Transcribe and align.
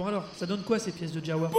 Bon 0.00 0.06
alors, 0.06 0.24
ça 0.34 0.46
donne 0.46 0.62
quoi 0.62 0.78
ces 0.78 0.92
pièces 0.92 1.12
de 1.12 1.22
Jawa 1.22 1.50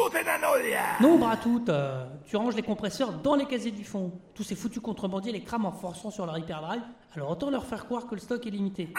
Non, 0.99 1.19
Bratout, 1.19 1.63
euh, 1.69 2.07
tu 2.25 2.35
ranges 2.37 2.55
les 2.55 2.63
compresseurs 2.63 3.13
dans 3.13 3.35
les 3.35 3.45
casiers 3.45 3.69
du 3.69 3.83
fond. 3.83 4.11
Tous 4.33 4.41
ces 4.41 4.55
foutus 4.55 4.81
contrebandiers 4.81 5.31
les 5.31 5.43
crament 5.43 5.67
en 5.67 5.71
forçant 5.71 6.09
sur 6.09 6.25
leur 6.25 6.35
hyperdrive, 6.39 6.81
alors 7.13 7.29
autant 7.29 7.51
leur 7.51 7.63
faire 7.63 7.85
croire 7.85 8.07
que 8.07 8.15
le 8.15 8.19
stock 8.19 8.43
est 8.47 8.49
limité. 8.49 8.89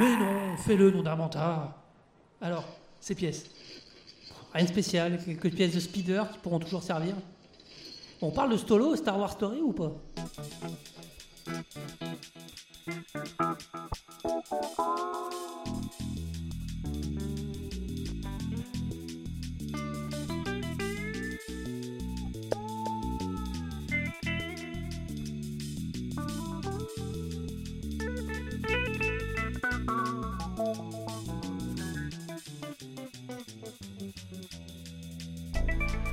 Mais 0.00 0.16
non, 0.16 0.56
fais-le, 0.56 0.90
nom 0.90 1.04
d'un 1.04 1.14
mentard. 1.14 1.74
Alors, 2.40 2.64
ces 2.98 3.14
pièces. 3.14 3.52
Rien 4.52 4.64
de 4.64 4.68
spécial, 4.68 5.20
quelques 5.24 5.54
pièces 5.54 5.76
de 5.76 5.78
speeder 5.78 6.28
qui 6.32 6.38
pourront 6.38 6.58
toujours 6.58 6.82
servir. 6.82 7.14
On 8.20 8.32
parle 8.32 8.50
de 8.50 8.56
Stolo, 8.56 8.96
Star 8.96 9.16
Wars 9.16 9.30
Story 9.30 9.60
ou 9.60 9.72
pas? 9.72 9.92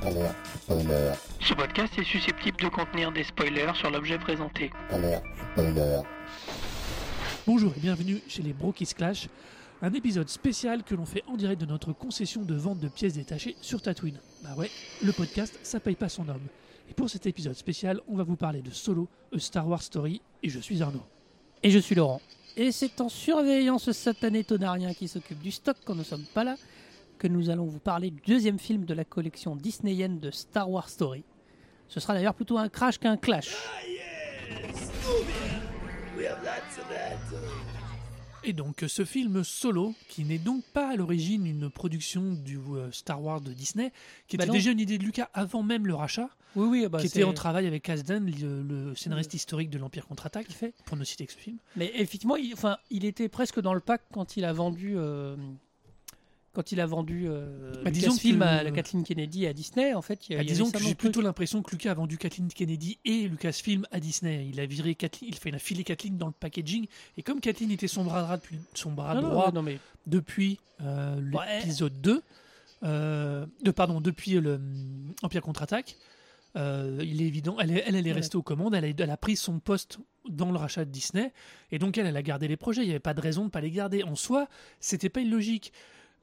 Spoiler, 0.06 1.12
Ce 1.40 1.52
podcast 1.54 1.92
est 1.98 2.04
susceptible 2.04 2.58
de 2.58 2.68
contenir 2.68 3.10
des 3.10 3.24
spoilers 3.24 3.72
sur 3.74 3.90
l'objet 3.90 4.18
présenté. 4.18 4.70
spoiler. 5.52 6.00
Bonjour 7.44 7.72
et 7.76 7.80
bienvenue 7.80 8.20
chez 8.28 8.42
les 8.42 8.52
Brokis 8.52 8.94
Clash, 8.94 9.28
un 9.82 9.92
épisode 9.94 10.28
spécial 10.28 10.84
que 10.84 10.94
l'on 10.94 11.06
fait 11.06 11.24
en 11.26 11.36
direct 11.36 11.60
de 11.60 11.66
notre 11.66 11.92
concession 11.92 12.42
de 12.42 12.54
vente 12.54 12.78
de 12.78 12.86
pièces 12.86 13.14
détachées 13.14 13.56
sur 13.60 13.82
Tatooine. 13.82 14.20
Bah 14.44 14.54
ouais, 14.56 14.70
le 15.02 15.10
podcast, 15.10 15.58
ça 15.64 15.80
paye 15.80 15.96
pas 15.96 16.08
son 16.08 16.28
homme. 16.28 16.46
Et 16.88 16.94
pour 16.94 17.10
cet 17.10 17.26
épisode 17.26 17.54
spécial, 17.54 18.00
on 18.06 18.14
va 18.14 18.22
vous 18.22 18.36
parler 18.36 18.62
de 18.62 18.70
Solo, 18.70 19.08
A 19.34 19.40
Star 19.40 19.66
Wars 19.66 19.82
Story, 19.82 20.22
et 20.44 20.48
je 20.48 20.60
suis 20.60 20.82
Arnaud. 20.82 21.02
Et 21.64 21.70
je 21.72 21.80
suis 21.80 21.96
Laurent. 21.96 22.20
Et 22.56 22.70
c'est 22.70 23.00
en 23.00 23.08
surveillant 23.08 23.78
ce 23.78 23.92
satané 23.92 24.44
tonarien 24.44 24.94
qui 24.94 25.08
s'occupe 25.08 25.40
du 25.40 25.50
stock 25.50 25.76
quand 25.84 25.96
nous 25.96 26.04
sommes 26.04 26.26
pas 26.32 26.44
là 26.44 26.54
que 27.18 27.26
nous 27.28 27.50
allons 27.50 27.66
vous 27.66 27.78
parler 27.80 28.10
du 28.10 28.20
deuxième 28.26 28.58
film 28.58 28.84
de 28.84 28.94
la 28.94 29.04
collection 29.04 29.56
disneyienne 29.56 30.18
de 30.18 30.30
Star 30.30 30.70
Wars 30.70 30.88
Story. 30.88 31.24
Ce 31.88 32.00
sera 32.00 32.14
d'ailleurs 32.14 32.34
plutôt 32.34 32.58
un 32.58 32.68
crash 32.68 32.98
qu'un 32.98 33.16
clash. 33.16 33.54
Et 38.44 38.52
donc 38.52 38.84
ce 38.86 39.04
film 39.04 39.42
Solo, 39.42 39.92
qui 40.08 40.24
n'est 40.24 40.38
donc 40.38 40.62
pas 40.72 40.92
à 40.92 40.96
l'origine 40.96 41.46
une 41.46 41.68
production 41.68 42.32
du 42.32 42.58
euh, 42.58 42.92
Star 42.92 43.20
Wars 43.20 43.40
de 43.40 43.52
Disney, 43.52 43.92
qui 44.28 44.36
Bah 44.36 44.44
était 44.44 44.52
non. 44.52 44.54
déjà 44.58 44.70
une 44.70 44.78
idée 44.78 44.98
de 44.98 45.02
Lucas 45.04 45.28
avant 45.34 45.64
même 45.64 45.84
le 45.86 45.94
rachat, 45.96 46.28
Oui, 46.54 46.68
oui, 46.82 46.88
bah 46.88 47.00
qui 47.00 47.06
était 47.08 47.24
en 47.24 47.32
travail 47.32 47.66
avec 47.66 47.82
Kasdan, 47.82 48.20
le, 48.24 48.62
le 48.62 48.94
scénariste 48.94 49.34
historique 49.34 49.68
de 49.68 49.78
l'Empire 49.78 50.06
contre-attaque, 50.06 50.46
fait. 50.52 50.74
pour 50.84 50.96
ne 50.96 51.02
citer 51.02 51.26
que 51.26 51.32
ce 51.32 51.38
film. 51.38 51.58
Mais 51.74 51.90
effectivement, 51.96 52.36
il, 52.36 52.52
enfin, 52.52 52.76
il 52.90 53.04
était 53.04 53.28
presque 53.28 53.60
dans 53.60 53.74
le 53.74 53.80
pack 53.80 54.02
quand 54.12 54.36
il 54.36 54.44
a 54.44 54.52
vendu, 54.52 54.94
euh, 54.96 55.34
quand 56.56 56.72
il 56.72 56.80
a 56.80 56.86
vendu 56.86 57.26
euh, 57.28 57.72
Bah, 57.84 57.90
disons 57.90 58.08
Lucasfilm 58.08 58.38
que- 58.40 58.44
à 58.44 58.62
la 58.62 58.70
Kathleen 58.70 59.04
Kennedy 59.04 59.46
à 59.46 59.52
Disney. 59.52 59.92
En 59.94 60.00
fait, 60.00 60.26
il 60.28 60.32
y 60.32 60.34
a- 60.34 60.38
Bah, 60.38 60.44
disons 60.44 60.70
que 60.70 60.78
j'ai 60.82 60.94
plutôt 60.94 61.20
l'impression 61.20 61.62
que 61.62 61.70
Lucas 61.70 61.90
a 61.90 61.94
vendu 61.94 62.16
Kathleen 62.16 62.48
Kennedy 62.48 62.98
et 63.04 63.28
Lucasfilm 63.28 63.86
à 63.92 64.00
Disney. 64.00 64.48
Il 64.50 64.58
a 64.58 64.64
viré 64.66 64.94
Kathleen, 64.94 65.30
il, 65.30 65.36
fait, 65.36 65.56
filé 65.58 65.84
Kathleen 65.84 66.16
dans 66.16 66.26
le 66.28 66.32
packaging. 66.32 66.86
Et 67.18 67.22
comme 67.22 67.40
Kathleen 67.40 67.70
était 67.70 67.88
son 67.88 68.04
bras 68.04 68.22
droit 68.22 68.36
depuis, 68.38 68.58
son 68.74 68.92
bras 68.92 69.14
Non, 69.14 69.28
droit 69.28 69.46
ouais, 69.48 69.52
non, 69.52 69.62
mais 69.62 69.78
depuis 70.06 70.58
euh, 70.80 71.20
Ouais. 71.30 71.58
l'épisode 71.60 72.00
2, 72.00 72.22
euh, 72.84 73.46
de, 73.62 73.70
pardon, 73.70 74.00
depuis 74.00 74.32
le 74.32 74.54
hum, 74.54 75.14
Empire 75.22 75.42
contre-attaque, 75.42 75.96
euh, 76.56 76.98
il 77.02 77.20
est 77.20 77.26
évident, 77.26 77.56
elle, 77.60 77.70
est- 77.70 77.84
elle, 77.86 77.96
elle 77.96 78.06
est 78.06 78.10
Ouais. 78.10 78.16
restée 78.16 78.36
aux 78.36 78.42
commandes, 78.42 78.74
elle 78.74 78.84
a, 78.84 78.88
elle 78.88 79.10
a 79.10 79.16
pris 79.18 79.36
son 79.36 79.58
poste 79.58 79.98
dans 80.28 80.50
le 80.50 80.56
rachat 80.58 80.84
de 80.84 80.90
Disney, 80.90 81.32
et 81.70 81.78
donc 81.78 81.98
elle, 81.98 82.06
elle 82.06 82.16
a 82.16 82.22
gardé 82.22 82.48
les 82.48 82.56
projets, 82.56 82.80
il 82.82 82.86
n'y 82.86 82.90
avait 82.92 82.98
pas 82.98 83.14
de 83.14 83.20
raison 83.20 83.42
de 83.42 83.46
ne 83.46 83.50
pas 83.50 83.60
les 83.60 83.70
garder. 83.70 84.02
En 84.02 84.14
soi, 84.16 84.48
c'était 84.80 85.08
pas 85.10 85.20
illogique. 85.20 85.72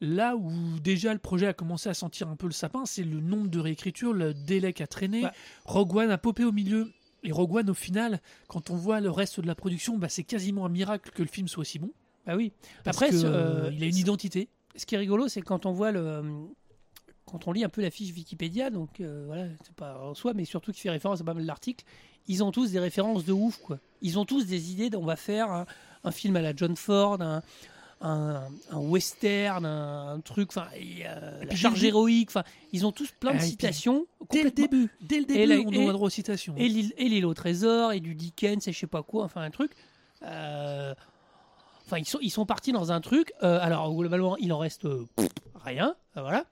Là 0.05 0.35
où 0.35 0.51
déjà 0.81 1.13
le 1.13 1.19
projet 1.19 1.47
a 1.47 1.53
commencé 1.53 1.87
à 1.87 1.93
sentir 1.93 2.27
un 2.27 2.35
peu 2.35 2.45
le 2.47 2.51
sapin, 2.51 2.85
c'est 2.85 3.03
le 3.03 3.21
nombre 3.21 3.47
de 3.47 3.57
réécritures, 3.59 4.11
le 4.11 4.33
délai 4.33 4.73
qu'a 4.73 4.85
traîné. 4.87 5.23
Rogue 5.63 5.95
One 5.95 6.11
a 6.11 6.17
popé 6.17 6.43
au 6.43 6.51
milieu. 6.51 6.91
Et 7.23 7.31
Rogue 7.31 7.55
One, 7.55 7.69
au 7.69 7.73
final, 7.73 8.19
quand 8.49 8.69
on 8.69 8.75
voit 8.75 8.99
le 8.99 9.09
reste 9.09 9.39
de 9.39 9.47
la 9.47 9.55
production, 9.55 9.97
bah, 9.97 10.09
c'est 10.09 10.25
quasiment 10.25 10.65
un 10.65 10.69
miracle 10.69 11.09
que 11.11 11.21
le 11.23 11.29
film 11.29 11.47
soit 11.47 11.61
aussi 11.61 11.79
bon. 11.79 11.91
bah 12.25 12.35
oui. 12.35 12.51
Parce 12.83 12.97
Après, 12.97 13.11
que, 13.11 13.17
ce- 13.17 13.25
euh, 13.25 13.69
il 13.71 13.81
a 13.81 13.87
une 13.87 13.95
identité. 13.95 14.49
Ce 14.75 14.85
qui 14.85 14.95
est 14.95 14.97
rigolo, 14.97 15.29
c'est 15.29 15.41
quand 15.41 15.65
on 15.65 15.71
voit 15.71 15.91
le, 15.93 16.21
quand 17.25 17.47
on 17.47 17.53
lit 17.53 17.63
un 17.63 17.69
peu 17.69 17.81
la 17.81 17.91
fiche 17.91 18.13
Wikipédia, 18.13 18.69
donc 18.71 18.99
euh, 18.99 19.23
voilà, 19.27 19.45
c'est 19.63 19.73
pas 19.73 19.97
en 20.03 20.13
soi, 20.15 20.33
mais 20.33 20.43
surtout 20.43 20.73
qui 20.73 20.81
fait 20.81 20.89
référence 20.89 21.21
à 21.21 21.23
pas 21.23 21.33
mal 21.33 21.45
d'articles. 21.45 21.85
Ils 22.27 22.43
ont 22.43 22.51
tous 22.51 22.71
des 22.71 22.79
références 22.79 23.23
de 23.23 23.31
ouf, 23.31 23.57
quoi. 23.59 23.79
Ils 24.01 24.19
ont 24.19 24.25
tous 24.25 24.45
des 24.45 24.71
idées 24.71 24.89
d'on 24.89 25.05
va 25.05 25.15
faire 25.15 25.49
un, 25.51 25.65
un 26.03 26.11
film 26.11 26.35
à 26.35 26.41
la 26.41 26.53
John 26.55 26.75
Ford, 26.75 27.21
un, 27.21 27.41
un, 28.03 28.43
un 28.71 28.77
western, 28.77 29.65
un, 29.65 30.13
un 30.15 30.19
truc, 30.19 30.49
enfin, 30.49 30.67
et, 30.75 31.03
euh, 31.07 31.43
la 31.45 31.55
charge 31.55 31.83
héroïque. 31.83 32.29
Enfin, 32.29 32.43
ils 32.71 32.85
ont 32.85 32.91
tous 32.91 33.11
plein 33.11 33.31
de 33.31 33.37
Ah, 33.39 33.43
et 33.43 33.47
citations. 33.47 34.05
Dès 34.31 34.43
le 34.43 34.51
début, 34.51 34.89
dès 35.01 35.17
le 35.17 35.23
Et 35.31 35.47
début, 35.47 35.47
la- 35.47 35.59
on 35.61 35.71
et- 35.71 35.89
a 35.89 35.93
droit 35.93 36.07
aux 36.07 36.11
citations. 36.11 36.53
et 36.57 36.67
l'île 36.67 36.93
et 36.97 37.23
au 37.23 37.33
trésor 37.33 37.93
et 37.93 37.99
du 38.01 38.13
Dickens 38.13 38.67
et 38.67 38.71
je 38.73 38.77
sais 38.79 38.87
pas 38.87 39.03
quoi 39.03 39.23
enfin 39.25 39.41
un 39.41 39.49
truc 39.51 39.71
Euh, 40.23 40.93
enfin 41.85 41.97
ils 41.97 42.05
sont 42.07 42.19
ils 42.21 42.29
sont 42.29 42.45
partis 42.45 42.71
dans 42.71 42.91
un 42.93 43.01
truc 43.01 43.33
euh, 43.43 43.59
alors 43.61 43.93
globalement 43.93 44.37
il 44.37 44.53
en 44.53 44.57
reste 44.59 44.85
euh, 44.85 45.05
pff, 45.17 45.27
rien 45.65 45.95
voilà 46.15 46.45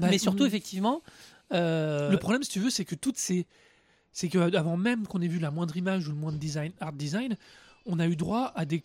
Bah, 0.00 0.06
mais 0.10 0.18
surtout 0.18 0.44
mm. 0.44 0.46
effectivement 0.46 1.02
Le 1.50 2.16
problème, 2.16 2.42
si 2.44 2.50
tu 2.50 2.60
veux, 2.60 2.70
c'est 2.70 2.84
que 2.86 2.94
toutes 2.94 3.18
ces. 3.18 3.46
C'est 4.12 4.28
que 4.28 4.54
avant 4.56 4.76
même 4.76 5.06
qu'on 5.06 5.20
ait 5.22 5.28
vu 5.28 5.38
la 5.38 5.50
moindre 5.50 5.76
image 5.76 6.06
ou 6.08 6.10
le 6.12 6.16
moindre 6.16 6.38
design, 6.38 6.72
art 6.80 6.92
design, 6.92 7.36
on 7.86 7.98
a 7.98 8.06
eu 8.06 8.16
droit 8.16 8.52
à 8.54 8.64
des 8.64 8.84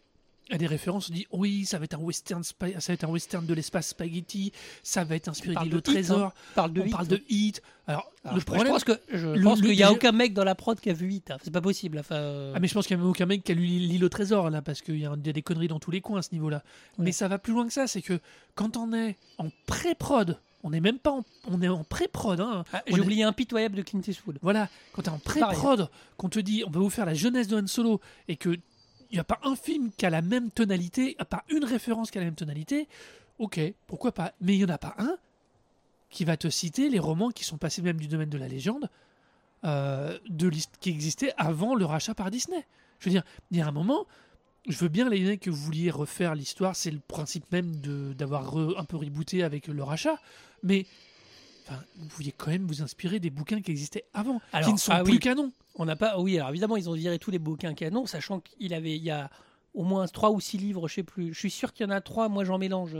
à 0.49 0.57
des 0.57 0.67
références. 0.67 1.09
On 1.09 1.13
dit 1.13 1.27
oui, 1.31 1.65
ça 1.65 1.77
va 1.79 1.85
être 1.85 1.95
un 1.95 1.99
western, 1.99 2.43
ça 2.43 2.53
va 2.59 2.67
être 2.93 3.03
un 3.03 3.09
western 3.09 3.45
de 3.45 3.53
l'espace 3.53 3.89
spaghetti, 3.89 4.51
ça 4.83 5.03
va 5.03 5.15
être 5.15 5.27
inspiré 5.27 5.55
d'île 5.63 5.75
au 5.75 5.81
trésor. 5.81 6.19
hein. 6.27 6.33
parle 6.55 6.73
de 6.73 6.81
on 6.81 6.85
Hit. 6.85 6.91
parle 6.91 7.07
de 7.07 7.21
hit. 7.29 7.61
Alors, 7.89 8.11
Alors, 8.23 8.35
le 8.35 8.39
je- 8.41 8.45
problème, 8.45 8.67
je 8.67 8.71
pense 8.71 8.83
que 8.83 8.99
je 9.13 9.41
pense 9.43 9.61
qu'il 9.61 9.73
y 9.73 9.83
a 9.83 9.91
aucun 9.91 10.11
mec 10.11 10.33
dans 10.33 10.43
la 10.43 10.55
prod 10.55 10.77
qui 10.79 10.89
a 10.89 10.93
vu 10.93 11.09
Hit 11.13 11.31
hein. 11.31 11.37
c'est 11.41 11.51
pas 11.51 11.61
possible 11.61 11.99
enfin 11.99 12.15
euh, 12.15 12.51
Ah 12.55 12.59
mais 12.59 12.67
je 12.67 12.73
pense 12.73 12.85
qu'il 12.85 12.97
n'y 12.97 13.01
a 13.01 13.03
même 13.03 13.09
aucun 13.11 13.25
mec 13.25 13.43
qui 13.45 13.51
a 13.53 13.55
lu 13.55 13.61
l'île 13.65 14.03
au 14.03 14.09
trésor 14.09 14.49
là 14.49 14.61
parce 14.61 14.81
qu'il 14.81 14.97
y, 14.99 15.05
a 15.05 15.13
il 15.17 15.25
y 15.25 15.29
a 15.29 15.33
des 15.33 15.41
conneries 15.41 15.69
dans 15.69 15.79
tous 15.79 15.91
les 15.91 16.01
coins 16.01 16.19
à 16.19 16.21
ce 16.21 16.29
niveau-là. 16.33 16.63
Ouais. 16.97 17.05
Mais 17.05 17.11
ça 17.13 17.27
va 17.29 17.37
plus 17.39 17.53
loin 17.53 17.65
que 17.65 17.71
ça, 17.73 17.87
c'est 17.87 18.01
que 18.01 18.19
quand 18.55 18.75
on 18.77 18.91
est 18.93 19.15
en 19.37 19.47
pré-prod, 19.67 20.37
on 20.63 20.71
n'est 20.71 20.81
même 20.81 20.97
pas 20.99 21.11
en, 21.11 21.23
on 21.49 21.61
est 21.61 21.67
en 21.69 21.83
pré-prod. 21.85 22.41
Hein, 22.41 22.65
ah, 22.73 22.81
j'ai 22.87 22.95
est- 22.95 22.99
oublié 22.99 23.23
impitoyable 23.23 23.75
de 23.77 23.83
Clint 23.83 24.01
Eastwood 24.05 24.37
Voilà, 24.41 24.67
quand 24.91 25.03
tu 25.03 25.09
es 25.09 25.13
en 25.13 25.19
pré-prod, 25.19 25.89
qu'on 26.17 26.29
te 26.29 26.39
dit 26.39 26.63
on 26.67 26.69
va 26.71 26.79
vous 26.81 26.89
faire 26.89 27.05
la 27.05 27.13
jeunesse 27.13 27.47
de 27.47 27.55
Han 27.61 27.67
Solo 27.67 28.01
et 28.27 28.35
que 28.35 28.57
il 29.11 29.15
n'y 29.15 29.19
a 29.19 29.23
pas 29.23 29.39
un 29.43 29.55
film 29.55 29.91
qui 29.95 30.05
a 30.05 30.09
la 30.09 30.21
même 30.21 30.51
tonalité, 30.51 31.15
pas 31.29 31.43
une 31.49 31.63
référence 31.63 32.11
qui 32.11 32.17
a 32.17 32.21
la 32.21 32.25
même 32.25 32.35
tonalité, 32.35 32.87
ok, 33.39 33.59
pourquoi 33.87 34.11
pas. 34.11 34.33
Mais 34.41 34.55
il 34.55 34.59
n'y 34.59 34.65
en 34.65 34.73
a 34.73 34.77
pas 34.77 34.95
un 34.97 35.17
qui 36.09 36.25
va 36.25 36.37
te 36.37 36.49
citer 36.49 36.89
les 36.89 36.99
romans 36.99 37.31
qui 37.31 37.43
sont 37.43 37.57
passés 37.57 37.81
même 37.81 37.97
du 37.97 38.07
domaine 38.07 38.29
de 38.29 38.37
la 38.37 38.47
légende, 38.47 38.89
euh, 39.63 40.17
de 40.29 40.51
qui 40.79 40.89
existaient 40.89 41.33
avant 41.37 41.75
le 41.75 41.85
rachat 41.85 42.15
par 42.15 42.31
Disney. 42.31 42.65
Je 42.99 43.05
veux 43.05 43.11
dire, 43.11 43.23
il 43.51 43.57
y 43.57 43.61
a 43.61 43.67
un 43.67 43.71
moment, 43.71 44.05
je 44.67 44.77
veux 44.77 44.87
bien 44.87 45.09
les 45.09 45.37
que 45.37 45.49
vous 45.49 45.57
vouliez 45.57 45.91
refaire 45.91 46.35
l'histoire, 46.35 46.75
c'est 46.75 46.91
le 46.91 46.99
principe 46.99 47.51
même 47.51 47.75
d'avoir 48.15 48.55
un 48.55 48.85
peu 48.85 48.97
rebooté 48.97 49.43
avec 49.43 49.67
le 49.67 49.83
rachat, 49.83 50.19
mais 50.63 50.85
enfin, 51.67 51.81
vous 51.97 52.07
pouviez 52.07 52.31
quand 52.31 52.49
même 52.51 52.65
vous 52.67 52.81
inspirer 52.81 53.19
des 53.19 53.29
bouquins 53.29 53.61
qui 53.61 53.71
existaient 53.71 54.05
avant, 54.13 54.41
Alors, 54.53 54.67
qui 54.69 54.73
ne 54.73 54.79
sont 54.79 54.91
ah 54.91 55.03
plus 55.03 55.13
oui. 55.13 55.19
canons. 55.19 55.51
on 55.75 55.85
n'a 55.85 55.95
pas 55.95 56.19
oui 56.19 56.37
alors 56.37 56.49
évidemment 56.49 56.77
ils 56.77 56.89
ont 56.89 56.93
viré 56.93 57.19
tous 57.19 57.31
les 57.31 57.39
bouquins 57.39 57.73
canons 57.73 58.05
sachant 58.05 58.39
qu'il 58.39 58.73
avait 58.73 58.95
il 58.95 59.03
y 59.03 59.11
a 59.11 59.29
au 59.73 59.83
moins 59.83 60.07
trois 60.07 60.31
ou 60.31 60.39
six 60.39 60.57
livres 60.57 60.87
je 60.87 60.95
sais 60.95 61.03
plus 61.03 61.33
je 61.33 61.39
suis 61.39 61.51
sûr 61.51 61.73
qu'il 61.73 61.85
y 61.85 61.89
en 61.89 61.91
a 61.91 62.01
trois 62.01 62.29
moi 62.29 62.43
j'en 62.45 62.57
mélange 62.57 62.95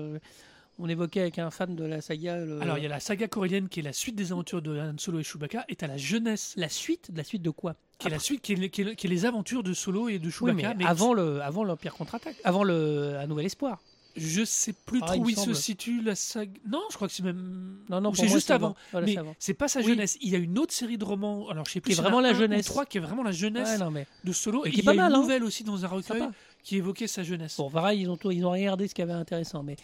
on 0.79 0.87
évoquait 0.87 1.21
avec 1.21 1.39
un 1.39 1.49
fan 1.49 1.75
de 1.75 1.83
la 1.83 2.01
saga 2.01 2.37
le- 2.37 2.61
Alors, 2.61 2.77
il 2.77 2.83
y 2.83 2.85
a 2.85 2.89
la 2.89 2.99
saga 2.99 3.27
corélienne 3.27 3.67
qui 3.67 3.79
est 3.79 3.83
la 3.83 3.93
suite 3.93 4.15
des 4.15 4.31
aventures 4.31 4.61
de 4.61 4.77
Han 4.79 4.93
Solo 4.99 5.17
et 5.19 5.23
Chewbacca, 5.23 5.65
et 5.69 5.75
t'as 5.75 5.87
la 5.87 5.97
jeunesse, 5.97 6.53
la 6.55 6.69
suite 6.69 7.09
de 7.11 7.17
la 7.17 7.23
suite 7.23 7.41
de 7.41 7.49
quoi? 7.49 7.75
Qui 7.97 8.05
est 8.09 8.11
la 8.11 8.19
suite, 8.19 8.43
qui 8.43 8.53
est, 8.53 8.69
qui 8.69 8.81
est- 8.83 8.95
qui 8.95 9.07
est 9.07 9.09
les 9.09 9.25
aventures 9.25 9.63
de 9.63 9.73
Solo 9.73 10.07
et 10.07 10.19
de 10.19 10.25
Oui, 10.27 10.31
Chewbacca. 10.31 10.75
mais 10.75 10.85
avant 10.85 11.15
le 11.15 11.41
avant 11.41 11.63
l'Empire 11.63 11.95
contre-attaque, 11.95 12.35
avant 12.43 12.63
le 12.63 13.15
un 13.17 13.25
nouvel 13.25 13.47
espoir. 13.47 13.81
Je 14.17 14.43
sais 14.43 14.73
plus 14.73 14.99
Ah, 15.03 15.05
trop 15.07 15.15
il 15.15 15.21
où 15.21 15.29
il 15.29 15.37
se 15.37 15.53
situe 15.53 16.01
la 16.01 16.15
saga. 16.15 16.51
Non, 16.67 16.81
je 16.89 16.95
crois 16.95 17.07
que 17.07 17.13
c'est 17.13 17.23
même. 17.23 17.77
Non 17.89 18.01
non, 18.01 18.13
c'est 18.13 18.27
juste 18.27 18.49
avant. 18.51 18.75
Voilà, 18.91 19.05
mais 19.05 19.15
c'est 19.37 19.53
pas 19.53 19.67
sa 19.67 19.79
Oui. 19.79 19.85
jeunesse. 19.85 20.17
Il 20.21 20.29
y 20.29 20.35
a 20.35 20.39
une 20.39 20.57
autre 20.57 20.73
série 20.73 20.97
de 20.97 21.05
romans. 21.05 21.47
Alors 21.49 21.65
je 21.65 21.71
sais 21.73 21.81
plus. 21.81 21.93
Qui 21.93 21.99
est 21.99 22.01
vraiment 22.01 22.19
la 22.19 22.33
jeunesse. 22.33 22.65
trois 22.65 22.85
qui 22.85 22.97
est 22.97 23.01
vraiment 23.01 23.23
la 23.23 23.31
jeunesse 23.31 23.69
Ouais, 23.69 23.77
non 23.77 23.91
mais 23.91 24.07
de 24.23 24.31
Solo. 24.33 24.65
Et 24.65 24.69
Et 24.69 24.71
qui 24.71 24.79
est 24.79 24.81
il 24.81 24.85
y 24.85 24.89
a 24.89 24.91
pas 24.91 24.97
mal, 24.97 25.11
une 25.11 25.15
hein. 25.17 25.21
nouvelle 25.21 25.43
aussi 25.43 25.63
dans 25.63 25.85
un 25.85 25.87
recueil 25.87 26.19
sympa. 26.19 26.31
qui 26.63 26.77
évoquait 26.77 27.07
sa 27.07 27.21
jeunesse. 27.23 27.55
Bon, 27.57 27.69
pareil, 27.69 28.01
ils 28.01 28.09
ont 28.09 28.17
tout- 28.17 28.31
ils 28.31 28.43
ont 28.45 28.51
regardé 28.51 28.87
ce 28.87 28.95
qu'il 28.95 29.03
y 29.05 29.07
avait 29.09 29.17
intéressant 29.19 29.61
mais 29.63 29.75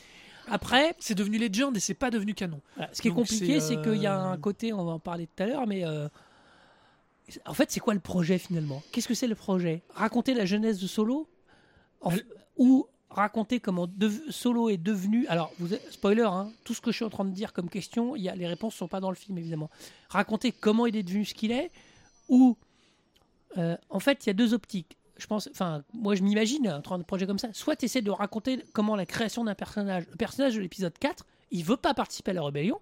après 0.47 0.95
C'est 0.99 1.15
devenu 1.15 1.37
Legend 1.37 1.75
et 1.77 1.79
c'est 1.79 1.93
pas 1.93 2.09
devenu 2.09 2.33
canon. 2.33 2.59
voilà, 2.75 2.93
ce 2.93 3.01
qui 3.01 3.07
est 3.07 3.11
compliqué 3.11 3.59
c'est, 3.59 3.81
qu'il 3.81 3.95
y 4.01 4.07
a 4.07 4.19
euh, 4.19 4.31
un 4.31 4.37
côté 4.37 4.73
on 4.73 4.83
va 4.83 4.91
en 4.93 4.99
parler 4.99 5.27
tout 5.27 5.43
à 5.43 5.45
l'heure 5.45 5.67
mais 5.67 5.85
euh, 5.85 6.09
en 7.45 7.53
fait, 7.53 7.71
c'est 7.71 7.79
quoi 7.79 7.93
le 7.93 7.99
projet 8.01 8.37
finalement? 8.37 8.83
Qu'est-ce 8.91 9.07
que 9.07 9.13
c'est 9.13 9.27
le 9.27 9.35
projet? 9.35 9.81
Raconter 9.93 10.33
la 10.33 10.45
jeunesse 10.45 10.79
de 10.79 10.87
Solo? 10.87 11.29
En- 12.01 12.11
Elle- 12.11 12.25
ou 12.57 12.85
raconter 13.13 13.59
comment 13.59 13.87
Solo 14.29 14.69
est 14.69 14.77
devenu. 14.77 15.25
Alors, 15.27 15.51
vous, 15.59 15.69
spoiler, 15.91 16.23
hein, 16.23 16.51
tout 16.63 16.73
ce 16.73 16.81
que 16.81 16.91
je 16.91 16.97
suis 16.97 17.05
en 17.05 17.09
train 17.09 17.25
de 17.25 17.31
dire 17.31 17.53
comme 17.53 17.69
question, 17.69 18.15
y 18.15 18.27
a, 18.29 18.35
les 18.35 18.47
réponses 18.47 18.75
sont 18.75 18.87
pas 18.87 18.99
dans 18.99 19.09
le 19.09 19.15
film 19.15 19.37
évidemment. 19.37 19.69
Raconter 20.09 20.51
comment 20.51 20.85
il 20.85 20.95
est 20.95 21.03
devenu 21.03 21.23
ce 21.25 21.33
qu'il 21.33 21.51
est, 21.51 21.71
ou 22.29 22.57
euh, 23.57 23.77
en 23.89 23.99
fait, 23.99 24.25
il 24.25 24.27
y 24.27 24.31
a 24.31 24.33
deux 24.33 24.53
optiques. 24.53 24.97
Je 25.17 25.27
pense, 25.27 25.47
enfin, 25.51 25.83
moi 25.93 26.15
je 26.15 26.23
m'imagine 26.23 26.67
un 26.67 26.81
train 26.81 26.97
de 26.97 27.03
projet 27.03 27.27
comme 27.27 27.37
ça. 27.37 27.49
Soit 27.53 27.75
tu 27.75 27.85
essaies 27.85 28.01
de 28.01 28.09
raconter 28.11 28.63
comment 28.73 28.95
la 28.95 29.05
création 29.05 29.43
d'un 29.43 29.53
personnage, 29.55 30.05
le 30.09 30.15
personnage 30.17 30.55
de 30.55 30.59
l'épisode 30.61 30.97
4, 30.97 31.23
il 31.51 31.63
veut 31.63 31.77
pas 31.77 31.93
participer 31.93 32.31
à 32.31 32.33
la 32.33 32.41
rébellion, 32.43 32.79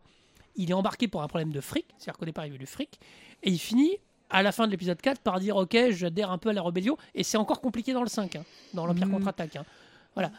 il 0.56 0.70
est 0.72 0.74
embarqué 0.74 1.10
pour 1.10 1.22
un 1.24 1.28
problème 1.28 1.52
de 1.52 1.60
fric, 1.60 1.86
c'est-à-dire 1.98 2.18
qu'au 2.18 2.26
départ 2.26 2.46
il 2.46 2.54
veut 2.54 2.58
du 2.58 2.66
fric, 2.66 3.00
et 3.44 3.50
il 3.52 3.60
finit 3.60 3.98
à 4.30 4.44
la 4.44 4.54
fin 4.54 4.66
de 4.66 4.72
l'épisode 4.72 5.02
4 5.02 5.20
par 5.20 5.42
dire 5.42 5.58
ok, 5.58 5.78
j'adhère 5.90 6.32
un 6.32 6.38
peu 6.38 6.50
à 6.50 6.54
la 6.54 6.62
rébellion, 6.64 6.96
et 7.16 7.24
c'est 7.24 7.36
encore 7.38 7.60
compliqué 7.60 7.92
dans 7.92 8.02
le 8.02 8.08
5, 8.10 8.38
hein, 8.38 8.46
dans 8.74 8.86
l'Empire 8.86 9.08
Mhm. 9.08 9.14
contre-attaque. 9.16 9.58
hein. 9.58 9.66
Voilà. 10.14 10.32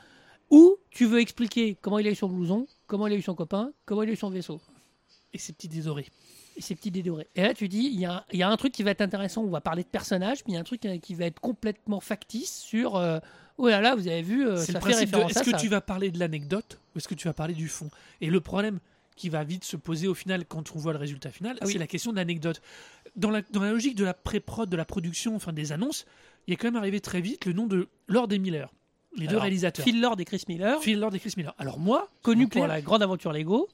Ou 0.51 0.77
tu 0.91 1.07
veux 1.07 1.21
expliquer 1.21 1.77
comment 1.81 1.99
il 1.99 2.07
a 2.07 2.11
eu 2.11 2.15
son 2.15 2.29
blouson, 2.29 2.67
comment 2.87 3.07
il 3.07 3.15
a 3.15 3.17
eu 3.17 3.23
son 3.23 3.35
copain, 3.35 3.73
comment 3.87 4.03
il 4.03 4.11
a 4.11 4.13
eu 4.13 4.17
son 4.17 4.31
vaisseau 4.31 4.61
Et 5.33 5.39
ces 5.39 5.53
petits 5.53 5.69
désorés. 5.69 6.07
et 6.57 6.61
ces 6.61 6.75
petits 6.75 6.91
dédorés. 6.91 7.27
Et 7.35 7.43
là, 7.43 7.55
tu 7.55 7.69
dis, 7.69 7.79
il 7.93 7.99
y, 7.99 8.37
y 8.37 8.43
a 8.43 8.49
un 8.51 8.57
truc 8.59 8.73
qui 8.73 8.83
va 8.83 8.91
être 8.91 9.01
intéressant, 9.01 9.43
on 9.43 9.49
va 9.51 9.63
parler 9.63 9.83
de 9.83 9.89
personnages, 9.89 10.41
mais 10.47 10.53
il 10.53 10.55
y 10.55 10.57
a 10.59 10.61
un 10.61 10.65
truc 10.65 10.85
euh, 10.85 10.99
qui 10.99 11.15
va 11.15 11.25
être 11.25 11.41
complètement 11.41 12.01
factice 12.01 12.55
sur. 12.61 12.97
euh, 12.97 13.19
oh 13.57 13.69
là 13.69 13.81
là, 13.81 13.95
vous 13.95 14.07
avez 14.09 14.21
vu, 14.23 14.47
euh, 14.47 14.57
C'est 14.59 14.73
ça 14.73 14.79
le 14.79 14.85
fait 14.85 14.91
principe 14.91 15.11
de 15.11 15.17
référence 15.17 15.31
est-ce 15.37 15.45
que 15.45 15.51
ça. 15.53 15.57
tu 15.57 15.69
vas 15.69 15.81
parler 15.81 16.11
de 16.11 16.19
l'anecdote 16.19 16.79
ou 16.95 16.99
est-ce 16.99 17.09
que 17.09 17.15
tu 17.15 17.27
vas 17.29 17.33
parler 17.35 17.55
du 17.55 17.69
fond? 17.69 17.89
Et 18.21 18.29
le 18.29 18.41
problème 18.43 18.79
qui 19.17 19.31
va 19.31 19.45
vite 19.45 19.65
se 19.65 19.77
poser 19.79 20.07
au 20.09 20.15
final 20.15 20.45
quand 20.47 20.75
on 20.77 20.79
voit 20.79 20.93
le 20.93 20.99
résultat 20.99 21.31
final, 21.31 21.57
Ah 21.63 21.67
oui. 21.67 21.73
c'est 21.73 21.79
la 21.79 21.87
question 21.87 22.11
de 22.13 22.17
l'anecdote. 22.17 22.61
Dans 23.17 23.31
la, 23.31 23.41
dans 23.51 23.63
la 23.63 23.71
logique 23.71 23.95
de 23.95 24.05
la 24.05 24.13
pré-prod, 24.15 24.69
de 24.69 24.77
la 24.77 24.85
production, 24.85 25.35
enfin 25.37 25.53
des 25.55 25.73
annonces, 25.73 26.05
il 26.47 26.53
est 26.53 26.57
quand 26.57 26.67
même 26.67 26.77
arrivé 26.77 27.01
très 27.01 27.21
vite 27.23 27.47
le 27.47 27.53
nom 27.55 27.67
de 27.67 27.89
Lord 28.09 28.31
et 28.33 28.39
Miller, 28.39 28.71
les 29.17 29.27
deux 29.27 29.37
réalisateurs. 29.39 29.85
Phil 29.85 30.01
Lord 30.01 30.17
et 30.21 30.25
Chris 30.25 30.45
Miller, 30.49 30.81
Phil 30.81 30.99
Lord 30.99 31.15
et 31.15 31.19
Chris 31.21 31.35
Miller. 31.37 31.55
Alors 31.59 31.79
moi, 31.79 32.09
soyons 32.25 32.49
pour 32.49 32.67
la 32.67 32.81
grande 32.81 33.03
aventure 33.03 33.33
Lego, 33.33 33.69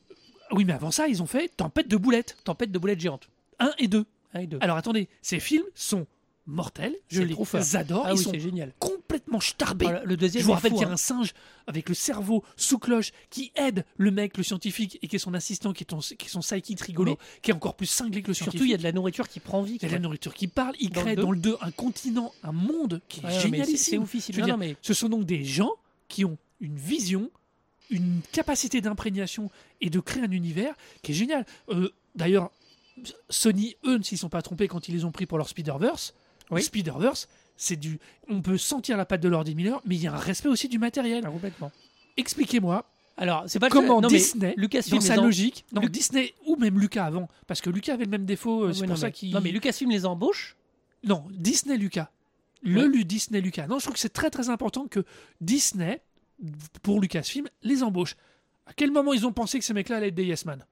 Oui, 0.50 0.64
mais 0.64 0.72
avant 0.72 0.90
ça, 0.90 1.08
ils 1.08 1.22
ont 1.22 1.26
fait 1.26 1.48
Tempête 1.56 1.88
de 1.88 1.96
boulettes, 1.96 2.36
Tempête 2.44 2.72
de 2.72 2.78
boulettes 2.78 3.00
géantes. 3.00 3.28
1 3.58 3.72
et 3.78 3.88
2. 3.88 4.04
Un 4.34 4.40
et 4.40 4.46
deux. 4.46 4.58
Alors 4.60 4.76
attendez, 4.76 5.08
ces 5.22 5.40
films 5.40 5.64
sont 5.74 6.06
mortels, 6.48 6.96
je 7.08 7.22
les 7.22 7.34
adore, 7.76 8.04
ah 8.06 8.12
ils 8.12 8.18
oui, 8.18 8.24
sont 8.24 8.30
c'est 8.32 8.40
génial. 8.40 8.72
complètement 8.78 9.38
starbés. 9.38 9.86
Le 10.04 10.16
deuxième 10.16 10.40
Je 10.42 10.46
vous 10.46 10.52
rappelle 10.54 10.72
qu'il 10.72 10.80
y 10.80 10.84
a 10.84 10.88
hein. 10.88 10.92
un 10.92 10.96
singe 10.96 11.34
avec 11.66 11.88
le 11.88 11.94
cerveau 11.94 12.42
sous 12.56 12.78
cloche 12.78 13.12
qui 13.30 13.52
aide 13.54 13.84
le 13.98 14.10
mec, 14.10 14.36
le 14.38 14.42
scientifique, 14.42 14.98
et 15.02 15.08
qui 15.08 15.16
est 15.16 15.18
son 15.18 15.34
assistant, 15.34 15.72
qui 15.74 15.84
est, 15.84 15.86
ton- 15.86 15.98
qui 16.00 16.14
est 16.26 16.28
son 16.28 16.40
sidekick 16.40 16.80
rigolo, 16.80 17.18
qui 17.42 17.50
est 17.50 17.54
encore 17.54 17.74
plus 17.76 17.86
cinglé 17.86 18.22
que 18.22 18.28
le 18.28 18.34
scientifique. 18.34 18.52
Surtout, 18.60 18.64
il 18.64 18.70
y 18.70 18.74
a 18.74 18.78
de 18.78 18.82
la 18.82 18.92
nourriture 18.92 19.28
qui 19.28 19.40
prend 19.40 19.62
vie. 19.62 19.74
Il 19.76 19.82
y 19.82 19.84
a 19.84 19.88
de 19.88 19.92
la 19.94 20.00
nourriture 20.00 20.32
qui 20.34 20.48
parle. 20.48 20.74
Il 20.80 20.90
Dans 20.90 21.02
crée 21.02 21.16
dans 21.16 21.30
le 21.32 21.38
2 21.38 21.56
un 21.60 21.70
continent, 21.70 22.32
un 22.42 22.52
monde 22.52 23.02
qui 23.08 23.20
est 23.20 23.30
c'est- 23.30 23.40
génialissime. 23.40 23.76
C'est 23.76 23.98
oufissime. 23.98 24.34
Je 24.34 24.40
veux 24.40 24.46
Non, 24.46 24.46
dire, 24.46 24.54
non, 24.58 24.64
mais 24.72 24.76
Ce 24.80 24.94
sont 24.94 25.08
donc 25.10 25.24
des 25.26 25.44
gens 25.44 25.72
qui 26.08 26.24
ont 26.24 26.38
une 26.60 26.76
vision, 26.76 27.30
une 27.90 28.20
capacité 28.32 28.80
d'imprégnation 28.80 29.50
et 29.82 29.90
de 29.90 30.00
créer 30.00 30.22
un 30.22 30.30
univers 30.30 30.74
qui 31.02 31.12
est 31.12 31.14
génial. 31.14 31.44
Euh, 31.68 31.90
D'ailleurs, 32.14 32.50
Sony, 33.30 33.76
eux, 33.84 33.98
ne 33.98 34.02
sont 34.02 34.28
pas 34.28 34.42
trompés 34.42 34.66
quand 34.66 34.88
ils 34.88 34.94
les 34.94 35.04
ont 35.04 35.12
pris 35.12 35.24
pour 35.26 35.38
leur 35.38 35.48
Spider-Verse, 35.48 36.14
Oui. 36.50 36.62
Spider-Verse, 36.62 37.28
c'est 37.56 37.76
du. 37.76 37.98
On 38.28 38.40
peut 38.42 38.56
sentir 38.58 38.96
la 38.96 39.04
patte 39.04 39.20
de 39.20 39.28
Lord 39.28 39.44
Miller, 39.54 39.80
mais 39.84 39.96
il 39.96 40.02
y 40.02 40.06
a 40.06 40.12
un 40.14 40.18
respect 40.18 40.48
aussi 40.48 40.68
du 40.68 40.78
matériel. 40.78 41.24
Ah, 41.26 41.30
complètement. 41.30 41.70
Expliquez-moi 42.16 42.84
Alors, 43.16 43.44
c'est 43.46 43.58
pas 43.58 43.68
comment 43.68 44.00
non, 44.00 44.08
Disney, 44.08 44.54
Lucasfilm 44.56 44.98
dans 45.00 45.04
sa 45.04 45.18
en- 45.18 45.24
logique, 45.24 45.64
non, 45.72 45.82
Lu- 45.82 45.88
Disney 45.90 46.34
ou 46.46 46.56
même 46.56 46.78
Lucas 46.78 47.04
avant, 47.06 47.28
parce 47.46 47.60
que 47.60 47.70
Lucas 47.70 47.94
avait 47.94 48.04
le 48.04 48.10
même 48.10 48.24
défaut, 48.26 48.64
euh, 48.64 48.72
c'est 48.72 48.82
non, 48.82 48.88
pour 48.88 48.98
ça 48.98 49.10
qu'il. 49.10 49.32
Non, 49.32 49.40
mais 49.40 49.50
Lucasfilm 49.50 49.90
les 49.90 50.06
embauche. 50.06 50.56
Non, 51.04 51.24
Disney 51.30 51.76
Lucas. 51.76 52.10
Le 52.62 52.88
Ouais. 52.88 53.04
Disney 53.04 53.40
Lucas. 53.40 53.66
Non, 53.68 53.78
je 53.78 53.84
trouve 53.84 53.94
que 53.94 54.00
c'est 54.00 54.12
très 54.12 54.30
très 54.30 54.48
important 54.50 54.88
que 54.88 55.04
Disney, 55.40 56.00
pour 56.82 57.00
Lucasfilm, 57.00 57.48
les 57.62 57.82
embauche. 57.82 58.16
À 58.66 58.72
quel 58.72 58.90
moment 58.90 59.12
ils 59.12 59.24
ont 59.26 59.32
pensé 59.32 59.58
que 59.58 59.64
ces 59.64 59.74
mecs-là 59.74 59.96
allaient 59.98 60.08
être 60.08 60.14
des 60.14 60.24
yes 60.24 60.44
man? 60.44 60.64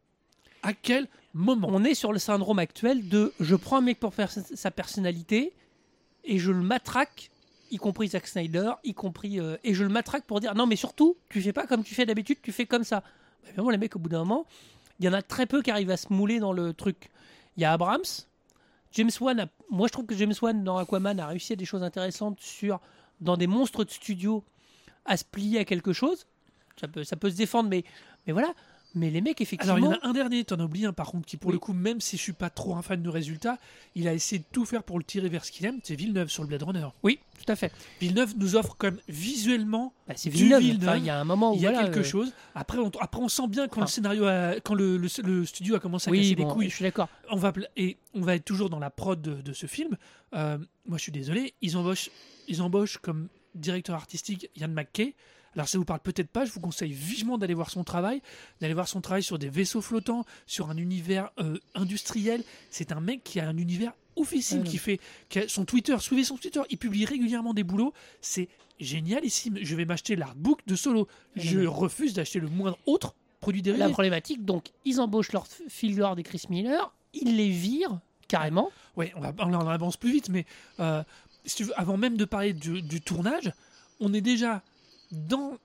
À 0.62 0.72
quel 0.72 1.06
moment? 1.32 1.68
On 1.70 1.84
est 1.84 1.94
sur 1.94 2.12
le 2.12 2.18
syndrome 2.18 2.58
actuel 2.58 3.08
de 3.08 3.32
je 3.40 3.54
prends 3.54 3.76
un 3.78 3.80
mec 3.82 4.00
pour 4.00 4.14
faire 4.14 4.30
sa 4.32 4.70
personnalité 4.70 5.52
et 6.26 6.38
je 6.38 6.52
le 6.52 6.60
matraque, 6.60 7.30
y 7.70 7.76
compris 7.78 8.08
Zack 8.08 8.26
Snyder, 8.26 8.72
y 8.84 8.92
compris. 8.94 9.40
euh, 9.40 9.56
et 9.64 9.74
je 9.74 9.82
le 9.84 9.88
matraque 9.90 10.24
pour 10.24 10.40
dire 10.40 10.54
non, 10.54 10.66
mais 10.66 10.76
surtout, 10.76 11.16
tu 11.30 11.40
fais 11.40 11.52
pas 11.52 11.66
comme 11.66 11.82
tu 11.84 11.94
fais 11.94 12.04
d'habitude, 12.06 12.38
tu 12.42 12.52
fais 12.52 12.66
comme 12.66 12.84
ça. 12.84 13.00
Bah, 13.00 13.48
Évidemment, 13.48 13.70
les 13.70 13.78
mecs, 13.78 13.96
au 13.96 13.98
bout 13.98 14.08
d'un 14.08 14.18
moment, 14.20 14.46
il 14.98 15.06
y 15.06 15.08
en 15.08 15.12
a 15.12 15.22
très 15.22 15.46
peu 15.46 15.62
qui 15.62 15.70
arrivent 15.70 15.90
à 15.90 15.96
se 15.96 16.12
mouler 16.12 16.38
dans 16.40 16.52
le 16.52 16.72
truc. 16.74 17.10
Il 17.56 17.62
y 17.62 17.64
a 17.64 17.72
Abrams. 17.72 18.02
James 18.92 19.10
Wan, 19.20 19.40
a- 19.40 19.48
moi 19.70 19.88
je 19.88 19.92
trouve 19.92 20.06
que 20.06 20.14
James 20.16 20.32
Wan 20.40 20.64
dans 20.64 20.78
Aquaman 20.78 21.18
a 21.20 21.26
réussi 21.26 21.52
à 21.52 21.56
des 21.56 21.64
choses 21.66 21.82
intéressantes 21.82 22.40
sur 22.40 22.80
dans 23.20 23.36
des 23.36 23.46
monstres 23.46 23.84
de 23.84 23.90
studio 23.90 24.42
à 25.04 25.16
se 25.16 25.24
plier 25.24 25.58
à 25.60 25.64
quelque 25.64 25.92
chose. 25.92 26.26
Ça 26.80 26.88
peut, 26.88 27.04
ça 27.04 27.16
peut 27.16 27.30
se 27.30 27.36
défendre, 27.36 27.68
mais, 27.68 27.84
mais 28.26 28.32
voilà. 28.32 28.52
Mais 28.98 29.10
les 29.10 29.20
mecs, 29.20 29.40
effectivement. 29.42 29.74
Alors 29.76 29.92
il 29.92 29.94
y 29.94 29.98
en 29.98 30.00
a 30.00 30.08
un 30.08 30.12
dernier, 30.14 30.42
t'en 30.42 30.56
as 30.58 30.64
oublié 30.64 30.86
un 30.86 30.92
par 30.94 31.10
contre, 31.10 31.26
qui 31.26 31.36
pour 31.36 31.48
Oui. 31.50 31.52
le 31.54 31.58
coup, 31.60 31.74
même 31.74 32.00
si 32.00 32.16
je 32.16 32.22
suis 32.22 32.32
pas 32.32 32.48
trop 32.50 32.74
un 32.76 32.82
fan 32.82 33.00
du 33.02 33.10
résultat, 33.10 33.58
il 33.94 34.08
a 34.08 34.14
essayé 34.14 34.38
de 34.38 34.44
tout 34.50 34.64
faire 34.64 34.82
pour 34.82 34.98
le 34.98 35.04
tirer 35.04 35.28
vers 35.28 35.44
ce 35.44 35.52
qu'il 35.52 35.66
aime, 35.66 35.78
c'est 35.84 35.94
Villeneuve 35.94 36.28
sur 36.30 36.42
le 36.42 36.48
Blade 36.48 36.62
Runner. 36.62 36.86
Oui, 37.02 37.18
tout 37.38 37.52
à 37.52 37.56
fait. 37.56 37.70
Villeneuve 38.00 38.32
nous 38.38 38.56
offre 38.56 38.74
quand 38.78 38.86
même 38.88 39.00
visuellement 39.06 39.92
Bah, 40.08 40.14
c'est 40.16 40.30
Du 40.30 40.36
Villeneuve. 40.38 40.60
Villeneuve, 40.62 40.88
Enfin, 40.88 40.96
il 40.98 41.04
y 41.04 41.10
a 41.10 41.20
un 41.20 41.24
moment 41.24 41.52
où 41.52 41.56
il 41.56 41.60
y 41.60 41.66
a 41.66 41.72
voilà, 41.72 41.84
quelque 41.88 42.00
euh, 42.00 42.04
chose. 42.04 42.32
Après 42.54 42.78
on, 42.78 42.90
après, 43.00 43.20
on 43.20 43.28
sent 43.28 43.48
bien 43.48 43.68
quand 43.68 43.82
le 43.82 43.86
scénario, 43.86 44.24
a- 44.24 44.54
quand 44.64 44.74
le, 44.74 44.96
le- 44.96 45.08
le 45.24 45.44
studio 45.44 45.74
a 45.74 45.78
commencé 45.80 46.08
à 46.08 46.12
Oui, 46.12 46.22
casser 46.22 46.34
bon, 46.36 46.48
les 46.48 46.54
couilles. 46.54 46.70
je 46.70 46.74
suis 46.76 46.82
d'accord. 46.84 47.08
on 47.30 47.36
va 47.36 47.52
et 47.76 47.98
on 48.14 48.22
va 48.22 48.34
être 48.34 48.44
toujours 48.46 48.70
dans 48.70 48.78
la 48.78 48.88
prod 48.90 49.20
de, 49.20 49.34
de 49.42 49.52
ce 49.52 49.66
film. 49.66 49.98
Euh, 50.34 50.56
moi, 50.86 50.96
je 50.96 51.02
suis 51.02 51.12
désolé, 51.12 51.52
ils 51.60 51.76
embauchent, 51.76 52.08
ils 52.48 52.62
embauchent 52.62 52.96
comme 52.98 53.28
directeur 53.54 53.94
artistique 53.96 54.48
Ian 54.56 54.68
McKay. 54.68 55.14
Alors, 55.56 55.68
ça 55.68 55.78
vous 55.78 55.84
parle 55.84 56.00
peut-être 56.00 56.28
pas. 56.28 56.44
Je 56.44 56.52
vous 56.52 56.60
conseille 56.60 56.92
vivement 56.92 57.38
d'aller 57.38 57.54
voir 57.54 57.70
son 57.70 57.82
travail, 57.82 58.22
d'aller 58.60 58.74
voir 58.74 58.88
son 58.88 59.00
travail 59.00 59.22
sur 59.22 59.38
des 59.38 59.48
vaisseaux 59.48 59.80
flottants, 59.80 60.24
sur 60.46 60.70
un 60.70 60.76
univers 60.76 61.30
euh, 61.38 61.58
industriel. 61.74 62.44
C'est 62.70 62.92
un 62.92 63.00
mec 63.00 63.24
qui 63.24 63.40
a 63.40 63.48
un 63.48 63.56
univers 63.56 63.92
oufissime, 64.16 64.64
qui 64.64 64.78
fait 64.78 65.00
qui 65.28 65.38
a 65.38 65.48
son 65.48 65.64
Twitter. 65.64 65.96
Suivez 65.98 66.24
son 66.24 66.36
Twitter. 66.36 66.60
Il 66.70 66.78
publie 66.78 67.04
régulièrement 67.04 67.54
des 67.54 67.64
boulots. 67.64 67.92
C'est 68.20 68.48
génialissime. 68.80 69.58
Je 69.60 69.74
vais 69.76 69.84
m'acheter 69.84 70.16
l'artbook 70.16 70.60
de 70.66 70.76
Solo. 70.76 71.08
Ouais, 71.36 71.42
Je 71.42 71.60
non, 71.60 71.72
refuse 71.72 72.12
d'acheter 72.14 72.40
le 72.40 72.48
moindre 72.48 72.78
autre 72.86 73.14
produit 73.40 73.62
dérivé. 73.62 73.84
La 73.84 73.90
problématique, 73.90 74.44
donc, 74.44 74.72
ils 74.84 75.00
embauchent 75.00 75.32
leur 75.32 75.46
Phil 75.68 75.96
Lord 75.96 76.18
et 76.18 76.22
Chris 76.22 76.42
Miller, 76.50 76.92
ils 77.12 77.36
les 77.36 77.50
virent 77.50 78.00
carrément. 78.28 78.70
Ouais, 78.96 79.12
on, 79.16 79.20
va, 79.20 79.32
on 79.38 79.54
en 79.54 79.68
avance 79.68 79.96
plus 79.96 80.10
vite, 80.10 80.28
mais 80.28 80.46
euh, 80.80 81.02
si 81.44 81.56
tu 81.56 81.64
veux, 81.64 81.78
avant 81.78 81.96
même 81.96 82.16
de 82.16 82.24
parler 82.24 82.52
du, 82.52 82.82
du 82.82 83.00
tournage, 83.00 83.52
on 84.00 84.12
est 84.12 84.20
déjà 84.20 84.62
dans, 85.16 85.58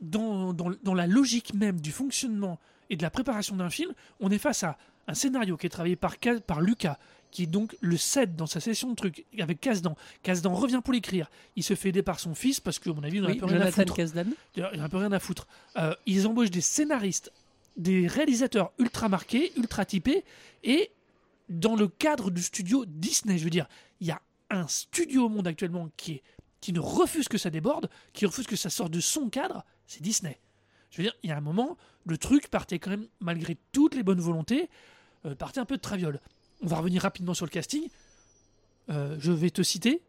dans, 0.00 0.52
dans, 0.52 0.70
dans 0.82 0.94
la 0.94 1.06
logique 1.06 1.54
même 1.54 1.80
du 1.80 1.92
fonctionnement 1.92 2.58
et 2.90 2.96
de 2.96 3.02
la 3.02 3.10
préparation 3.10 3.56
d'un 3.56 3.70
film. 3.70 3.92
On 4.20 4.30
est 4.30 4.38
face 4.38 4.62
à 4.62 4.76
un 5.08 5.14
scénario 5.14 5.56
qui 5.56 5.66
est 5.66 5.70
travaillé 5.70 5.96
par, 5.96 6.60
Lucas, 6.60 6.98
qui 7.30 7.44
est 7.44 7.46
donc 7.46 7.76
le 7.80 7.96
7 7.96 8.36
dans 8.36 8.46
sa 8.46 8.60
session 8.60 8.90
de 8.90 8.94
trucs, 8.94 9.24
avec 9.38 9.60
Kasdan. 9.60 9.96
Kasdan 10.22 10.54
revient 10.54 10.80
pour 10.82 10.92
l'écrire. 10.92 11.30
Il 11.54 11.62
se 11.62 11.74
fait 11.74 11.90
aider 11.90 12.02
par 12.02 12.18
son 12.20 12.34
fils, 12.34 12.60
parce 12.60 12.78
que, 12.78 12.90
à 12.90 12.92
mon 12.92 13.02
avis, 13.02 13.18
il 13.18 13.22
n'en 13.22 13.28
a 13.28 13.32
Oui, 13.32 13.38
plus 13.38 13.46
rien 13.46 13.60
à 13.60 13.70
foutre. 13.70 13.94
Kasdan. 13.94 14.26
Il 14.56 14.62
a 14.62 14.70
un 14.82 14.88
peu 14.88 14.96
rien 14.96 15.12
à 15.12 15.20
foutre. 15.20 15.46
Euh, 15.76 15.94
ils 16.06 16.26
embauchent 16.26 16.50
des 16.50 16.60
scénaristes, 16.60 17.32
des 17.76 18.06
réalisateurs 18.06 18.72
ultra 18.78 19.08
marqués, 19.08 19.52
ultra 19.56 19.84
typés, 19.84 20.24
et 20.64 20.90
dans 21.48 21.76
le 21.76 21.86
cadre 21.86 22.30
du 22.30 22.42
studio 22.42 22.84
Disney, 22.86 23.38
je 23.38 23.44
veux 23.44 23.50
dire, 23.50 23.68
il 24.00 24.08
y 24.08 24.10
a 24.10 24.20
un 24.50 24.66
studio 24.66 25.26
au 25.26 25.28
monde 25.28 25.46
actuellement 25.46 25.88
qui, 25.96 26.12
est, 26.12 26.22
qui 26.66 26.72
ne 26.72 26.80
refuse 26.80 27.28
que 27.28 27.38
ça 27.38 27.48
déborde, 27.48 27.88
qui 28.12 28.26
refuse 28.26 28.48
que 28.48 28.56
ça 28.56 28.70
sorte 28.70 28.90
de 28.90 28.98
son 28.98 29.28
cadre, 29.30 29.64
c'est 29.86 30.02
Disney. 30.02 30.36
Je 30.90 30.96
veux 30.96 31.04
dire, 31.04 31.14
il 31.22 31.30
y 31.30 31.32
a 31.32 31.36
un 31.36 31.40
moment, 31.40 31.76
le 32.06 32.18
truc 32.18 32.48
partait 32.48 32.80
quand 32.80 32.90
même, 32.90 33.06
malgré 33.20 33.56
toutes 33.70 33.94
les 33.94 34.02
bonnes 34.02 34.18
volontés, 34.18 34.68
euh, 35.26 35.36
partait 35.36 35.60
un 35.60 35.64
peu 35.64 35.76
de 35.76 35.80
traviole. 35.80 36.18
On 36.62 36.66
va 36.66 36.78
revenir 36.78 37.02
rapidement 37.02 37.34
sur 37.34 37.46
le 37.46 37.50
casting. 37.52 37.88
Euh, 38.90 39.14
je 39.20 39.30
vais 39.30 39.50
te 39.50 39.62
citer, 39.62 40.02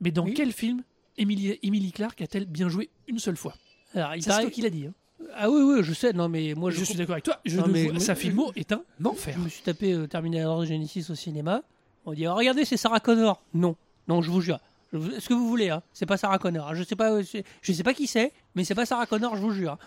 mais 0.00 0.10
dans 0.10 0.24
Oui. 0.24 0.34
quel 0.34 0.52
film 0.52 0.82
Emily, 1.18 1.56
Emily 1.62 1.92
Clark 1.92 2.20
a-t-elle 2.20 2.46
bien 2.46 2.68
joué 2.68 2.90
une 3.06 3.20
seule 3.20 3.36
fois? 3.36 3.54
Alors, 3.94 4.16
il 4.16 4.24
paraît- 4.24 4.42
toi 4.42 4.50
qui 4.50 4.62
l'as 4.62 4.70
dit. 4.70 4.86
hein. 4.88 4.94
Ah 5.34 5.48
oui, 5.50 5.62
oui, 5.62 5.84
je 5.84 5.92
sais. 5.94 6.12
Non, 6.12 6.28
mais 6.28 6.54
moi, 6.54 6.72
je, 6.72 6.78
je, 6.80 6.84
suis 6.84 6.94
d'accord 6.96 7.12
avec 7.12 7.24
toi. 7.26 7.38
Je 7.44 7.60
Non, 7.60 7.68
mais- 7.68 7.86
vois- 7.90 8.00
sa 8.00 8.16
filmo 8.16 8.50
est 8.56 8.72
un 8.72 8.82
je 8.98 9.06
enfer. 9.06 9.38
me 9.38 9.48
suis 9.48 9.62
tapé 9.62 9.92
euh, 9.92 10.08
Terminator 10.08 10.64
Genesis 10.64 11.06
au 11.10 11.14
cinéma. 11.14 11.62
On 12.06 12.12
dit, 12.12 12.26
oh, 12.26 12.34
regardez, 12.34 12.64
c'est 12.64 12.76
Sarah 12.76 12.98
Connor. 12.98 13.40
Non, 13.54 13.76
non, 14.08 14.20
je 14.20 14.32
vous 14.32 14.40
jure. 14.40 14.58
Ce 14.92 15.26
que 15.28 15.34
vous 15.34 15.48
voulez, 15.48 15.70
hein. 15.70 15.82
c'est 15.92 16.06
pas 16.06 16.16
Sarah 16.16 16.38
Connor. 16.38 16.74
Je 16.74 16.82
sais 16.82 16.96
pas, 16.96 17.12
euh, 17.12 17.22
je 17.62 17.72
sais 17.72 17.82
pas 17.82 17.94
qui 17.94 18.06
c'est, 18.06 18.32
mais 18.54 18.64
c'est 18.64 18.74
pas 18.74 18.84
Sarah 18.86 19.06
Connor, 19.06 19.36
je 19.36 19.40
vous 19.42 19.50
jure. 19.52 19.78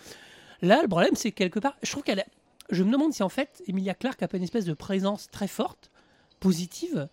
Là, 0.62 0.82
le 0.82 0.88
problème, 0.88 1.16
c'est 1.16 1.32
que 1.32 1.38
quelque 1.38 1.60
part, 1.60 1.76
je 1.84 1.92
trouve 1.92 2.04
qu'elle. 2.04 2.22
a- 2.22 2.26
Je 2.72 2.84
me 2.84 2.92
demande 2.92 3.14
si 3.14 3.22
en 3.22 3.30
fait, 3.30 3.62
Emilia 3.68 3.94
Clarke 3.94 4.24
a 4.24 4.28
pas 4.28 4.38
une 4.38 4.44
espèce 4.44 4.66
de 4.66 4.74
présence 4.74 5.28
très 5.30 5.48
forte, 5.48 5.92
positive, 6.40 7.08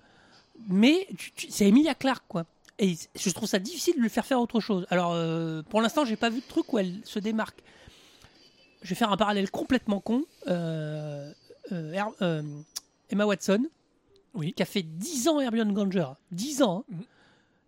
mais 0.69 1.07
tu- 1.37 1.51
c'est 1.51 1.67
Emilia 1.67 1.95
Clarke, 1.95 2.25
quoi. 2.29 2.47
Et 2.79 2.97
je 3.15 3.31
trouve 3.31 3.49
ça 3.49 3.59
difficile 3.59 3.97
de 3.97 4.01
lui 4.01 4.09
faire 4.09 4.25
faire 4.25 4.41
autre 4.41 4.59
chose. 4.61 4.87
Alors, 4.89 5.13
euh, 5.13 5.63
pour 5.63 5.83
l'instant, 5.83 6.07
j'ai 6.07 6.17
pas 6.17 6.31
vu 6.31 6.41
de 6.41 6.47
truc 6.47 6.73
où 6.73 6.79
elle 6.79 6.95
se 7.05 7.19
démarque. 7.19 7.63
Je 8.81 8.89
vais 8.89 8.95
faire 8.95 9.13
un 9.13 9.17
parallèle 9.19 9.51
complètement 9.51 10.01
con. 10.01 10.25
Euh, 10.49 11.31
Emma 13.11 13.27
Watson, 13.27 13.67
Oui. 14.35 14.55
qui 14.55 14.63
a 14.63 14.67
fait 14.67 14.83
10 14.83 15.29
ans 15.29 15.39
Hermione 15.41 15.73
Granger, 15.75 16.09
10 16.31 16.63
ans, 16.63 16.85
hein. 16.91 16.95
Mhm. 16.97 17.05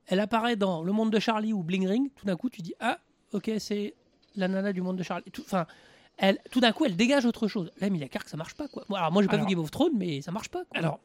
Elle 0.07 0.21
apparaît 0.21 0.57
dans 0.57 0.83
Le 0.83 0.93
Monde 0.93 1.11
de 1.13 1.19
Charlie 1.19 1.53
ou 1.53 1.63
Bling 1.63 1.87
Ring, 1.87 2.11
tout 2.17 2.27
d'un 2.27 2.37
coup 2.37 2.49
tu 2.51 2.63
dis 2.63 2.75
ah 2.81 2.99
ok, 3.33 3.51
c'est 3.59 3.95
la 4.37 4.49
nana 4.49 4.73
du 4.73 4.81
monde 4.83 4.97
de 4.97 5.03
Charlie. 5.03 5.25
Tout- 5.33 5.43
Enfin, 5.45 5.67
elle, 6.17 6.39
tout 6.51 6.61
d'un 6.61 6.73
coup, 6.73 6.85
elle 6.85 6.97
dégage 6.97 7.25
autre 7.25 7.49
chose. 7.49 7.71
Là, 7.81 7.89
Emilia 7.89 8.09
Clarke, 8.09 8.29
ça 8.29 8.37
marche 8.37 8.55
pas, 8.55 8.69
quoi. 8.69 8.85
Bon, 8.89 8.95
alors, 8.97 9.11
moi, 9.13 9.23
j'ai 9.23 9.29
pas 9.29 9.35
Alors- 9.35 9.47
vu 9.49 9.55
Game 9.55 9.63
of 9.63 9.71
Thrones, 9.73 9.93
mais 9.97 10.23
ça 10.23 10.31
marche 10.31 10.49
pas, 10.49 10.65
quoi. 10.65 10.79
Alors, 10.79 11.01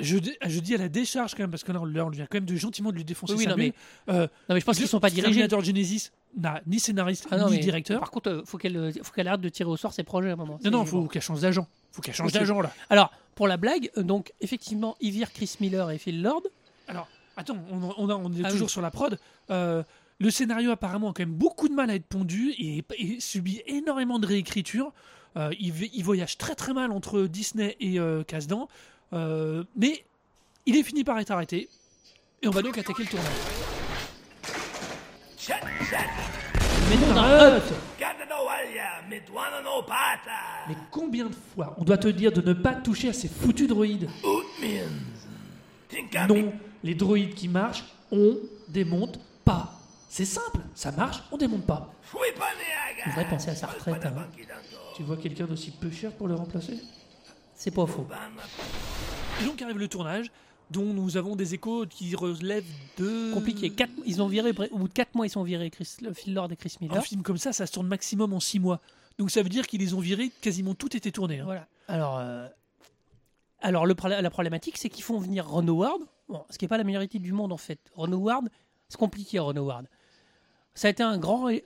je, 0.00 0.16
dis- 0.18 0.36
je 0.44 0.58
dis 0.60 0.74
à 0.74 0.78
la 0.78 0.88
décharge 0.88 1.34
quand 1.34 1.42
même, 1.44 1.50
parce 1.50 1.62
que 1.64 1.70
là, 1.72 1.80
on, 1.80 1.84
là, 1.84 2.04
on 2.06 2.08
vient 2.10 2.26
quand 2.26 2.36
même 2.36 2.44
de 2.44 2.56
gentiment 2.56 2.90
de 2.90 2.96
lui 2.96 3.04
défoncer 3.04 3.32
Oui, 3.34 3.38
oui, 3.40 3.44
sa 3.44 3.50
non, 3.50 3.56
bulle. 3.56 3.72
Euh, 4.08 4.26
non, 4.48 4.54
mais 4.54 4.60
je 4.60 4.64
pense 4.64 4.76
qu'ils 4.76 4.88
sont 4.88 4.98
pas 5.00 5.10
dirigés. 5.10 5.26
Terminator 5.26 5.62
Genesis 5.62 6.10
n'a 6.36 6.60
ni 6.66 6.80
scénariste 6.80 7.26
Ah 7.30 7.36
non, 7.38 7.46
ni 7.50 7.56
mais 7.56 7.58
directeur. 7.58 8.00
Par 8.00 8.10
contre, 8.10 8.30
euh, 8.30 8.42
faut 8.44 8.58
qu'elle 8.58 8.76
euh, 8.76 8.92
faut 9.02 9.12
qu'elle 9.12 9.28
arrête 9.28 9.40
de 9.40 9.48
tirer 9.48 9.70
au 9.70 9.76
sort 9.76 9.92
ses 9.92 10.02
projets 10.04 10.30
à 10.30 10.32
un 10.32 10.36
moment. 10.36 10.58
Non, 10.64 10.70
non, 10.70 10.84
faut 10.84 11.06
qu'elle 11.06 11.22
change 11.22 11.40
d'agent. 11.40 11.66
faut 11.92 12.02
qu'elle 12.02 12.14
change 12.14 12.32
d'agent 12.32 12.60
là. 12.60 12.72
Alors, 12.90 13.12
pour 13.36 13.46
la 13.48 13.56
blague, 13.56 13.90
donc, 13.96 14.32
effectivement, 14.40 14.96
virent 15.00 15.32
Chris 15.32 15.56
Miller 15.60 15.90
et 15.92 15.98
Phil 15.98 16.22
Lord. 16.22 16.42
Alors, 16.88 17.06
attends, 17.38 17.56
on, 17.70 17.82
on, 17.96 18.10
a- 18.10 18.14
on 18.16 18.32
est 18.32 18.42
Ah 18.44 18.50
toujours 18.50 18.66
oui. 18.66 18.72
sur 18.72 18.82
la 18.82 18.90
prod. 18.90 19.18
Euh, 19.50 19.82
le 20.20 20.30
scénario 20.30 20.70
apparemment 20.70 21.10
a 21.10 21.12
quand 21.12 21.22
même 21.22 21.32
beaucoup 21.34 21.68
de 21.68 21.74
mal 21.74 21.88
à 21.90 21.94
être 21.94 22.06
pondu 22.06 22.50
et, 22.58 22.84
et 22.98 23.20
subit 23.20 23.62
énormément 23.66 24.18
de 24.18 24.26
réécriture. 24.26 24.92
Euh, 25.36 25.50
il, 25.60 26.02
voyage 26.02 26.36
très 26.38 26.54
très 26.54 26.72
mal 26.74 26.90
entre 26.90 27.22
Disney 27.22 27.76
et 27.80 28.00
euh. 28.00 28.24
Euh, 29.12 29.64
mais 29.76 30.04
il 30.66 30.76
est 30.76 30.82
fini 30.82 31.04
par 31.04 31.18
être 31.18 31.30
arrêté. 31.30 31.68
Et 32.42 32.48
on 32.48 32.50
va 32.50 32.62
donc 32.62 32.76
attaquer 32.76 33.04
le 33.04 33.08
tournage. 33.08 33.32
Mais 36.90 36.96
non, 36.96 37.60
Mais 40.68 40.76
combien 40.90 41.26
de 41.26 41.34
fois 41.54 41.74
on 41.78 41.84
doit 41.84 41.98
te 41.98 42.08
dire 42.08 42.32
de 42.32 42.40
ne 42.40 42.52
pas 42.52 42.74
toucher 42.74 43.10
à 43.10 43.12
ces 43.12 43.28
foutus 43.28 43.68
droïdes? 43.68 44.08
Non, 46.28 46.52
les 46.84 46.94
droïdes 46.94 47.34
qui 47.34 47.48
marchent, 47.48 47.84
on 48.12 48.36
démonte 48.68 49.18
pas. 49.44 49.72
C'est 50.08 50.24
simple, 50.24 50.60
ça 50.74 50.90
marche, 50.92 51.22
on 51.32 51.36
démonte 51.36 51.66
pas. 51.66 51.92
Il 52.14 53.10
devrait 53.10 53.28
penser 53.28 53.50
à 53.50 53.54
sa 53.54 53.66
retraite. 53.66 54.04
hein. 54.06 54.26
Tu 54.96 55.02
vois 55.02 55.16
quelqu'un 55.16 55.46
d'aussi 55.46 55.70
peu 55.70 55.90
cher 55.90 56.12
pour 56.12 56.26
le 56.28 56.34
remplacer? 56.34 56.78
C'est 57.54 57.70
pas 57.70 57.86
faux. 57.86 58.06
Et 59.40 59.44
donc 59.44 59.60
arrive 59.62 59.78
le 59.78 59.88
tournage, 59.88 60.30
dont 60.70 60.84
nous 60.92 61.16
avons 61.16 61.36
des 61.36 61.54
échos 61.54 61.86
qui 61.86 62.14
relèvent 62.16 62.64
de... 62.98 63.32
Compliqué. 63.34 63.70
Quatre- 63.70 63.92
ils 64.06 64.20
ont 64.22 64.28
viré, 64.28 64.52
au 64.70 64.78
bout 64.78 64.88
de 64.88 64.92
4 64.92 65.14
mois, 65.14 65.26
ils 65.26 65.30
sont 65.30 65.42
virés 65.42 65.70
Chris, 65.70 65.88
le 66.02 66.12
Phil 66.12 66.34
Lord 66.34 66.50
et 66.52 66.56
Chris 66.56 66.74
Un 66.80 66.84
Miller. 66.86 67.02
film 67.04 67.22
comme 67.22 67.38
ça, 67.38 67.52
ça 67.52 67.66
se 67.66 67.72
tourne 67.72 67.86
maximum 67.86 68.32
en 68.32 68.40
6 68.40 68.58
mois. 68.60 68.80
Donc 69.18 69.30
ça 69.30 69.42
veut 69.42 69.48
dire 69.48 69.66
qu'ils 69.66 69.80
les 69.80 69.94
ont 69.94 70.00
virés, 70.00 70.30
quasiment 70.40 70.74
tout 70.74 70.96
était 70.96 71.10
tourné. 71.12 71.40
hein. 71.40 71.44
Voilà. 71.44 71.66
Alors, 71.88 72.18
euh, 72.18 72.46
alors 73.60 73.86
le, 73.86 73.94
pro- 73.94 74.08
la 74.08 74.30
problématique, 74.30 74.76
c'est 74.78 74.88
qu'ils 74.88 75.04
font 75.04 75.18
venir 75.18 75.48
Ron 75.48 75.66
Howard. 75.68 76.00
Bon, 76.28 76.44
ce 76.50 76.58
qui 76.58 76.64
n'est 76.64 76.68
pas 76.68 76.78
la 76.78 76.84
meilleure 76.84 77.02
équipe 77.02 77.22
du 77.22 77.32
monde, 77.32 77.52
en 77.52 77.56
fait. 77.56 77.80
Ron 77.94 78.12
Howard, 78.12 78.48
c'est 78.88 78.98
compliqué, 78.98 79.38
Ron 79.38 79.56
Howard. 79.56 79.86
Ça 80.74 80.88
a 80.88 80.90
été 80.90 81.02
un 81.02 81.18
grand. 81.18 81.44
ré- 81.44 81.64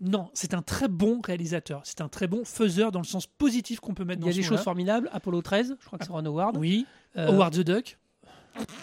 Non, 0.00 0.30
c'est 0.34 0.54
un 0.54 0.62
très 0.62 0.88
bon 0.88 1.20
réalisateur. 1.20 1.80
C'est 1.84 2.00
un 2.00 2.08
très 2.08 2.26
bon 2.26 2.44
faiseur 2.44 2.90
dans 2.92 3.00
le 3.00 3.04
sens 3.06 3.26
positif 3.26 3.80
qu'on 3.80 3.94
peut 3.94 4.04
mettre 4.04 4.20
Il 4.20 4.22
dans 4.22 4.26
y 4.28 4.30
a 4.30 4.34
des 4.34 4.42
choses 4.42 4.60
formidables. 4.62 5.08
Apollo 5.12 5.42
13, 5.42 5.76
je 5.80 5.86
crois 5.86 5.98
que 5.98 6.04
c'est 6.04 6.12
Ron 6.12 6.24
Howard. 6.26 6.56
Oui, 6.56 6.86
Euh, 7.16 7.28
Howard 7.28 7.54
the 7.54 7.60
Duck. 7.60 7.98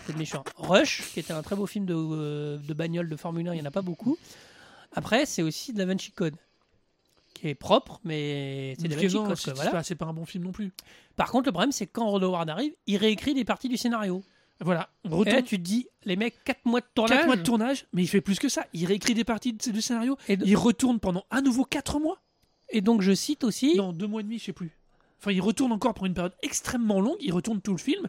c'est 0.05 0.15
méchant. 0.17 0.43
Rush, 0.55 1.11
qui 1.13 1.19
était 1.19 1.33
un 1.33 1.41
très 1.41 1.55
beau 1.55 1.65
film 1.65 1.85
de, 1.85 1.93
euh, 1.95 2.57
de 2.57 2.73
bagnole 2.73 3.09
de 3.09 3.15
Formule 3.15 3.47
1, 3.49 3.53
il 3.53 3.55
n'y 3.57 3.61
en 3.61 3.65
a 3.65 3.71
pas 3.71 3.81
beaucoup. 3.81 4.17
Après, 4.93 5.25
c'est 5.25 5.41
aussi 5.43 5.73
de 5.73 5.79
la 5.79 5.85
Vinci 5.85 6.11
Code, 6.11 6.35
qui 7.33 7.49
est 7.49 7.55
propre, 7.55 7.99
mais 8.03 8.75
c'est 8.79 8.87
de 8.87 8.95
la 8.95 9.01
Vinci 9.01 9.15
Code. 9.15 9.35
c'est 9.37 9.51
voilà. 9.55 9.71
pas- 9.71 9.95
pas 9.95 10.05
un 10.05 10.13
bon 10.13 10.25
film 10.25 10.45
non 10.45 10.51
plus. 10.51 10.71
Par 11.15 11.31
contre, 11.31 11.47
le 11.47 11.51
problème, 11.51 11.71
c'est 11.71 11.85
que 11.87 11.91
quand 11.93 12.09
Ron 12.09 12.21
Howard 12.21 12.49
arrive, 12.49 12.73
il 12.87 12.97
réécrit 12.97 13.33
des 13.33 13.43
parties 13.45 13.69
du 13.69 13.77
scénario. 13.77 14.23
Voilà, 14.59 14.89
on 15.09 15.23
Et 15.23 15.29
là, 15.31 15.41
tu 15.41 15.57
te 15.57 15.63
dis, 15.63 15.87
les 16.05 16.15
mecs, 16.15 16.43
4 16.43 16.65
mois 16.65 16.81
de 16.81 16.85
tournage. 16.95 17.17
4 17.17 17.25
mois 17.27 17.35
de 17.35 17.43
tournage, 17.43 17.85
mais 17.93 18.03
il 18.03 18.07
fait 18.07 18.21
plus 18.21 18.39
que 18.39 18.49
ça. 18.49 18.65
Il 18.73 18.85
réécrit 18.85 19.13
des 19.13 19.23
parties 19.23 19.53
de- 19.53 19.71
du 19.71 19.81
scénario, 19.81 20.17
Et, 20.27 20.35
de- 20.37 20.45
il 20.45 20.55
retourne 20.55 20.99
pendant 20.99 21.25
à 21.29 21.41
nouveau 21.41 21.63
4 21.63 21.99
mois. 21.99 22.19
et 22.69 22.81
donc, 22.81 23.01
je 23.01 23.13
cite 23.13 23.43
aussi. 23.43 23.75
Non, 23.75 23.93
2 23.93 24.07
mois 24.07 24.21
et 24.21 24.23
demi, 24.23 24.39
je 24.39 24.45
sais 24.45 24.53
plus. 24.53 24.71
Enfin, 25.19 25.31
il 25.31 25.41
retourne 25.41 25.71
encore 25.71 25.93
pour 25.93 26.05
une 26.05 26.13
période 26.13 26.33
extrêmement 26.43 26.99
longue, 27.01 27.17
il 27.21 27.31
retourne 27.33 27.61
tout 27.61 27.71
le 27.71 27.77
film. 27.77 28.07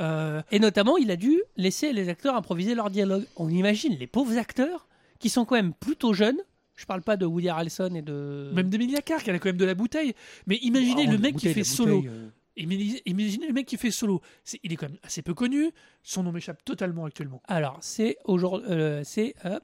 Euh, 0.00 0.40
Et 0.52 0.60
notamment, 0.60 0.96
il 0.96 1.10
a 1.10 1.16
dû 1.16 1.40
laisser 1.56 1.92
les 1.92 2.08
acteurs 2.08 2.36
improviser 2.36 2.74
leur 2.76 2.90
dialogue. 2.90 3.24
On 3.36 3.48
imagine 3.48 3.96
les 3.98 4.06
pauvres 4.06 4.36
acteurs 4.38 4.86
qui 5.18 5.28
sont 5.28 5.44
quand 5.44 5.56
même 5.56 5.72
plutôt 5.74 6.12
jeunes. 6.14 6.38
Je 6.76 6.86
parle 6.86 7.02
pas 7.02 7.16
de 7.16 7.26
Woody 7.26 7.48
Harrelson 7.48 7.92
et 7.96 8.02
de. 8.02 8.52
Même 8.54 8.68
d'Emilia 8.70 9.02
Clarke, 9.02 9.26
elle 9.26 9.34
a 9.34 9.38
quand 9.40 9.48
même 9.48 9.56
de 9.56 9.64
la 9.64 9.74
bouteille. 9.74 10.14
Mais 10.46 10.56
imaginez 10.62 11.06
Oh, 11.08 11.10
le 11.10 11.18
mec 11.18 11.36
qui 11.36 11.52
fait 11.52 11.64
solo. 11.64 12.04
euh. 12.06 12.28
Imagine- 12.58 13.00
Imaginez 13.06 13.46
le 13.46 13.52
mec 13.52 13.66
qui 13.66 13.76
fait 13.76 13.90
solo. 13.90 14.20
Il 14.62 14.72
est 14.72 14.76
quand 14.76 14.88
même 14.88 14.98
assez 15.02 15.22
peu 15.22 15.34
connu. 15.34 15.70
Son 16.02 16.22
nom 16.22 16.32
m'échappe 16.32 16.64
totalement 16.64 17.04
actuellement. 17.06 17.40
Alors, 17.48 17.78
c'est 17.80 18.16
aujourd'hui. 18.24 18.68
euh, 18.70 19.02
c'est 19.04 19.34
euh, 19.44 19.58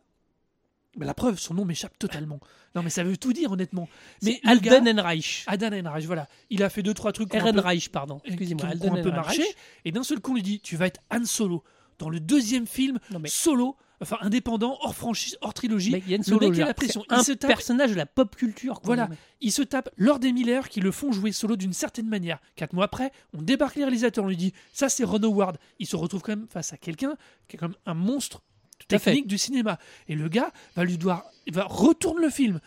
la 0.99 1.13
preuve, 1.15 1.39
son 1.41 1.55
nom 1.55 1.65
m'échappe 1.65 1.99
totalement. 1.99 2.39
Non, 2.77 2.83
mais 2.85 2.91
ça 2.91 3.03
veut 3.03 3.17
tout 3.17 3.33
dire, 3.33 3.51
honnêtement. 3.51 3.89
Mais 4.23 4.41
Alden 4.45 4.87
Ehrenreich. 4.87 5.43
Adan 5.49 5.73
Ehrenreich, 5.73 6.05
voilà. 6.07 6.29
Il 6.51 6.63
a 6.63 6.71
fait 6.71 6.83
deux, 6.85 6.95
trois 6.95 7.13
trucs 7.13 7.31
peu- 7.31 7.37
Ehrenreich, 7.37 7.89
pardon. 7.91 8.21
Excusez-moi. 8.25 8.67
Alden 8.67 8.99
un 8.99 9.03
peu 9.03 9.11
marché. 9.11 9.45
Et 9.85 9.91
d'un 9.93 10.05
seul 10.05 10.21
coup, 10.21 10.33
on 10.33 10.35
lui 10.37 10.43
dit 10.43 10.61
Tu 10.61 10.77
vas 10.77 10.87
être 10.87 11.01
Han 11.11 11.25
Solo. 11.25 11.65
Dans 11.99 12.09
le 12.11 12.21
deuxième 12.21 12.67
film, 12.67 12.99
Non, 13.11 13.19
mais- 13.19 13.29
solo, 13.29 13.77
enfin 14.01 14.17
indépendant, 14.21 14.77
hors 14.83 14.95
franchise, 14.95 15.37
hors 15.41 15.55
trilogie. 15.55 15.93
Mec, 15.93 16.05
Yann 16.09 16.19
le 16.21 16.25
Solo, 16.25 16.51
mec 16.51 16.59
a 16.61 16.67
la 16.67 16.75
pression. 16.75 17.05
Il 17.11 17.15
un 17.15 17.23
se 17.23 17.33
tape 17.33 17.49
personnage 17.49 17.91
de 17.91 17.97
la 17.97 18.07
pop 18.07 18.35
culture. 18.37 18.81
quoi. 18.81 18.95
Voilà, 18.97 19.09
il 19.41 19.53
se 19.53 19.63
tape 19.63 19.89
Lord 19.97 20.21
et 20.25 20.33
Miller 20.33 20.69
qui 20.69 20.81
le 20.81 20.91
font 20.91 21.13
jouer 21.13 21.33
solo 21.33 21.57
d'une 21.57 21.73
certaine 21.73 22.09
manière. 22.09 22.39
Quatre 22.57 22.73
mois 22.73 22.85
après, 22.87 23.13
on 23.33 23.43
débarque 23.43 23.77
les 23.77 23.85
réalisateurs, 23.85 24.25
on 24.25 24.29
lui 24.29 24.37
dit 24.37 24.53
ça 24.73 24.89
c'est 24.89 25.05
Ron 25.05 25.23
Howard. 25.23 25.59
Il 25.79 25.87
se 25.87 25.97
retrouve 25.97 26.23
quand 26.23 26.33
même 26.37 26.47
face 26.49 26.73
à 26.73 26.77
quelqu'un 26.77 27.15
qui 27.49 27.57
est 27.57 27.59
comme 27.59 27.75
un 27.87 27.95
monstre 27.95 28.43
fait. 28.91 28.99
technique 28.99 29.27
du 29.27 29.39
cinéma. 29.39 29.79
Et 30.09 30.15
le 30.15 30.29
gars 30.29 30.53
va 30.77 30.85
lui 30.85 30.99
devoir, 30.99 31.25
il 31.47 31.55
va 31.55 31.65
retourner 31.65 32.23
le 32.23 32.31
film. 32.31 32.61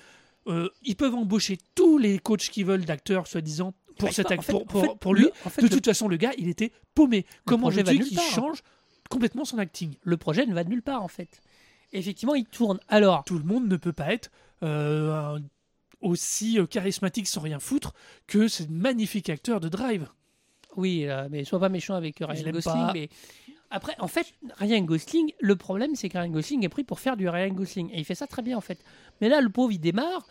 Euh, 0.48 0.70
ils 0.84 0.96
peuvent 0.96 1.14
embaucher 1.16 1.58
tous 1.76 1.98
les 1.98 2.20
coachs 2.20 2.50
qui 2.50 2.64
veulent 2.64 2.86
d'acteurs 2.86 3.28
soi-disant 3.28 3.74
pour 4.00 4.08
Bah, 4.10 4.14
cet 4.14 4.28
en 4.28 4.30
act- 4.36 4.44
fait- 4.44 4.52
pour, 4.54 4.62
en 4.62 4.66
pour- 4.66 4.82
fait, 4.82 5.00
pour 5.00 5.14
lui. 5.14 5.24
le- 5.24 5.32
en 5.46 5.50
fait, 5.50 5.62
de 5.62 5.68
le- 5.68 5.74
toute 5.74 5.84
façon, 5.86 6.08
le 6.08 6.16
gars, 6.18 6.32
il 6.38 6.48
était 6.48 6.72
paumé. 6.96 7.26
Comment 7.46 7.68
veux-tu 7.70 8.00
qu'il 8.00 8.18
change 8.20 8.60
complètement 9.10 9.46
son 9.46 9.58
acting 9.58 9.96
Le 10.04 10.18
projet 10.18 10.46
ne 10.46 10.54
va 10.54 10.64
de 10.64 10.70
nulle 10.70 10.82
part, 10.82 11.04
en 11.04 11.08
fait. 11.08 11.42
Effectivement, 11.94 12.36
il 12.36 12.46
tourne. 12.46 12.80
Alors, 12.90 13.24
tout 13.24 13.38
le 13.38 13.44
monde 13.44 13.68
ne 13.68 13.78
peut 13.78 13.94
pas 13.94 14.12
être 14.14 14.30
euh, 14.64 15.40
aussi 16.02 16.60
euh, 16.60 16.66
charismatique 16.66 17.28
sans 17.28 17.42
rien 17.42 17.60
foutre 17.60 17.94
que 18.28 18.48
ce 18.48 18.64
magnifique 18.70 19.30
acteur 19.30 19.60
de 19.60 19.70
Drive. 19.70 20.08
Oui, 20.76 21.06
euh, 21.08 21.28
mais 21.32 21.44
sois 21.46 21.60
pas 21.60 21.70
méchant 21.70 21.96
avec 21.96 22.20
Ryan 22.20 22.44
Gosling. 22.52 22.84
Mais 22.94 23.10
après, 23.72 23.96
en 24.00 24.08
fait, 24.08 24.28
Ryan 24.58 24.82
Gosling, 24.82 25.32
le 25.40 25.56
problème, 25.56 25.96
c'est 25.96 26.10
que 26.10 26.18
Ryan 26.18 26.30
Gosling 26.32 26.64
est 26.66 26.70
pris 26.70 26.84
pour 26.84 27.00
faire 27.00 27.18
du 27.18 27.28
Ryan 27.30 27.54
Gosling. 27.54 27.90
Et 27.94 28.00
il 28.00 28.06
fait 28.06 28.16
ça 28.16 28.28
très 28.28 28.42
bien, 28.42 28.58
en 28.58 28.62
fait. 28.62 28.84
Mais 29.22 29.30
là, 29.30 29.42
le 29.42 29.50
pauvre, 29.50 29.72
il 29.72 29.80
démarre. 29.80 30.28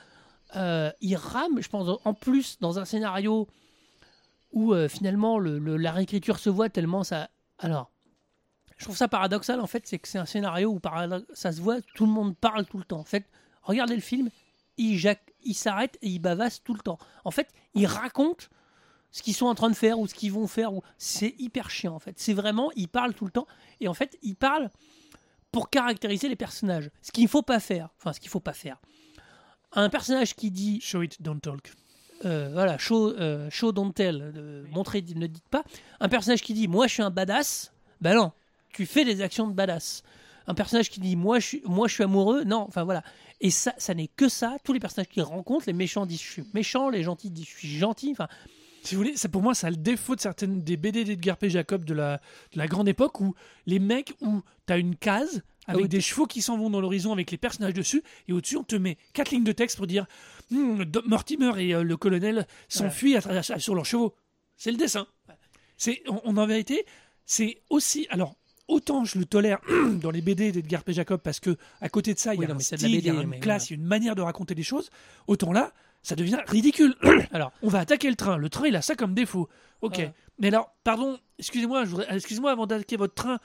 euh, 0.54 0.92
il 1.00 1.16
rame, 1.16 1.61
je 1.61 1.68
pense, 1.68 2.00
en 2.04 2.14
plus, 2.14 2.59
dans 2.61 2.78
un 2.78 2.85
scénario 2.85 3.49
où 4.52 4.73
euh, 4.73 4.88
finalement 4.88 5.38
le- 5.40 5.59
le- 5.59 5.76
la 5.76 5.90
réécriture 5.90 6.38
se 6.38 6.49
voit 6.50 6.68
tellement 6.68 7.02
ça. 7.02 7.28
Alors, 7.59 7.90
je 8.76 8.85
trouve 8.85 8.97
ça 8.97 9.09
paradoxal, 9.09 9.61
en 9.61 9.66
fait, 9.66 9.87
c'est 9.87 9.99
que 9.99 10.09
c'est 10.09 10.18
un 10.18 10.26
scénario 10.26 10.71
où 10.71 10.80
ça 11.33 11.52
se 11.52 11.61
voit, 11.61 11.80
tout 11.95 12.06
le 12.06 12.12
monde 12.12 12.37
parle 12.37 12.66
tout 12.66 12.78
le 12.78 12.85
temps. 12.85 13.00
En 13.00 13.04
fait, 13.04 13.25
regardez 13.62 13.95
le 13.95 14.02
film, 14.02 14.28
il, 14.76 15.00
il 15.45 15.54
s'arrête 15.54 15.99
et 16.02 16.09
il 16.09 16.18
bavasse 16.18 16.62
tout 16.62 16.75
le 16.75 16.80
temps. 16.80 16.99
En 17.25 17.30
fait, 17.30 17.49
il 17.75 17.87
raconte 17.87 18.50
ce 19.11 19.23
qu'ils 19.23 19.35
sont 19.35 19.47
en 19.47 19.54
train 19.54 19.71
de 19.71 19.75
faire 19.76 19.99
ou 19.99 20.06
ce 20.06 20.14
qu'ils 20.14 20.33
vont 20.33 20.47
faire. 20.47 20.75
Ou... 20.75 20.83
C'est 20.99 21.35
hyper 21.38 21.71
chiant 21.71 21.95
en 21.95 21.99
fait. 21.99 22.18
C'est 22.18 22.35
vraiment, 22.35 22.71
ils 22.76 22.88
parlent 22.88 23.14
tout 23.14 23.25
le 23.25 23.30
temps. 23.30 23.47
Et 23.80 23.88
en 23.88 23.95
fait, 23.95 24.18
ils 24.23 24.37
parlent 24.37 24.71
pour 25.52 25.71
caractériser 25.71 26.28
les 26.28 26.37
personnages. 26.37 26.90
Ce 27.00 27.12
qu'il 27.12 27.25
ne 27.25 27.28
faut 27.28 27.42
pas 27.42 27.61
faire. 27.61 27.88
Enfin, 27.99 28.12
ce 28.12 28.21
qu'il 28.21 28.28
ne 28.28 28.33
faut 28.33 28.40
pas 28.40 28.52
faire. 28.52 28.78
Un 29.73 29.88
personnage 29.88 30.35
qui 30.35 30.50
dit, 30.50 30.80
Show 30.83 31.02
it, 31.02 31.23
don't 31.23 31.40
talk. 31.40 31.73
euh, 32.25 32.50
voilà, 32.52 32.78
show, 32.78 33.11
euh, 33.12 33.49
show 33.50 33.73
don't 33.73 33.92
tell, 33.92 34.33
euh, 34.37 34.64
montrez, 34.71 35.02
ne 35.02 35.26
dites 35.26 35.49
pas. 35.49 35.64
Un 36.00 36.09
personnage 36.09 36.42
qui 36.42 36.54
dit, 36.54 36.68
moi 36.68 36.87
je 36.87 36.95
suis 36.95 37.02
un 37.02 37.11
badass, 37.11 37.73
ben 38.00 38.14
non, 38.14 38.33
tu 38.76 38.87
fais 38.87 39.04
des 39.04 39.23
actions 39.23 39.49
de 39.49 39.54
badass. 39.54 40.02
Un 40.47 40.54
personnage 40.54 40.90
qui 40.90 41.00
dit, 41.00 41.16
moi 41.16 41.38
je 41.40 41.47
suis, 41.47 41.62
moi, 41.64 41.88
je 41.88 41.95
suis 41.95 42.04
amoureux, 42.04 42.45
non, 42.45 42.59
enfin 42.68 42.85
voilà. 42.85 43.02
Et 43.40 43.50
ça, 43.50 43.75
ça 43.78 43.95
n'est 43.95 44.09
que 44.09 44.28
ça. 44.28 44.59
Tous 44.64 44.73
les 44.73 44.80
personnages 44.80 45.09
qu'ils 45.09 45.23
rencontrent, 45.23 45.64
les 45.66 45.73
méchants 45.73 46.06
disent, 46.06 46.23
je 46.23 46.30
suis 46.30 46.45
méchant, 46.54 46.88
les 46.88 47.02
gentils 47.02 47.30
disent, 47.30 47.49
je 47.49 47.59
suis 47.59 47.78
gentil. 47.78 48.12
Enfin, 48.12 48.28
Si 48.83 48.95
vous 48.95 49.00
voulez, 49.00 49.16
c'est 49.16 49.28
pour 49.28 49.42
moi, 49.42 49.54
ça 49.54 49.66
a 49.66 49.71
le 49.71 49.76
défaut 49.76 50.14
de 50.14 50.21
certaines 50.21 50.62
des 50.62 50.76
BD 50.76 51.04
d'Edgar 51.04 51.37
P. 51.37 51.50
Jacob 51.50 51.85
de 51.85 51.95
la, 51.95 52.21
de 52.52 52.59
la 52.59 52.66
grande 52.68 52.88
époque 52.88 53.21
où 53.21 53.35
les 53.66 53.78
mecs 53.78 54.14
où 54.21 54.42
t'as 54.66 54.78
une 54.78 54.95
case 54.95 55.42
avec 55.66 55.83
oui. 55.83 55.88
des 55.88 56.00
chevaux 56.00 56.26
qui 56.26 56.42
s'en 56.42 56.56
vont 56.56 56.71
dans 56.71 56.80
l'horizon 56.80 57.12
avec 57.12 57.33
les 57.33 57.38
personnages 57.38 57.75
dessus 57.75 58.04
et 58.28 58.33
au-dessus 58.33 58.56
on 58.56 58.62
te 58.62 58.76
met 58.76 58.97
quatre 59.14 59.33
lignes 59.33 59.42
de 59.42 59.50
texte 59.50 59.76
pour 59.76 59.88
dire 59.88 60.06
Hmm, 60.50 60.85
Mortimer 61.06 61.52
et 61.59 61.75
euh, 61.75 61.83
le 61.83 61.97
colonel 61.97 62.47
s'enfuient 62.68 63.16
sur 63.59 63.75
leurs 63.75 63.85
chevaux. 63.85 64.14
C'est 64.56 64.71
le 64.71 64.76
dessin. 64.76 65.09
C'est 65.76 66.02
on, 66.09 66.21
on 66.25 66.37
en 66.37 66.47
vérité, 66.47 66.87
c'est 67.25 67.61
aussi 67.68 68.06
alors 68.11 68.37
autant 68.68 69.04
je 69.04 69.18
le 69.18 69.25
tolère 69.25 69.58
dans 70.00 70.11
les 70.11 70.20
BD 70.20 70.52
d'Edgar 70.52 70.82
P. 70.85 70.92
Jacob 70.92 71.20
parce 71.23 71.40
que 71.40 71.56
à 71.80 71.88
côté 71.88 72.14
de 72.14 72.18
ça 72.18 72.35
il 72.35 72.40
y 72.40 72.44
a 72.44 72.50
un 72.54 72.58
style, 72.58 72.78
il 72.82 73.04
y 73.04 73.08
a 73.08 73.12
BD, 73.12 73.23
une 73.23 73.28
mais 73.28 73.40
classe, 73.40 73.70
il 73.70 73.75
y 73.75 73.76
a 73.76 73.80
une 73.82 73.87
manière 73.88 74.14
de 74.14 74.23
raconter 74.23 74.54
les 74.54 74.62
choses. 74.62 74.90
Autant 75.26 75.52
là, 75.52 75.73
ça 76.02 76.14
devient 76.16 76.38
ridicule. 76.46 76.94
alors, 77.32 77.52
On 77.62 77.68
va 77.68 77.80
attaquer 77.80 78.08
le 78.08 78.16
train. 78.16 78.37
Le 78.37 78.49
train, 78.49 78.66
il 78.68 78.76
a 78.76 78.82
ça 78.82 78.94
comme 78.94 79.14
défaut. 79.14 79.49
Ok. 79.82 80.00
Mais 80.38 80.49
alors, 80.49 80.75
pardon, 80.85 81.18
excusez-moi, 81.38 81.85
excusez-moi 82.11 82.50
avant 82.52 82.66
d'attaquer 82.66 82.96
votre 82.96 83.14
train. 83.14 83.38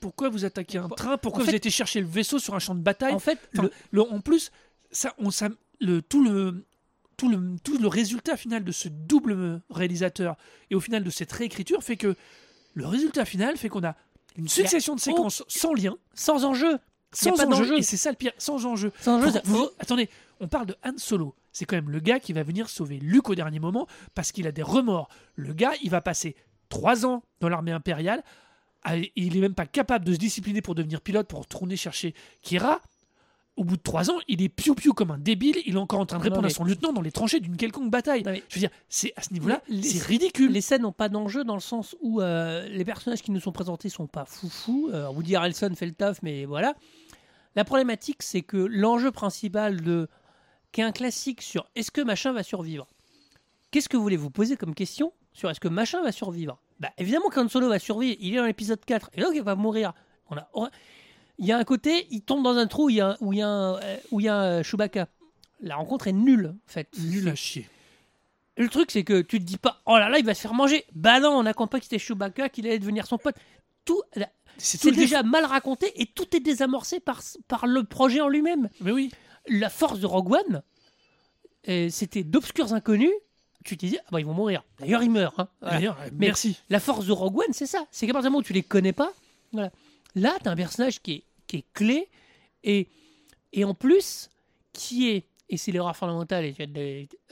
Pourquoi 0.00 0.28
vous 0.28 0.44
attaquez 0.44 0.78
un 0.78 0.88
train? 0.88 1.16
Pourquoi 1.18 1.42
en 1.42 1.46
vous 1.46 1.54
étiez 1.54 1.70
chercher 1.72 2.00
le 2.00 2.06
vaisseau 2.06 2.38
sur 2.38 2.54
un 2.54 2.58
champ 2.60 2.74
de 2.74 2.80
bataille? 2.82 3.14
En 3.14 3.18
fait, 3.18 3.38
Enfin, 3.54 3.64
le- 3.64 3.72
le- 3.90 4.02
En 4.12 4.20
plus, 4.20 4.52
ça, 4.92 5.14
on, 5.18 5.30
ça, 5.32 5.48
le, 5.80 6.02
tout, 6.02 6.22
le, 6.22 6.64
tout, 7.16 7.28
le, 7.28 7.56
tout 7.64 7.78
le 7.78 7.88
résultat 7.88 8.36
final 8.36 8.62
de 8.62 8.70
ce 8.72 8.88
double 8.88 9.60
réalisateur 9.70 10.36
et 10.70 10.74
au 10.76 10.80
final 10.80 11.02
de 11.02 11.10
cette 11.10 11.32
réécriture 11.32 11.82
fait 11.82 11.96
que 11.96 12.14
le 12.74 12.86
résultat 12.86 13.24
final 13.24 13.56
fait 13.56 13.68
qu'on 13.68 13.82
a 13.82 13.96
une 14.38 14.48
succession 14.48 14.94
de 14.94 15.00
séquences 15.00 15.42
sans 15.48 15.74
lien, 15.74 15.96
Sans 16.14 16.44
enjeu. 16.44 16.78
sans 17.12 17.40
enjeu, 17.52 17.78
et 17.78 17.82
c'est 17.82 17.96
ça 17.96 18.10
le 18.10 18.16
pire, 18.16 18.32
sans 18.38 18.64
enjeu. 18.66 18.92
Sans 19.00 19.18
enjeu, 19.22 19.40
Vous- 19.44 19.68
attendez, 19.78 20.08
on 20.40 20.48
parle 20.48 20.66
de 20.66 20.76
Han 20.84 20.96
Solo. 20.96 21.34
C'est 21.52 21.64
quand 21.64 21.76
même 21.76 21.90
le 21.90 21.98
gars 22.00 22.20
qui 22.20 22.32
va 22.32 22.42
venir 22.44 22.68
sauver 22.70 22.98
Luke 22.98 23.28
au 23.30 23.34
dernier 23.34 23.58
moment 23.58 23.88
parce 24.14 24.30
qu'il 24.30 24.46
a 24.46 24.52
des 24.52 24.62
remords. 24.62 25.08
Le 25.34 25.52
gars, 25.52 25.72
il 25.82 25.90
va 25.90 26.00
passer 26.00 26.36
trois 26.68 27.04
ans 27.04 27.22
dans 27.40 27.48
l'armée 27.48 27.72
impériale. 27.72 28.22
Ah, 28.84 28.96
Il 28.96 29.36
est 29.36 29.40
même 29.40 29.54
pas 29.54 29.66
capable 29.66 30.04
de 30.04 30.12
se 30.12 30.18
discipliner 30.18 30.62
pour 30.62 30.76
devenir 30.76 31.00
pilote, 31.00 31.26
pour 31.26 31.40
retourner 31.40 31.76
chercher 31.76 32.14
Kira. 32.42 32.80
Au 33.58 33.64
bout 33.64 33.76
de 33.76 33.82
trois 33.82 34.10
ans, 34.10 34.18
il 34.28 34.40
est 34.40 34.48
piou-piou 34.48 34.92
comme 34.94 35.10
un 35.10 35.18
débile. 35.18 35.56
Il 35.66 35.74
est 35.74 35.78
encore 35.78 35.98
en 36.00 36.06
train 36.06 36.18
de 36.18 36.22
Non, 36.22 36.24
répondre 36.30 36.42
mais- 36.42 36.52
à 36.52 36.54
son 36.54 36.64
lieutenant 36.64 36.92
dans 36.92 37.00
les 37.02 37.10
tranchées 37.10 37.40
d'une 37.40 37.56
quelconque 37.56 37.90
bataille. 37.90 38.22
Non, 38.22 38.30
mais- 38.30 38.42
Je 38.48 38.54
veux 38.54 38.60
dire, 38.60 38.70
c'est 38.88 39.12
à 39.16 39.22
ce 39.22 39.32
niveau-là, 39.32 39.62
Les- 39.68 39.82
c'est 39.82 40.02
ridicule. 40.06 40.52
Les 40.52 40.60
scènes 40.60 40.82
n'ont 40.82 40.92
pas 40.92 41.08
d'enjeu 41.08 41.42
dans 41.44 41.54
le 41.54 41.60
sens 41.60 41.96
où 42.00 42.20
euh, 42.20 42.66
les 42.68 42.84
personnages 42.84 43.20
qui 43.20 43.32
nous 43.32 43.40
sont 43.40 43.50
présentés 43.52 43.88
sont 43.88 44.06
pas 44.06 44.24
foufou. 44.24 44.90
Euh, 44.92 45.08
Woody 45.10 45.34
Harrelson 45.36 45.72
fait 45.76 45.86
le 45.86 45.92
taf, 45.92 46.22
mais 46.22 46.44
voilà. 46.44 46.74
La 47.56 47.64
problématique, 47.64 48.22
c'est 48.22 48.42
que 48.42 48.56
l'enjeu 48.56 49.10
principal 49.10 49.80
de 49.82 50.08
qui 50.70 50.80
est 50.80 50.84
un 50.84 50.92
classique 50.92 51.42
sur 51.42 51.68
est-ce 51.74 51.90
que 51.90 52.00
machin 52.00 52.32
va 52.32 52.42
survivre? 52.44 52.86
Qu'est-ce 53.72 53.88
que 53.88 53.96
vous 53.96 54.02
voulez 54.04 54.16
vous 54.16 54.30
poser 54.30 54.56
comme 54.56 54.74
question 54.74 55.12
sur 55.32 55.50
est-ce 55.50 55.60
que 55.60 55.68
machin 55.68 56.02
va 56.02 56.12
survivre? 56.12 56.60
Bah 56.78 56.90
évidemment 56.96 57.28
qu'Han 57.28 57.48
Solo 57.48 57.68
va 57.68 57.78
survivre. 57.80 58.16
Il 58.20 58.34
est 58.34 58.36
dans 58.38 58.46
l'épisode 58.46 58.84
4 58.84 59.10
et 59.14 59.20
donc 59.20 59.32
il 59.34 59.42
va 59.42 59.56
mourir. 59.56 59.92
On 60.30 60.36
a- 60.36 60.48
il 61.38 61.46
y 61.46 61.52
a 61.52 61.58
un 61.58 61.64
côté, 61.64 62.06
il 62.10 62.22
tombe 62.22 62.42
dans 62.44 62.56
un 62.56 62.66
trou 62.66 62.86
où 62.86 62.90
il 62.90 62.96
y 62.96 63.00
a, 63.00 63.16
où 63.20 63.32
il 63.32 63.38
y 63.38 63.42
a, 63.42 63.48
un, 63.48 63.74
euh, 63.80 63.96
où 64.10 64.20
il 64.20 64.24
y 64.24 64.28
a 64.28 64.36
un 64.36 64.62
Chewbacca. 64.62 65.08
La 65.60 65.76
rencontre 65.76 66.06
est 66.08 66.12
nulle, 66.12 66.54
en 66.54 66.70
fait. 66.72 66.88
Nul 66.98 67.28
à 67.28 67.34
chier. 67.34 67.68
Le 68.56 68.68
truc, 68.68 68.90
c'est 68.90 69.04
que 69.04 69.20
tu 69.22 69.38
te 69.38 69.44
dis 69.44 69.56
pas, 69.56 69.80
oh 69.86 69.96
là 69.98 70.08
là, 70.08 70.18
il 70.18 70.24
va 70.24 70.34
se 70.34 70.40
faire 70.40 70.54
manger. 70.54 70.84
Bah 70.94 71.20
non, 71.20 71.30
on 71.30 71.46
a 71.46 71.54
compris 71.54 71.78
que 71.80 71.84
c'était 71.86 71.98
Chewbacca, 71.98 72.48
qu'il 72.48 72.66
allait 72.66 72.78
devenir 72.78 73.06
son 73.06 73.18
pote. 73.18 73.36
Tout, 73.84 74.02
C'est 74.58 74.90
déjà 74.90 75.22
mal 75.22 75.44
raconté 75.44 75.92
et 76.00 76.06
tout 76.06 76.34
est 76.36 76.40
désamorcé 76.40 77.00
par, 77.00 77.22
par 77.46 77.66
le 77.66 77.84
projet 77.84 78.20
en 78.20 78.28
lui-même. 78.28 78.68
Mais 78.80 78.90
oui. 78.90 79.10
La 79.48 79.70
force 79.70 80.00
de 80.00 80.06
Rogue 80.06 80.32
One, 80.32 80.62
euh, 81.68 81.88
c'était 81.90 82.24
d'obscurs 82.24 82.72
inconnus. 82.72 83.12
Tu 83.64 83.76
te 83.76 83.86
dis, 83.86 83.96
ah 84.00 84.08
bah 84.12 84.20
ils 84.20 84.26
vont 84.26 84.34
mourir. 84.34 84.62
D'ailleurs, 84.78 85.02
ils 85.02 85.10
meurent. 85.10 85.34
hein. 85.38 85.48
Voilà. 85.60 85.76
D'ailleurs, 85.76 85.96
Mais- 86.12 86.26
merci. 86.28 86.56
La 86.70 86.80
force 86.80 87.06
de 87.06 87.12
Rogue 87.12 87.38
One, 87.38 87.52
c'est 87.52 87.66
ça. 87.66 87.86
C'est 87.90 88.06
qu'à 88.06 88.12
partir 88.12 88.30
du 88.30 88.32
moment 88.32 88.40
où 88.40 88.46
tu 88.46 88.52
les 88.52 88.62
connais 88.62 88.92
pas, 88.92 89.12
voilà. 89.52 89.70
Là, 90.14 90.36
tu 90.42 90.48
as 90.48 90.52
un 90.52 90.56
personnage 90.56 91.00
qui 91.00 91.12
est, 91.12 91.22
qui 91.46 91.56
est 91.58 91.64
clé 91.74 92.08
et, 92.64 92.88
et 93.52 93.64
en 93.64 93.74
plus, 93.74 94.30
qui 94.72 95.08
est, 95.10 95.24
et 95.48 95.56
c'est 95.56 95.72
l'erreur 95.72 95.96
fondamentale, 95.96 96.44
et 96.44 96.52
tu 96.54 96.64
vas 96.64 96.72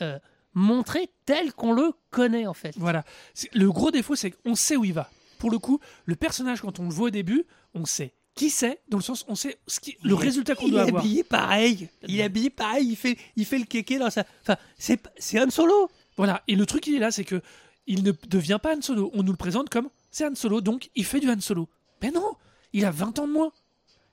euh, 0.02 0.18
montré 0.54 1.11
tel 1.26 1.52
qu'on 1.52 1.73
le 1.73 1.92
connaît 2.11 2.47
en 2.47 2.54
fait. 2.54 2.75
Voilà. 2.78 3.04
Le 3.52 3.71
gros 3.71 3.90
défaut, 3.90 4.16
c'est 4.16 4.30
qu'on 4.30 4.54
sait 4.54 4.76
où 4.76 4.85
il 4.85 4.92
va. 4.95 5.11
Pour 5.38 5.50
le 5.50 5.59
coup, 5.59 5.80
le 6.06 6.16
personnage, 6.16 6.61
quand 6.62 6.78
on 6.80 6.85
le 6.85 6.90
voit 6.95 7.09
au 7.09 7.11
début, 7.11 7.45
on 7.75 7.85
sait 7.85 8.12
qui 8.35 8.50
c'est, 8.50 8.80
dans 8.88 8.99
le 8.99 9.02
sens, 9.02 9.25
on 9.28 9.35
sait 9.35 9.56
ce 9.66 9.80
qui, 9.80 9.97
le 10.02 10.11
Il 10.11 10.12
est- 10.12 10.25
résultat 10.25 10.54
qu'on 10.54 10.66
il 10.66 10.73
doit 10.73 10.80
est 10.85 10.88
avoir. 10.88 11.02
habillé 11.02 11.25
pareil. 11.25 11.88
Il 12.06 12.21
est 12.21 12.23
habillé 12.23 12.50
pareil. 12.50 12.87
Il 12.90 12.97
fait, 12.97 13.16
il 13.35 13.47
fait 13.47 13.59
le 13.59 13.64
kéké 13.64 13.99
dans 13.99 14.11
sa. 14.11 14.25
Enfin, 14.42 14.56
c'est, 14.76 15.00
c'est 15.16 15.40
Han 15.42 15.49
Solo. 15.49 15.88
Voilà. 16.18 16.42
Et 16.47 16.54
le 16.54 16.66
truc, 16.66 16.87
il 16.87 16.97
est 16.97 16.99
là, 16.99 17.11
c'est 17.11 17.25
que 17.25 17.40
il 17.87 18.02
ne 18.02 18.12
devient 18.28 18.59
pas 18.62 18.76
Han 18.76 18.83
Solo. 18.83 19.11
On 19.14 19.23
nous 19.23 19.33
le 19.33 19.38
présente 19.38 19.71
comme 19.71 19.88
c'est 20.11 20.26
Han 20.26 20.35
Solo, 20.35 20.61
donc 20.61 20.90
il 20.95 21.06
fait 21.06 21.18
du 21.21 21.30
Han 21.30 21.40
Solo. 21.40 21.66
Mais 22.02 22.11
non, 22.11 22.30
il 22.78 22.85
a 22.85 22.90
20 22.90 23.18
ans 23.18 23.26
de 23.26 23.33
moins. 23.33 23.52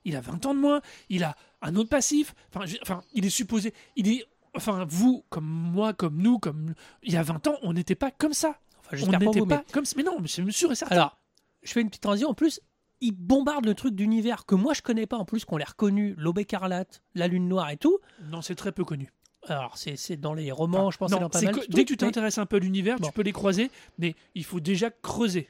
Il 0.04 0.16
a 0.16 0.20
20 0.20 0.44
ans 0.46 0.54
de 0.54 0.60
moins. 0.60 0.80
Il 1.08 1.24
a 1.24 1.34
un 1.62 1.74
autre 1.76 1.88
passif. 1.88 2.34
Enfin, 2.54 2.66
je- 2.66 2.76
enfin 2.82 3.02
il 3.14 3.24
est 3.24 3.30
supposé. 3.30 3.72
Il 3.96 4.08
est. 4.08 4.24
Enfin, 4.56 4.84
vous, 4.88 5.24
comme 5.30 5.46
moi, 5.46 5.92
comme 5.94 6.16
nous, 6.18 6.38
comme. 6.38 6.74
Il 7.02 7.12
y 7.12 7.16
a 7.16 7.22
20 7.22 7.46
ans, 7.48 7.56
on 7.62 7.72
n'était 7.72 7.94
pas 7.94 8.10
comme 8.10 8.34
ça. 8.34 8.58
Enfin, 8.80 8.96
On 9.02 9.10
n'était 9.18 9.40
pas 9.46 9.58
mais- 9.58 9.72
comme 9.72 9.84
ça. 9.84 9.94
Mais 9.96 10.02
non, 10.02 10.18
mais 10.20 10.28
c'est 10.28 10.48
sûr 10.52 10.70
et 10.70 10.74
certain. 10.74 10.94
Alors, 10.94 11.18
je 11.62 11.72
fais 11.72 11.80
une 11.80 11.88
petite 11.88 12.02
transition. 12.02 12.28
En 12.28 12.34
plus, 12.34 12.60
il 13.00 13.12
bombarde 13.12 13.64
le 13.64 13.74
truc 13.74 13.94
d'univers 13.94 14.44
que 14.46 14.54
moi 14.54 14.74
je 14.74 14.82
connais 14.82 15.06
pas. 15.06 15.16
En 15.16 15.24
plus, 15.24 15.44
qu'on 15.44 15.56
l'a 15.56 15.64
reconnu, 15.64 16.14
l'aube 16.18 16.38
écarlate, 16.38 17.02
la 17.14 17.26
lune 17.28 17.48
noire 17.48 17.70
et 17.70 17.76
tout. 17.76 17.98
non, 18.30 18.42
c'est 18.42 18.54
très 18.54 18.72
peu 18.72 18.84
connu. 18.84 19.10
Alors, 19.46 19.76
c'est, 19.76 20.16
dans 20.16 20.32
les 20.32 20.50
romans, 20.52 20.90
je 20.90 20.96
pense, 20.96 21.10
c'est 21.10 21.20
non, 21.20 21.28
dans 21.28 21.42
mal. 21.42 21.54
que- 21.54 21.66
dès 21.70 21.84
que 21.84 21.88
tu 21.88 21.96
t'intéresses 21.98 22.38
un 22.38 22.46
peu 22.46 22.56
à 22.56 22.60
l'univers, 22.60 22.98
Bon. 22.98 23.08
tu 23.08 23.12
peux 23.12 23.20
les 23.22 23.32
croiser, 23.32 23.70
mais 23.98 24.14
il 24.34 24.42
faut 24.44 24.60
déjà 24.60 24.90
creuser. 24.90 25.48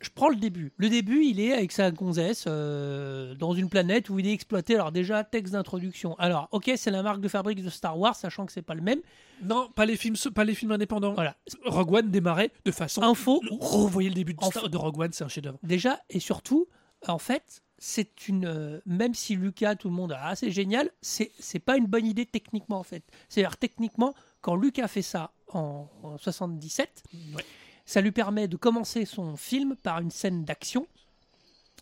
Je 0.00 0.10
prends 0.14 0.28
le 0.28 0.36
début. 0.36 0.72
Le 0.76 0.88
début, 0.88 1.24
il 1.24 1.40
est 1.40 1.52
avec 1.52 1.72
sa 1.72 1.90
gonzesse 1.90 2.44
euh, 2.46 3.34
dans 3.34 3.54
une 3.54 3.68
planète 3.68 4.10
où 4.10 4.18
il 4.18 4.26
est 4.26 4.32
exploité. 4.32 4.74
Alors 4.74 4.92
déjà, 4.92 5.24
texte 5.24 5.52
d'introduction. 5.54 6.14
Alors, 6.18 6.48
ok, 6.52 6.70
c'est 6.76 6.90
la 6.90 7.02
marque 7.02 7.20
de 7.20 7.28
fabrique 7.28 7.62
de 7.62 7.70
Star 7.70 7.98
Wars, 7.98 8.14
sachant 8.16 8.46
que 8.46 8.52
c'est 8.52 8.62
pas 8.62 8.74
le 8.74 8.82
même. 8.82 9.00
Non, 9.42 9.68
pas 9.74 9.86
les 9.86 9.96
films, 9.96 10.16
pas 10.34 10.44
les 10.44 10.54
films 10.54 10.72
indépendants. 10.72 11.14
Voilà. 11.14 11.36
Rogue 11.64 11.92
One 11.92 12.10
démarrait 12.10 12.50
de 12.64 12.70
façon. 12.70 13.02
Info. 13.02 13.40
Revoyez 13.60 14.08
le 14.08 14.14
début 14.14 14.34
de. 14.34 14.44
Star- 14.44 14.68
de 14.68 14.76
Rogue 14.76 14.98
One, 14.98 15.12
c'est 15.12 15.24
un 15.24 15.28
chef-d'œuvre. 15.28 15.58
Déjà 15.62 16.00
et 16.10 16.20
surtout, 16.20 16.66
en 17.06 17.18
fait, 17.18 17.62
c'est 17.78 18.28
une. 18.28 18.46
euh, 18.46 18.80
même 18.86 19.14
si 19.14 19.34
Lucas, 19.36 19.74
tout 19.76 19.88
le 19.88 19.94
monde, 19.94 20.16
ah, 20.18 20.34
c'est 20.36 20.50
génial, 20.50 20.90
c'est 21.02 21.30
c'est 21.38 21.58
pas 21.58 21.76
une 21.76 21.86
bonne 21.86 22.06
idée 22.06 22.24
techniquement 22.26 22.78
en 22.78 22.82
fait. 22.82 23.04
C'est-à-dire 23.28 23.56
techniquement, 23.58 24.14
quand 24.40 24.56
Lucas 24.56 24.88
fait 24.88 25.02
ça 25.02 25.32
en, 25.52 25.86
en 26.02 26.16
77, 26.18 27.02
Ouais. 27.34 27.44
Ça 27.86 28.00
lui 28.00 28.12
permet 28.12 28.48
de 28.48 28.56
commencer 28.56 29.04
son 29.04 29.36
film 29.36 29.76
par 29.82 30.00
une 30.00 30.10
scène 30.10 30.44
d'action. 30.44 30.86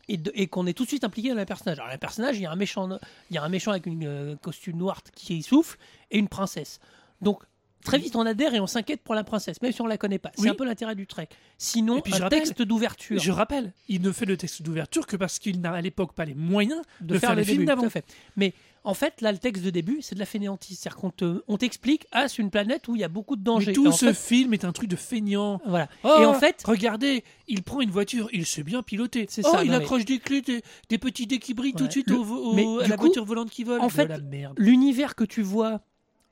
Et, 0.07 0.49
qu'on 0.49 0.67
est 0.67 0.75
tout 0.75 0.83
de 0.83 0.88
suite 0.88 1.03
impliqué 1.03 1.31
dans 1.31 1.35
le 1.37 1.47
personnage. 1.47 1.79
Alors, 1.79 1.90
le 1.90 1.97
personnage, 1.97 2.37
il 2.37 2.43
y 2.43 2.47
a 2.47 2.51
un 2.51 2.57
méchant, 2.57 2.90
il 3.31 3.35
y 3.35 3.38
a 3.38 3.43
un 3.43 3.49
méchant 3.49 3.71
avec 3.71 3.87
une 3.87 4.05
euh, 4.07 4.37
costume 4.37 4.77
noire 4.77 5.03
qui 5.14 5.43
souffle 5.43 5.79
et 6.11 6.19
une 6.19 6.29
princesse. 6.29 6.79
Donc, 7.23 7.43
très 7.83 7.97
vite, 7.97 8.14
on 8.14 8.27
adhère 8.27 8.53
et 8.53 8.61
on 8.61 8.67
s'inquiète 8.67 9.01
pour 9.01 9.14
la 9.14 9.25
princesse, 9.25 9.62
même 9.62 9.73
si 9.73 9.81
on 9.81 9.87
la 9.87 9.97
connaît 9.97 10.19
pas. 10.19 10.31
C'est 10.35 10.43
Oui. 10.43 10.49
un 10.51 10.55
peu 10.55 10.67
l'intérêt 10.67 10.95
du 10.95 11.07
trek. 11.07 11.31
Sinon, 11.57 11.99
Et 11.99 12.03
puis, 12.03 12.12
je 12.12 12.19
un 12.19 12.25
rappelle- 12.25 12.40
texte 12.40 12.61
d'ouverture. 12.61 13.19
Je 13.19 13.33
rappelle, 13.33 13.73
il 13.88 14.03
ne 14.03 14.12
fait 14.12 14.27
le 14.27 14.37
texte 14.37 14.61
d'ouverture 14.61 15.07
que 15.07 15.17
parce 15.17 15.38
qu'il 15.38 15.62
n'a 15.62 15.73
à 15.73 15.81
l'époque 15.81 16.12
pas 16.12 16.27
les 16.27 16.35
moyens 16.35 16.83
de, 17.01 17.19
faire, 17.19 17.31
le 17.31 17.37
les 17.37 17.45
films 17.47 17.64
d'avant. 17.64 17.88
Mais 18.37 18.53
en 18.85 18.92
fait, 18.94 19.20
là, 19.23 19.33
le 19.33 19.38
texte 19.38 19.64
de 19.64 19.70
début, 19.70 20.03
c'est 20.03 20.14
de 20.14 20.20
la 20.20 20.27
fainéantise. 20.27 20.79
C'est-à-dire 20.79 20.99
qu'on 21.01 21.11
te- 21.11 21.42
on 21.49 21.57
t'explique, 21.57 22.07
ah, 22.12 22.29
c'est 22.29 22.42
une 22.42 22.51
planète 22.51 22.87
où 22.87 22.94
il 22.94 23.01
y 23.01 23.05
a 23.05 23.09
beaucoup 23.09 23.35
de 23.35 23.42
dangers. 23.42 23.68
Mais 23.68 23.73
tout 23.73 23.90
ce 23.92 24.12
fait, 24.12 24.14
film 24.37 24.53
est 24.53 24.64
un 24.64 24.73
truc 24.73 24.88
de 24.90 24.97
feignant. 24.97 25.61
voilà. 25.66 25.88
Oh, 26.05 26.16
et 26.20 26.27
en 26.27 26.35
fait, 26.35 26.62
regardez, 26.66 27.25
il 27.49 27.62
prend 27.62 27.81
une 27.81 27.90
voiture, 27.90 28.29
il 28.33 28.44
sait 28.44 28.62
bien 28.62 28.83
piloter. 28.83 29.27
C'est 29.31 29.44
oh, 29.47 29.51
ça, 29.51 29.64
il 29.64 29.70
non, 29.70 29.79
mais- 29.79 29.83
accroche 29.85 30.05
des 30.05 30.18
clés, 30.18 30.42
des, 30.42 30.62
des 30.90 30.99
petits 30.99 31.27
dés 31.27 31.38
qui 31.38 31.55
brillent 31.55 31.73
tout 31.75 31.87
de 31.87 31.92
suite 31.92 32.11
Le- 32.11 32.16
au, 32.18 32.25
au- 32.51 32.55
mais 32.55 32.66
à 32.85 32.88
la 32.88 32.97
coup, 32.97 33.07
voiture 33.07 33.25
volante 33.25 33.51
qui 33.51 33.64
vole. 33.64 33.81
en 33.81 33.88
fait, 33.88 34.07
merde. 34.25 34.55
l'univers 34.59 35.14
que 35.14 35.25
tu 35.25 35.40
vois 35.42 35.81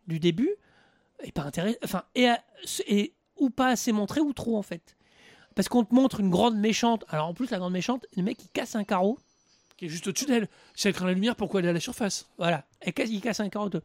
du 0.07 0.19
début 0.21 0.51
est 1.23 1.33
pas 1.33 1.43
intéressant. 1.45 1.79
Enfin, 1.85 2.03
et, 2.15 2.29
et- 2.87 3.15
ou 3.39 3.49
pas 3.51 3.69
assez 3.69 3.93
montré 3.93 4.21
ou 4.21 4.33
trop 4.33 4.59
en 4.59 4.63
fait. 4.63 4.97
Parce 5.55 5.69
qu'on 5.69 5.85
te 5.85 5.95
montre 5.95 6.21
une 6.21 6.31
grande 6.31 6.57
méchante. 6.57 7.05
Alors 7.09 7.29
en 7.29 7.35
plus, 7.35 7.51
la 7.51 7.59
grande 7.59 7.73
méchante, 7.73 8.05
le 8.17 8.23
mec 8.23 8.39
il 8.45 8.49
casse 8.51 8.75
un 8.77 8.85
carreau. 8.85 9.19
Qui 9.83 9.87
est 9.87 9.89
juste 9.89 10.07
au-dessus 10.07 10.27
d'elle. 10.27 10.47
Si 10.77 10.87
elle 10.87 10.95
craint 10.95 11.07
la 11.07 11.13
lumière, 11.13 11.35
pourquoi 11.35 11.59
elle 11.59 11.67
est 11.67 11.71
à 11.71 11.73
la 11.73 11.81
surface? 11.81 12.29
Voilà. 12.39 12.65
Elle 12.83 12.93
casse, 12.93 13.09
il 13.11 13.21
casse 13.21 13.41
un 13.41 13.49
carreau. 13.49 13.69
de- 13.69 13.83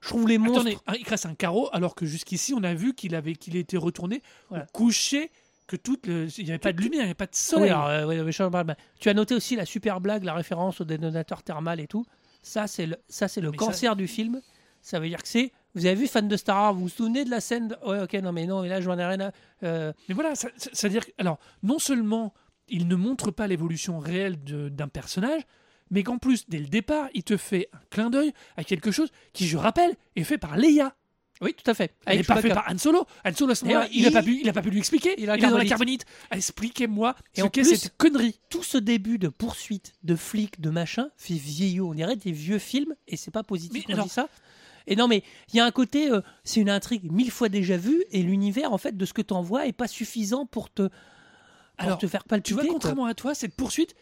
Je 0.00 0.08
trouve 0.08 0.26
les 0.26 0.38
monstres. 0.38 0.62
Attendez, 0.62 0.76
hein, 0.88 0.94
il 0.98 1.04
casse 1.04 1.24
un 1.24 1.36
carreau 1.36 1.68
alors 1.72 1.94
que 1.94 2.04
jusqu'ici 2.04 2.52
on 2.52 2.64
a 2.64 2.74
vu 2.74 2.94
qu'il 2.94 3.14
avait 3.14 3.34
qu'il 3.36 3.54
était 3.54 3.76
retourné 3.76 4.22
Voilà. 4.48 4.66
coucher, 4.72 5.30
que 5.68 5.76
toute 5.76 6.08
le... 6.08 6.26
il 6.36 6.44
n'y 6.46 6.50
avait 6.50 6.58
pas 6.58 6.72
de 6.72 6.80
lumière, 6.82 7.02
il 7.02 7.04
n'y 7.04 7.10
avait 7.10 7.14
pas 7.14 7.26
de 7.26 7.30
Oui, 7.30 7.38
soleil. 7.38 7.70
alors, 7.70 7.86
euh. 7.86 8.74
Tu 8.98 9.08
as 9.08 9.14
noté 9.14 9.36
aussi 9.36 9.54
la 9.54 9.64
super 9.66 10.00
blague, 10.00 10.24
la 10.24 10.34
référence 10.34 10.80
au 10.80 10.84
détonateur 10.84 11.44
thermal 11.44 11.78
et 11.78 11.86
tout. 11.86 12.04
Ça, 12.42 12.66
c'est 12.66 12.86
le, 12.86 12.96
ça, 13.08 13.28
c'est 13.28 13.40
le 13.40 13.52
Mais 13.52 13.56
ça- 13.56 13.66
cancer 13.66 13.94
du 13.94 14.08
film. 14.08 14.42
Ça 14.82 14.98
veut 14.98 15.08
dire 15.08 15.22
que 15.22 15.28
c'est. 15.28 15.52
Vous 15.76 15.86
avez 15.86 15.94
vu, 15.94 16.08
fan 16.08 16.26
de 16.26 16.36
Star 16.36 16.56
Wars, 16.56 16.74
vous 16.74 16.80
vous 16.82 16.88
souvenez 16.88 17.24
de 17.24 17.30
la 17.30 17.40
scène 17.40 17.68
de- 17.68 17.76
Ouais, 17.86 18.00
ok, 18.00 18.14
non, 18.14 18.32
mais 18.32 18.46
non, 18.46 18.62
mais 18.62 18.68
là, 18.68 18.80
je 18.80 18.88
n'en 18.88 18.98
ai 18.98 19.04
rien 19.04 19.20
à. 19.20 19.30
euh, 19.62 19.92
Mais 20.08 20.14
voilà, 20.16 20.34
c'est-à-dire 20.34 21.06
que- 21.06 21.12
alors 21.18 21.38
non 21.62 21.78
seulement 21.78 22.34
il 22.68 22.88
ne 22.88 22.96
montre 22.96 23.30
pas 23.30 23.46
l'évolution 23.46 23.98
réelle 23.98 24.36
d'un 24.44 24.88
personnage, 24.88 25.42
mais 25.90 26.02
qu'en 26.02 26.18
plus 26.18 26.48
dès 26.48 26.58
le 26.58 26.66
départ 26.66 27.08
il 27.14 27.22
te 27.22 27.36
fait 27.36 27.68
un 27.72 27.78
clin 27.90 28.10
d'œil 28.10 28.32
à 28.56 28.64
quelque 28.64 28.90
chose 28.90 29.10
qui, 29.32 29.46
je 29.46 29.56
rappelle, 29.56 29.94
est 30.16 30.24
fait 30.24 30.38
par 30.38 30.56
Leia. 30.56 30.94
Oui, 31.42 31.52
tout 31.52 31.70
à 31.70 31.74
fait. 31.74 31.92
Elle 32.06 32.16
n'est 32.16 32.24
pas 32.24 32.36
fait 32.36 32.48
Chewbacca. 32.48 32.62
par 32.62 32.72
Han 32.74 32.78
Solo. 32.78 33.06
Han 33.24 33.34
Solo 33.34 33.52
à 33.52 33.54
ce 33.54 33.64
moment-là, 33.66 33.88
il 33.92 34.02
n'a 34.02 34.08
il- 34.08 34.12
pas 34.14 34.22
pu, 34.22 34.40
il 34.40 34.48
a 34.48 34.54
pas 34.54 34.62
pu 34.62 34.70
lui 34.70 34.78
expliquer. 34.78 35.14
Il 35.18 35.24
Il, 35.24 35.28
a 35.30 35.34
un 35.34 35.36
est 35.36 35.40
dans 35.42 35.58
la 35.58 35.64
carbonite. 35.66 36.04
carbonite. 36.04 36.06
Expliquez-moi 36.32 37.14
Et 37.34 37.42
ce 37.42 37.46
qu'est 37.48 37.64
cette 37.64 37.96
connerie. 37.98 38.38
Tout 38.48 38.62
ce 38.62 38.78
début 38.78 39.18
de 39.18 39.28
poursuite 39.28 39.92
de 40.02 40.16
flics, 40.16 40.60
de 40.60 40.70
machin, 40.70 41.08
fait 41.16 41.34
vieillot. 41.34 41.90
On 41.90 41.94
dirait 41.94 42.16
des 42.16 42.32
vieux 42.32 42.58
films, 42.58 42.94
et 43.06 43.16
c'est 43.16 43.30
pas 43.30 43.42
positif 43.42 43.84
je 43.88 44.00
dis 44.00 44.08
ça. 44.08 44.28
Et 44.86 44.94
non, 44.96 45.08
mais 45.08 45.24
il 45.52 45.56
y 45.56 45.60
a 45.60 45.64
un 45.66 45.72
côté, 45.72 46.10
euh, 46.10 46.20
c'est 46.44 46.60
une 46.60 46.70
intrigue 46.70 47.10
mille 47.10 47.30
fois 47.32 47.48
déjà 47.48 47.76
vue, 47.76 48.04
et 48.12 48.22
l'univers, 48.22 48.72
en 48.72 48.78
fait, 48.78 48.96
de 48.96 49.04
ce 49.04 49.12
que 49.12 49.20
tu 49.22 49.34
envoies 49.34 49.66
est 49.66 49.72
pas 49.72 49.88
suffisant 49.88 50.46
pour 50.46 50.72
te, 50.72 50.88
Alors, 51.78 51.98
te 51.98 52.06
faire 52.06 52.24
Tu 52.42 52.54
vois, 52.54 52.62
quoi. 52.64 52.72
contrairement 52.72 53.06
à 53.06 53.14
toi, 53.14 53.34
cette 53.34 53.54
poursuite, 53.54 53.94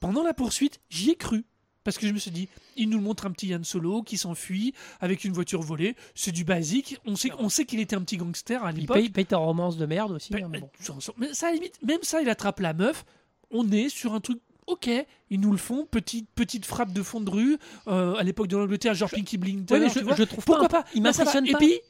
pendant 0.00 0.22
la 0.22 0.34
poursuite, 0.34 0.80
j'y 0.88 1.10
ai 1.10 1.16
cru. 1.16 1.44
Parce 1.82 1.96
que 1.96 2.06
je 2.06 2.12
me 2.12 2.18
suis 2.18 2.30
dit, 2.30 2.46
il 2.76 2.90
nous 2.90 3.00
montre 3.00 3.24
un 3.26 3.30
petit 3.30 3.54
Han 3.54 3.64
Solo 3.64 4.02
qui 4.02 4.18
s'enfuit 4.18 4.74
avec 5.00 5.24
une 5.24 5.32
voiture 5.32 5.62
volée. 5.62 5.96
C'est 6.14 6.30
du 6.30 6.44
basique. 6.44 6.98
On 7.06 7.16
sait, 7.16 7.30
on 7.38 7.48
sait 7.48 7.64
qu'il 7.64 7.80
était 7.80 7.96
un 7.96 8.02
petit 8.02 8.18
gangster 8.18 8.62
à 8.62 8.70
Il 8.70 8.80
l'époque. 8.80 8.96
paye, 8.96 9.08
paye 9.08 9.24
ta 9.24 9.38
romance 9.38 9.78
de 9.78 9.86
merde 9.86 10.12
aussi. 10.12 10.34
Hein, 10.36 10.48
mais 10.50 10.60
bon. 10.60 10.70
mais 11.16 11.32
ça, 11.32 11.46
à 11.46 11.50
la 11.50 11.54
limite, 11.54 11.82
même 11.82 12.02
ça, 12.02 12.20
il 12.20 12.28
attrape 12.28 12.60
la 12.60 12.74
meuf. 12.74 13.04
On 13.50 13.70
est 13.72 13.88
sur 13.88 14.12
un 14.14 14.20
truc 14.20 14.38
ok, 14.66 14.88
ils 15.30 15.40
nous 15.40 15.50
le 15.50 15.56
font, 15.58 15.84
petite, 15.86 16.28
petite 16.34 16.64
frappe 16.64 16.92
de 16.92 17.02
fond 17.02 17.20
de 17.20 17.30
rue, 17.30 17.58
euh, 17.88 18.14
à 18.14 18.22
l'époque 18.22 18.46
de 18.46 18.56
l'Angleterre, 18.56 18.94
genre 18.94 19.10
Pinky. 19.10 19.36
Ouais, 19.36 19.80
mais 19.80 19.90
tu 19.90 19.98
je, 20.00 20.14
je 20.14 20.22
trouve 20.22 20.44
Pourquoi 20.44 20.68
pas. 20.68 20.82
pas 20.84 20.88
Il 20.94 21.02
m'impressionne 21.02 21.46
Et 21.46 21.52
pas. 21.52 21.58
puis, 21.58 21.80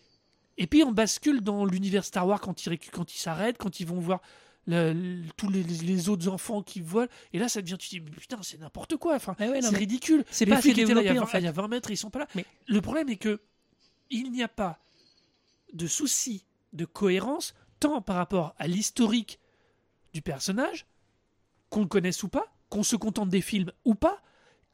et 0.56 0.66
puis 0.66 0.82
on 0.84 0.92
bascule 0.92 1.42
dans 1.42 1.64
l'univers 1.66 2.04
Star 2.04 2.26
Wars 2.26 2.40
quand 2.40 2.64
ils, 2.64 2.78
quand 2.90 3.14
ils 3.14 3.18
s'arrêtent, 3.18 3.58
quand 3.58 3.80
ils 3.80 3.86
vont 3.86 3.98
voir 4.00 4.20
le- 4.66 4.92
le- 4.92 5.22
tous 5.36 5.48
les, 5.48 5.62
les 5.62 6.08
autres 6.08 6.28
enfants 6.28 6.62
qui 6.62 6.80
volent. 6.80 7.10
Et 7.32 7.38
là, 7.38 7.48
ça 7.48 7.60
devient, 7.62 7.76
tu 7.78 7.88
te 7.88 7.94
dis, 7.94 8.00
mais 8.00 8.10
putain, 8.10 8.38
c'est 8.42 8.58
n'importe 8.58 8.96
quoi. 8.96 9.14
Enfin, 9.16 9.34
ouais, 9.40 9.60
non, 9.60 9.70
c'est 9.70 9.76
ridicule. 9.76 10.24
c'est 10.30 10.46
pas 10.46 10.60
flics 10.60 10.78
étaient 10.78 10.94
là 10.94 11.00
il 11.00 11.04
y, 11.04 11.08
a 11.08 11.12
développé, 11.12 11.18
20, 11.18 11.22
en 11.22 11.26
fait. 11.26 11.38
il 11.40 11.44
y 11.44 11.48
a 11.48 11.52
20 11.52 11.68
mètres, 11.68 11.90
ils 11.90 11.96
sont 11.96 12.10
pas 12.10 12.20
là. 12.20 12.28
Mais- 12.34 12.44
Le 12.66 12.80
problème 12.80 13.08
est 13.08 13.16
que 13.16 13.40
il 14.10 14.30
n'y 14.32 14.42
a 14.42 14.48
pas 14.48 14.78
de 15.72 15.86
souci 15.86 16.44
de 16.72 16.84
cohérence, 16.84 17.54
tant 17.78 18.00
par 18.02 18.16
rapport 18.16 18.54
à 18.58 18.66
l'historique 18.66 19.38
du 20.12 20.22
personnage, 20.22 20.86
qu'on 21.68 21.80
le 21.82 21.86
connaisse 21.86 22.22
ou 22.22 22.28
pas, 22.28 22.52
qu'on 22.68 22.82
se 22.82 22.96
contente 22.96 23.28
des 23.28 23.40
films 23.40 23.70
ou 23.84 23.94
pas, 23.94 24.20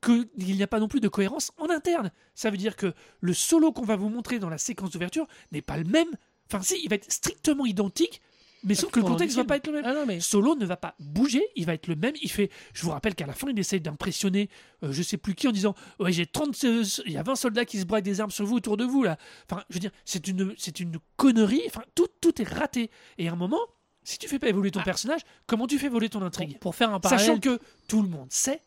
qu'il 0.02 0.28
n'y 0.36 0.62
a 0.62 0.66
pas 0.66 0.78
non 0.80 0.88
plus 0.88 1.00
de 1.00 1.08
cohérence 1.08 1.52
en 1.58 1.68
interne. 1.70 2.10
Ça 2.34 2.50
veut 2.50 2.56
dire 2.56 2.76
que 2.76 2.94
le 3.20 3.34
solo 3.34 3.72
qu'on 3.72 3.84
va 3.84 3.96
vous 3.96 4.08
montrer 4.08 4.38
dans 4.38 4.48
la 4.50 4.58
séquence 4.58 4.90
d'ouverture 4.90 5.26
n'est 5.52 5.62
pas 5.62 5.76
le 5.78 5.84
même. 5.84 6.08
Enfin, 6.50 6.62
si, 6.62 6.80
il 6.82 6.88
va 6.88 6.96
être 6.96 7.10
strictement 7.10 7.66
identique, 7.66 8.20
mais 8.64 8.74
sauf 8.74 8.90
que 8.90 9.00
le 9.00 9.06
contexte 9.06 9.36
du 9.36 9.42
va 9.42 9.46
pas 9.46 9.56
être 9.56 9.66
le 9.66 9.74
même. 9.74 9.84
Ah 9.84 9.94
non, 9.94 10.06
mais 10.06 10.20
Solo 10.20 10.54
ne 10.56 10.66
va 10.66 10.76
pas 10.76 10.94
bouger, 10.98 11.44
il 11.54 11.66
va 11.66 11.74
être 11.74 11.86
le 11.86 11.96
même. 11.96 12.14
Il 12.22 12.30
fait, 12.30 12.50
je 12.72 12.82
vous 12.82 12.90
rappelle 12.90 13.14
qu'à 13.14 13.26
la 13.26 13.32
fin, 13.32 13.48
il 13.48 13.58
essaye 13.58 13.80
d'impressionner 13.80 14.48
euh, 14.82 14.92
je 14.92 15.02
sais 15.02 15.16
plus 15.16 15.34
qui 15.34 15.48
en 15.48 15.52
disant 15.52 15.74
Ouais, 15.98 16.12
j'ai 16.12 16.26
30, 16.26 16.64
euh, 16.64 16.84
il 17.06 17.12
y 17.12 17.16
a 17.16 17.22
20 17.22 17.36
soldats 17.36 17.64
qui 17.64 17.78
se 17.78 17.84
braquent 17.84 18.04
des 18.04 18.20
armes 18.20 18.30
sur 18.30 18.44
vous 18.44 18.56
autour 18.56 18.76
de 18.76 18.84
vous 18.84 19.02
là. 19.02 19.18
Enfin, 19.48 19.62
je 19.70 19.74
veux 19.74 19.80
dire, 19.80 19.92
c'est 20.04 20.26
une, 20.28 20.54
c'est 20.58 20.80
une 20.80 20.98
connerie. 21.16 21.62
Enfin, 21.66 21.82
tout, 21.94 22.08
tout 22.20 22.40
est 22.40 22.48
raté. 22.48 22.90
Et 23.18 23.28
à 23.28 23.32
un 23.32 23.36
moment, 23.36 23.60
si 24.02 24.18
tu 24.18 24.28
fais 24.28 24.38
pas 24.38 24.48
évoluer 24.48 24.70
ton 24.70 24.82
personnage, 24.82 25.22
comment 25.46 25.66
tu 25.66 25.78
fais 25.78 25.86
évoluer 25.86 26.08
ton 26.08 26.22
intrigue? 26.22 26.52
Pour, 26.52 26.60
pour 26.60 26.74
faire 26.76 26.92
un 26.92 27.00
parallèle, 27.00 27.26
Sachant 27.26 27.38
que 27.40 27.58
tout 27.88 28.02
le 28.02 28.08
monde 28.08 28.28
sait 28.30 28.62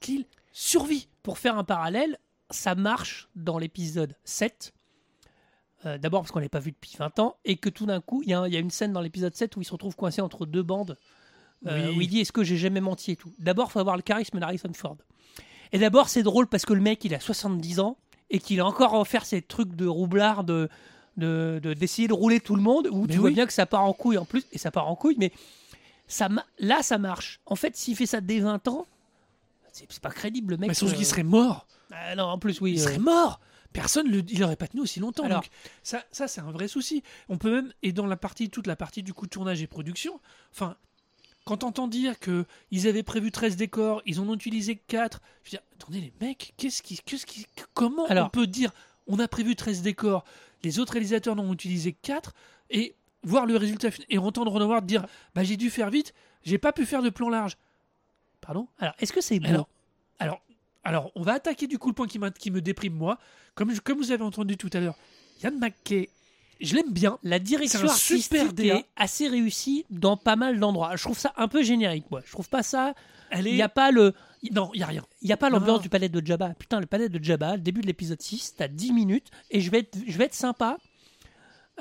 qu'il 0.00 0.26
survit. 0.52 1.08
pour 1.22 1.38
faire 1.38 1.56
un 1.56 1.64
parallèle, 1.64 2.18
ça 2.50 2.74
marche 2.74 3.28
dans 3.36 3.58
l'épisode 3.58 4.16
7. 4.24 4.72
Euh, 5.86 5.96
D'abord 5.98 6.20
parce 6.22 6.30
qu'on 6.32 6.38
l'avait 6.40 6.48
pas 6.50 6.58
vu 6.60 6.72
depuis 6.72 6.94
20 6.98 7.18
ans 7.20 7.36
et 7.44 7.56
que 7.56 7.68
tout 7.70 7.86
d'un 7.86 8.00
coup, 8.00 8.22
il 8.22 8.28
y, 8.30 8.34
a 8.34 8.46
y 8.48 8.56
une 8.56 8.70
scène 8.70 8.92
dans 8.92 9.00
l'épisode 9.00 9.34
7 9.34 9.56
où 9.56 9.62
il 9.62 9.64
se 9.64 9.72
retrouve 9.72 9.96
coincé 9.96 10.20
entre 10.20 10.44
deux 10.46 10.62
bandes. 10.62 10.96
euh, 11.66 11.88
Oui. 11.88 11.96
Où 11.96 12.00
il 12.02 12.08
dit 12.08 12.20
Est-ce 12.20 12.32
que 12.32 12.44
j'ai 12.44 12.56
jamais 12.58 12.80
menti 12.82 13.12
et 13.12 13.16
tout. 13.16 13.32
D'abord, 13.38 13.68
il 13.68 13.72
faut 13.72 13.78
avoir 13.80 13.96
le 13.96 14.02
charisme 14.02 14.38
d'Harrison 14.40 14.70
Ford. 14.74 14.96
Et 15.72 15.78
d'abord, 15.78 16.08
c'est 16.08 16.22
drôle 16.22 16.46
parce 16.48 16.66
que 16.66 16.74
le 16.74 16.80
mec, 16.82 17.04
il 17.04 17.14
a 17.14 17.20
70 17.20 17.80
ans 17.80 17.96
et 18.28 18.40
qu'il 18.40 18.60
a 18.60 18.66
encore 18.66 18.94
à 18.94 19.04
faire 19.04 19.24
ces 19.24 19.40
trucs 19.42 19.74
de 19.74 19.86
roublard 19.86 20.44
de 20.44 20.68
de- 21.16 21.60
de- 21.62 21.74
d'essayer 21.74 22.08
de, 22.08 22.12
rouler 22.14 22.40
tout 22.40 22.54
le 22.56 22.62
monde 22.62 22.88
où 22.90 23.02
Mais 23.02 23.08
tu 23.12 23.18
vois 23.18 23.30
bien 23.30 23.44
que 23.46 23.52
ça 23.52 23.66
part 23.66 23.84
en 23.84 23.92
couille 23.92 24.16
en 24.16 24.24
plus 24.24 24.44
et 24.52 24.58
ça 24.58 24.70
part 24.70 24.88
en 24.88 24.94
couille 24.94 25.16
mais 25.18 25.32
ça 26.06 26.28
là 26.60 26.82
ça 26.82 26.98
marche 26.98 27.40
en 27.46 27.56
fait 27.56 27.76
s'il 27.76 27.96
fait 27.96 28.06
ça 28.06 28.20
dès 28.20 28.38
20 28.38 28.68
ans 28.68 28.86
c'est 29.72 29.86
c'est 29.90 30.00
pas 30.00 30.10
crédible 30.10 30.52
le 30.52 30.56
mec 30.58 30.68
Mais 30.68 30.74
sauf 30.74 30.92
euh, 30.92 30.94
qu'il 30.94 31.04
serait 31.04 31.24
mort. 31.24 31.66
ah 31.90 32.14
non, 32.14 32.24
en 32.24 32.38
plus, 32.38 32.60
oui. 32.60 32.72
il 32.74 32.80
euh, 32.80 32.84
serait 32.84 32.98
mort. 32.98 33.40
Personne 33.72 34.08
le, 34.10 34.22
il 34.28 34.40
pas 34.56 34.66
tenu 34.68 34.82
aussi 34.82 34.98
longtemps. 35.00 35.24
Alors- 35.24 35.42
donc 35.42 35.50
ça, 35.82 36.02
ça 36.10 36.26
c'est 36.28 36.40
un 36.40 36.50
vrai 36.50 36.66
souci. 36.68 37.02
On 37.28 37.38
peut 37.38 37.52
même 37.52 37.72
et 37.82 37.92
dans 37.92 38.06
la 38.06 38.16
partie 38.16 38.50
toute 38.50 38.66
la 38.66 38.76
partie 38.76 39.02
du 39.02 39.14
coup 39.14 39.26
tournage 39.26 39.62
et 39.62 39.66
production. 39.66 40.20
Enfin, 40.52 40.76
quand 41.44 41.58
t'entends 41.58 41.86
dire 41.88 42.18
que 42.18 42.46
ils 42.70 42.88
avaient 42.88 43.02
prévu 43.04 43.30
13 43.30 43.56
décors, 43.56 44.02
ils 44.06 44.18
en 44.20 44.28
ont 44.28 44.34
utilisé 44.34 44.76
que 44.76 44.82
4. 44.88 45.20
Je 45.44 45.48
veux 45.48 45.50
dire, 45.50 45.60
attendez 45.74 46.00
les 46.00 46.12
mecs, 46.20 46.52
qu'est-ce 46.56 46.82
qui, 46.82 46.98
qu'est-ce 46.98 47.26
qui, 47.26 47.46
comment 47.74 48.06
Alors- 48.06 48.26
on 48.26 48.30
peut 48.30 48.46
dire 48.46 48.72
on 49.06 49.18
a 49.18 49.26
prévu 49.28 49.56
13 49.56 49.82
décors, 49.82 50.24
les 50.62 50.78
autres 50.78 50.92
réalisateurs 50.92 51.36
n'en 51.36 51.44
ont 51.44 51.52
utilisé 51.52 51.92
que 51.92 51.98
4 52.02 52.32
et 52.70 52.94
voir 53.22 53.46
le 53.46 53.56
résultat 53.56 53.88
et 54.08 54.18
entendre 54.18 54.50
Ron 54.52 54.60
Howard 54.62 54.84
dire 54.86 55.06
bah 55.34 55.42
j'ai 55.44 55.56
dû 55.56 55.70
faire 55.70 55.90
vite, 55.90 56.12
j'ai 56.44 56.58
pas 56.58 56.72
pu 56.72 56.86
faire 56.86 57.02
de 57.02 57.10
plan 57.10 57.28
large. 57.28 57.56
Pardon? 58.40 58.66
Alors, 58.78 58.94
est-ce 58.98 59.12
que 59.12 59.20
c'est 59.20 59.38
beau? 59.38 59.48
Alors, 59.48 59.68
alors, 60.18 60.42
alors, 60.84 61.10
on 61.14 61.22
va 61.22 61.34
attaquer 61.34 61.66
du 61.66 61.78
coup 61.78 61.88
le 61.88 61.94
point 61.94 62.06
qui, 62.06 62.18
me 62.50 62.60
déprime 62.60 62.94
moi. 62.94 63.18
Comme, 63.54 63.72
je- 63.74 63.80
comme 63.80 63.98
vous 63.98 64.12
avez 64.12 64.24
entendu 64.24 64.56
tout 64.56 64.70
à 64.72 64.80
l'heure, 64.80 64.96
Yann 65.42 65.58
McKay, 65.58 66.08
je 66.60 66.74
l'aime 66.74 66.92
bien. 66.92 67.18
La 67.22 67.38
direction 67.38 67.80
artistique 67.88 68.22
super 68.22 68.52
DA. 68.52 68.76
est 68.76 68.84
assez 68.96 69.28
réussie 69.28 69.84
dans 69.90 70.16
pas 70.16 70.36
mal 70.36 70.58
d'endroits. 70.58 70.96
Je 70.96 71.02
trouve 71.02 71.18
ça 71.18 71.32
un 71.36 71.48
peu 71.48 71.62
générique, 71.62 72.10
moi. 72.10 72.22
Je 72.24 72.32
trouve 72.32 72.48
pas 72.48 72.62
ça. 72.62 72.94
Il 73.34 73.44
n'y 73.44 73.62
a 73.62 73.68
pas 73.68 73.90
le. 73.90 74.12
Non, 74.52 74.70
il 74.74 74.78
n'y 74.78 74.82
a 74.82 74.86
rien. 74.86 75.04
Il 75.22 75.28
y 75.28 75.32
a 75.32 75.36
pas 75.36 75.50
l'ambiance 75.50 75.80
du 75.82 75.88
palais 75.88 76.08
de 76.08 76.26
Jabba. 76.26 76.54
Putain, 76.58 76.80
le 76.80 76.86
palais 76.86 77.08
de 77.08 77.22
Jabba, 77.22 77.56
le 77.56 77.62
début 77.62 77.80
de 77.82 77.86
l'épisode 77.86 78.20
6, 78.20 78.54
t'as 78.56 78.68
10 78.68 78.92
minutes 78.92 79.28
et 79.50 79.60
je 79.60 79.70
vais 79.70 79.80
être, 79.80 79.98
je 80.06 80.16
vais 80.18 80.24
être 80.24 80.34
sympa. 80.34 80.78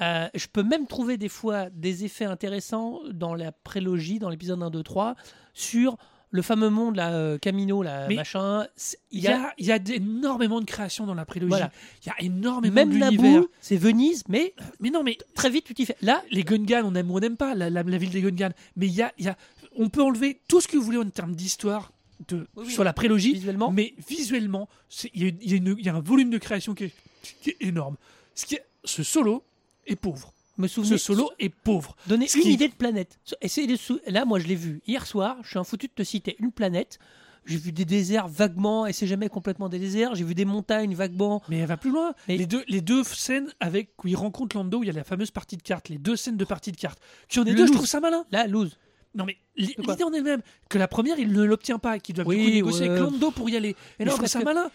Euh, 0.02 0.28
je 0.34 0.48
peux 0.48 0.64
même 0.64 0.88
trouver 0.88 1.18
des 1.18 1.28
fois 1.30 1.70
des 1.72 2.06
effets 2.06 2.26
intéressants 2.26 3.00
dans 3.12 3.36
la 3.36 3.52
prélogie, 3.52 4.20
dans 4.20 4.30
l'épisode 4.30 4.62
1, 4.62 4.70
2, 4.70 4.84
3, 4.84 5.16
sur 5.54 5.98
le 6.32 6.42
fameux 6.44 6.70
monde, 6.70 6.96
là, 6.96 7.12
euh, 7.14 7.38
Camino, 7.40 7.82
là, 7.82 8.08
Mais 8.08 8.16
machin. 8.16 8.68
Il 9.12 9.20
y 9.22 9.28
a, 9.28 9.54
il 9.58 9.66
y 9.66 9.72
a 9.72 9.80
énormément 9.96 10.60
de 10.60 10.66
création 10.66 11.06
dans 11.08 11.16
la 11.16 11.26
prélogie. 11.26 11.50
Voilà. 11.50 11.72
Il 12.04 12.08
y 12.08 12.12
a 12.12 12.16
énormément 12.20 12.74
Même 12.76 12.90
d'univers. 12.92 13.44
C'est 13.62 13.78
Venise, 13.78 14.24
mais 14.30 14.54
Mais 14.80 14.90
non, 14.92 15.02
mais 15.04 15.18
très 15.34 15.50
vite 15.50 15.66
tu 15.66 15.74
t'y 15.74 15.86
fais. 15.86 15.96
Là, 16.02 16.24
les 16.32 16.44
Gungans, 16.44 16.84
on 16.86 16.94
aime 16.96 17.10
ou 17.10 17.18
on 17.18 17.20
n'aime 17.20 17.38
pas 17.38 17.56
la, 17.56 17.70
la- 17.70 17.82
la 17.84 17.98
ville 17.98 18.12
des 18.12 18.22
Gungans. 18.22 18.52
Mais 18.76 18.86
il 18.88 18.94
y 18.94 19.02
a, 19.02 19.12
il 19.18 19.26
y 19.26 19.28
a, 19.28 19.38
on 19.76 19.90
peut 19.90 20.04
enlever 20.04 20.40
tout 20.48 20.62
ce 20.62 20.68
que 20.68 20.78
vous 20.78 20.84
voulez 20.84 20.98
en 20.98 21.10
termes 21.10 21.36
d'histoire 21.36 21.92
de, 22.28 22.46
Oui, 22.56 22.70
sur 22.70 22.84
la 22.84 22.94
prélogie. 22.94 23.34
visuellement, 23.34 23.72
Mais 23.72 23.94
visuellement, 24.08 24.68
il 25.14 25.28
y, 25.42 25.56
y 25.56 25.84
y 25.84 25.90
a 25.90 25.96
un 25.96 26.00
volume 26.02 26.30
de 26.30 26.38
création 26.38 26.76
qui 26.76 26.86
est, 26.86 26.94
qui 27.42 27.52
est 27.52 27.58
énorme. 27.62 27.96
Ce, 28.36 28.46
qui 28.46 28.56
est- 28.56 28.66
ce 28.84 29.02
solo 29.04 29.44
est 29.88 29.96
pauvre. 29.96 30.32
Me 30.60 30.68
Ce 30.68 30.76
souvenir. 30.76 31.00
solo 31.00 31.32
est 31.40 31.50
pauvre. 31.50 31.96
Donner 32.08 32.28
Ce 32.28 32.38
une 32.38 32.44
qui- 32.44 32.54
idée 32.54 32.68
de 32.68 32.74
planète. 32.76 33.20
Essayez 33.42 33.68
de 33.68 33.76
sou- 33.76 34.00
Là, 34.08 34.26
moi, 34.26 34.40
je 34.40 34.48
l'ai 34.48 34.56
vu 34.56 34.82
hier 34.88 35.06
soir. 35.08 35.38
Je 35.44 35.50
suis 35.50 35.60
un 35.60 35.64
foutu 35.64 35.88
de 35.88 35.94
te 35.94 36.04
citer 36.04 36.36
une 36.40 36.52
planète. 36.52 37.00
J'ai 37.46 37.58
vu 37.58 37.72
des 37.72 37.86
déserts 37.86 38.28
vaguement, 38.28 38.86
et 38.86 38.94
c'est 38.94 39.08
jamais 39.08 39.30
complètement 39.30 39.70
des 39.70 39.80
déserts. 39.80 40.14
J'ai 40.14 40.24
vu 40.26 40.36
des 40.36 40.46
montagnes 40.46 40.94
vaguement. 40.94 41.42
Mais 41.50 41.58
elle 41.60 41.66
va 41.68 41.78
plus 41.78 41.90
loin. 41.90 42.14
Mais- 42.28 42.38
Les, 42.38 42.46
deux, 42.46 42.64
les 42.68 42.82
deux 42.82 43.04
scènes 43.04 43.48
avec 43.60 43.92
où 44.04 44.08
il 44.08 44.16
rencontre 44.16 44.56
Lando, 44.58 44.80
où 44.80 44.84
il 44.84 44.88
y 44.88 44.90
a 44.90 44.94
la 44.94 45.04
fameuse 45.04 45.32
partie 45.32 45.58
de 45.58 45.64
cartes, 45.64 45.90
les 45.90 45.98
deux 45.98 46.16
scènes 46.16 46.38
de 46.38 46.46
partie 46.46 46.72
de 46.72 46.78
cartes. 46.78 47.00
Qu'il 47.28 47.40
y 47.40 47.42
en 47.42 47.46
Le 47.50 47.56
deux, 47.56 47.66
je 47.66 47.72
trouve 47.74 47.88
ça 47.88 48.00
malin. 48.02 48.26
Là, 48.32 48.46
lose. 48.46 48.78
Non 49.16 49.26
mais 49.26 49.38
l'idée 49.56 50.04
en 50.04 50.14
elle-même, 50.14 50.42
que 50.70 50.78
la 50.78 50.88
première 50.88 51.18
il 51.18 51.32
ne 51.32 51.42
l'obtient 51.44 51.80
pas, 51.80 51.98
qu'il 51.98 52.14
doit 52.14 52.26
Oui, 52.28 52.38
du 52.38 52.44
coup 52.44 52.50
négocier 52.52 52.90
ouais. 52.90 52.98
avec 52.98 53.02
Lando 53.12 53.32
pour 53.32 53.50
y 53.50 53.56
aller. 53.58 53.76
Mais 53.98 54.06
non, 54.06 54.12
je 54.12 54.18
trouve 54.18 54.20
parce 54.20 54.34
ça 54.34 54.40
que- 54.42 54.46
malin. 54.46 54.70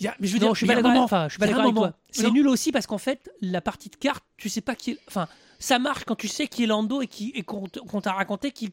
Il 0.00 0.04
y 0.04 0.06
a- 0.08 0.14
mais 0.20 0.26
je 0.28 0.32
veux 0.34 0.38
non, 0.38 0.46
dire, 0.46 0.54
je 0.54 0.58
suis 0.58 0.66
pas 0.66 0.74
d'accord. 0.80 1.02
Enfin, 1.02 1.24
je 1.28 1.32
suis 1.32 1.38
pas 1.40 1.46
d'accord 1.46 1.62
avec 1.62 1.74
toi. 1.74 1.92
C'est 2.10 2.30
nul 2.30 2.46
aussi 2.48 2.72
parce 2.72 2.86
qu'en 2.86 2.98
fait, 2.98 3.30
la 3.40 3.60
partie 3.60 3.88
de 3.88 3.96
cartes, 3.96 4.24
tu 4.36 4.48
sais 4.48 4.60
pas 4.60 4.74
qui 4.74 4.92
est. 4.92 4.98
Enfin, 5.08 5.26
ça 5.58 5.78
marche 5.78 6.04
quand 6.04 6.14
tu 6.14 6.28
sais 6.28 6.46
qui 6.46 6.64
est 6.64 6.66
Lando 6.66 7.02
et 7.02 7.06
qui 7.08 7.32
et 7.34 7.42
qu'on 7.42 7.66
t'a 8.00 8.12
raconté 8.12 8.52
qu'il 8.52 8.70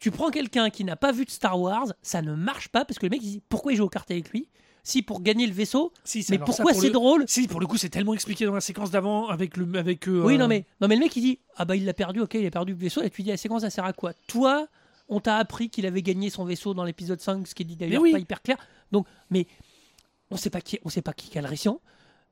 Tu 0.00 0.10
prends 0.10 0.30
quelqu'un 0.30 0.68
qui 0.70 0.82
n'a 0.84 0.96
pas 0.96 1.12
vu 1.12 1.24
de 1.24 1.30
Star 1.30 1.60
Wars, 1.60 1.86
ça 2.02 2.22
ne 2.22 2.34
marche 2.34 2.68
pas 2.68 2.84
parce 2.84 2.98
que 2.98 3.06
le 3.06 3.10
mec 3.10 3.20
il 3.22 3.30
dit 3.30 3.42
pourquoi 3.48 3.72
il 3.72 3.76
joue 3.76 3.84
aux 3.84 3.88
cartes 3.88 4.10
avec 4.10 4.30
lui? 4.30 4.48
Si 4.82 5.00
pour 5.02 5.22
gagner 5.22 5.46
le 5.46 5.52
vaisseau, 5.52 5.92
Si, 6.02 6.26
mais 6.28 6.38
pourquoi 6.38 6.72
pour 6.72 6.80
c'est 6.80 6.88
le- 6.88 6.92
drôle? 6.92 7.24
Si, 7.28 7.46
pour 7.46 7.60
le 7.60 7.68
coup, 7.68 7.76
c'est 7.76 7.88
tellement 7.88 8.14
expliqué 8.14 8.44
dans 8.46 8.54
la 8.54 8.60
séquence 8.60 8.90
d'avant 8.90 9.28
avec 9.28 9.56
le 9.56 9.78
avec. 9.78 10.08
euh, 10.08 10.24
Oui, 10.24 10.38
non 10.38 10.48
mais, 10.48 10.66
non, 10.80 10.88
mais 10.88 10.96
le 10.96 11.02
mec 11.02 11.14
il 11.14 11.20
dit 11.20 11.38
Ah 11.56 11.64
bah 11.64 11.76
il 11.76 11.84
l'a 11.84 11.94
perdu, 11.94 12.18
ok, 12.18 12.34
il 12.34 12.44
a 12.44 12.50
perdu 12.50 12.72
le 12.72 12.78
vaisseau. 12.80 13.00
Et 13.02 13.10
tu 13.10 13.22
dis 13.22 13.28
La 13.30 13.36
séquence, 13.36 13.60
ça 13.60 13.70
sert 13.70 13.84
à 13.84 13.92
quoi? 13.92 14.12
Toi, 14.26 14.66
on 15.08 15.20
t'a 15.20 15.36
appris 15.36 15.70
qu'il 15.70 15.86
avait 15.86 16.02
gagné 16.02 16.30
son 16.30 16.44
vaisseau 16.44 16.74
dans 16.74 16.82
l'épisode 16.82 17.20
5, 17.20 17.46
ce 17.46 17.54
qui 17.54 17.62
est 17.62 17.66
dit 17.66 17.76
d'ailleurs 17.76 18.02
oui. 18.02 18.10
pas 18.10 18.18
hyper 18.18 18.42
clair. 18.42 18.56
Donc, 18.90 19.06
mais 19.30 19.46
on 20.32 20.36
sait 20.36 20.50
pas 20.50 20.60
qui, 20.60 20.78
on 20.84 20.88
sait 20.88 21.02
pas 21.02 21.12
qui 21.12 21.28
Calrissian. 21.30 21.80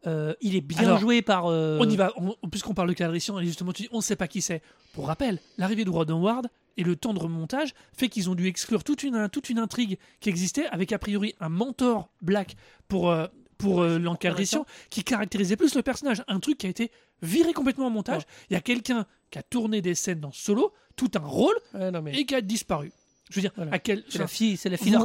Euh, 0.07 0.33
il 0.41 0.57
est 0.57 0.63
bien 0.63 0.79
Alors, 0.79 0.99
joué 0.99 1.21
par. 1.21 1.47
euh, 1.47 1.79
On 1.81 1.89
y 1.89 1.97
va, 1.97 2.13
on- 2.17 2.35
puisqu'on 2.49 2.73
parle 2.73 2.89
de 2.89 2.95
Calrissian, 2.95 3.39
et 3.39 3.45
justement, 3.45 3.73
tu 3.73 3.83
dis, 3.83 3.89
on 3.93 3.99
ne 3.99 4.03
sait 4.03 4.17
pas 4.17 4.29
qui 4.29 4.41
c'est. 4.41 4.63
Pour 4.95 5.07
rappel, 5.09 5.39
l'arrivée 5.59 5.85
de 5.85 5.91
Ron 5.91 6.09
Howard 6.09 6.49
et 6.79 6.83
le 6.85 6.97
temps 6.97 7.13
de 7.13 7.19
remontage 7.19 7.75
fait 7.93 8.09
qu'ils 8.09 8.31
ont 8.31 8.35
dû 8.35 8.47
exclure 8.47 8.83
toute 8.83 9.03
une, 9.03 9.29
toute 9.29 9.51
une 9.51 9.59
intrigue 9.59 9.99
qui 10.21 10.31
existait 10.31 10.67
avec 10.69 10.93
a 10.93 10.99
priori 10.99 11.35
un 11.41 11.51
mentor 11.51 12.09
black 12.23 12.57
pour, 12.89 13.11
euh, 13.11 13.27
pour 13.59 13.83
l'encadration 13.85 14.65
qui 14.89 15.05
caractérisait 15.05 15.57
plus 15.57 15.75
le 15.75 15.83
personnage. 15.83 16.25
Un 16.29 16.41
truc 16.41 16.57
qui 16.57 16.67
a 16.67 16.71
été 16.71 16.91
viré 17.21 17.53
complètement 17.53 17.87
en 17.89 17.91
montage. 17.91 18.23
Il 18.49 18.55
y 18.55 18.57
a 18.57 18.63
quelqu'un 18.63 19.05
qui 19.31 19.39
a 19.39 19.43
tourné 19.43 19.83
des 19.83 19.95
scènes 19.95 20.21
dans 20.21 20.33
Solo, 20.33 20.73
tout 20.97 21.11
un 21.15 21.19
rôle, 21.27 21.55
Ouais, 21.75 21.91
non, 21.91 22.01
mais 22.01 22.19
et 22.19 22.25
qui 22.25 22.35
a 22.35 22.41
disparu. 22.41 22.91
Je 23.29 23.37
veux 23.37 23.43
dire, 23.43 23.53
Voilà. 23.55 23.73
à 23.75 23.79
quel. 23.79 24.03
c'est 24.09 24.19
la 24.19 24.27
fille, 24.27 24.57
c'est 24.57 24.71
la 24.71 24.79
fille. 24.79 24.97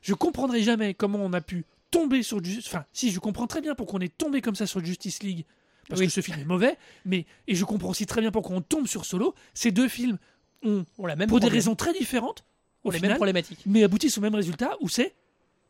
Je 0.00 0.14
comprendrai 0.14 0.62
jamais 0.62 0.94
comment 0.94 1.18
on 1.22 1.32
a 1.34 1.42
pu 1.42 1.66
tomber 1.90 2.22
sur 2.22 2.40
du. 2.40 2.58
Enfin, 2.58 2.84
si, 2.92 3.10
je 3.10 3.18
comprends 3.18 3.46
très 3.46 3.60
bien 3.60 3.74
pourquoi 3.74 3.98
on 3.98 4.02
est 4.02 4.16
tombé 4.16 4.40
comme 4.40 4.54
ça 4.54 4.66
sur 4.66 4.84
Justice 4.84 5.22
League. 5.22 5.44
Parce 5.88 6.00
Oui. 6.00 6.06
que 6.08 6.12
ce 6.12 6.20
film 6.20 6.38
est 6.38 6.44
mauvais, 6.44 6.76
mais 7.06 7.24
et 7.46 7.54
je 7.54 7.64
comprends 7.64 7.88
aussi 7.90 8.04
très 8.04 8.20
bien 8.20 8.30
pourquoi 8.30 8.54
on 8.56 8.60
tombe 8.60 8.86
sur 8.86 9.06
Solo. 9.06 9.34
Ces 9.54 9.70
deux 9.70 9.88
films 9.88 10.18
ont, 10.62 10.84
l'a 11.06 11.16
même 11.16 11.28
pour 11.28 11.40
des 11.40 11.48
raisons 11.48 11.74
très 11.74 11.94
différentes, 11.94 12.44
au 12.84 12.88
On 12.88 12.90
les 12.92 13.00
mêmes 13.00 13.14
problématiques. 13.16 13.60
mais 13.64 13.82
aboutissent 13.84 14.18
au 14.18 14.20
même 14.20 14.34
résultat 14.34 14.76
où 14.80 14.88
c'est 14.90 15.14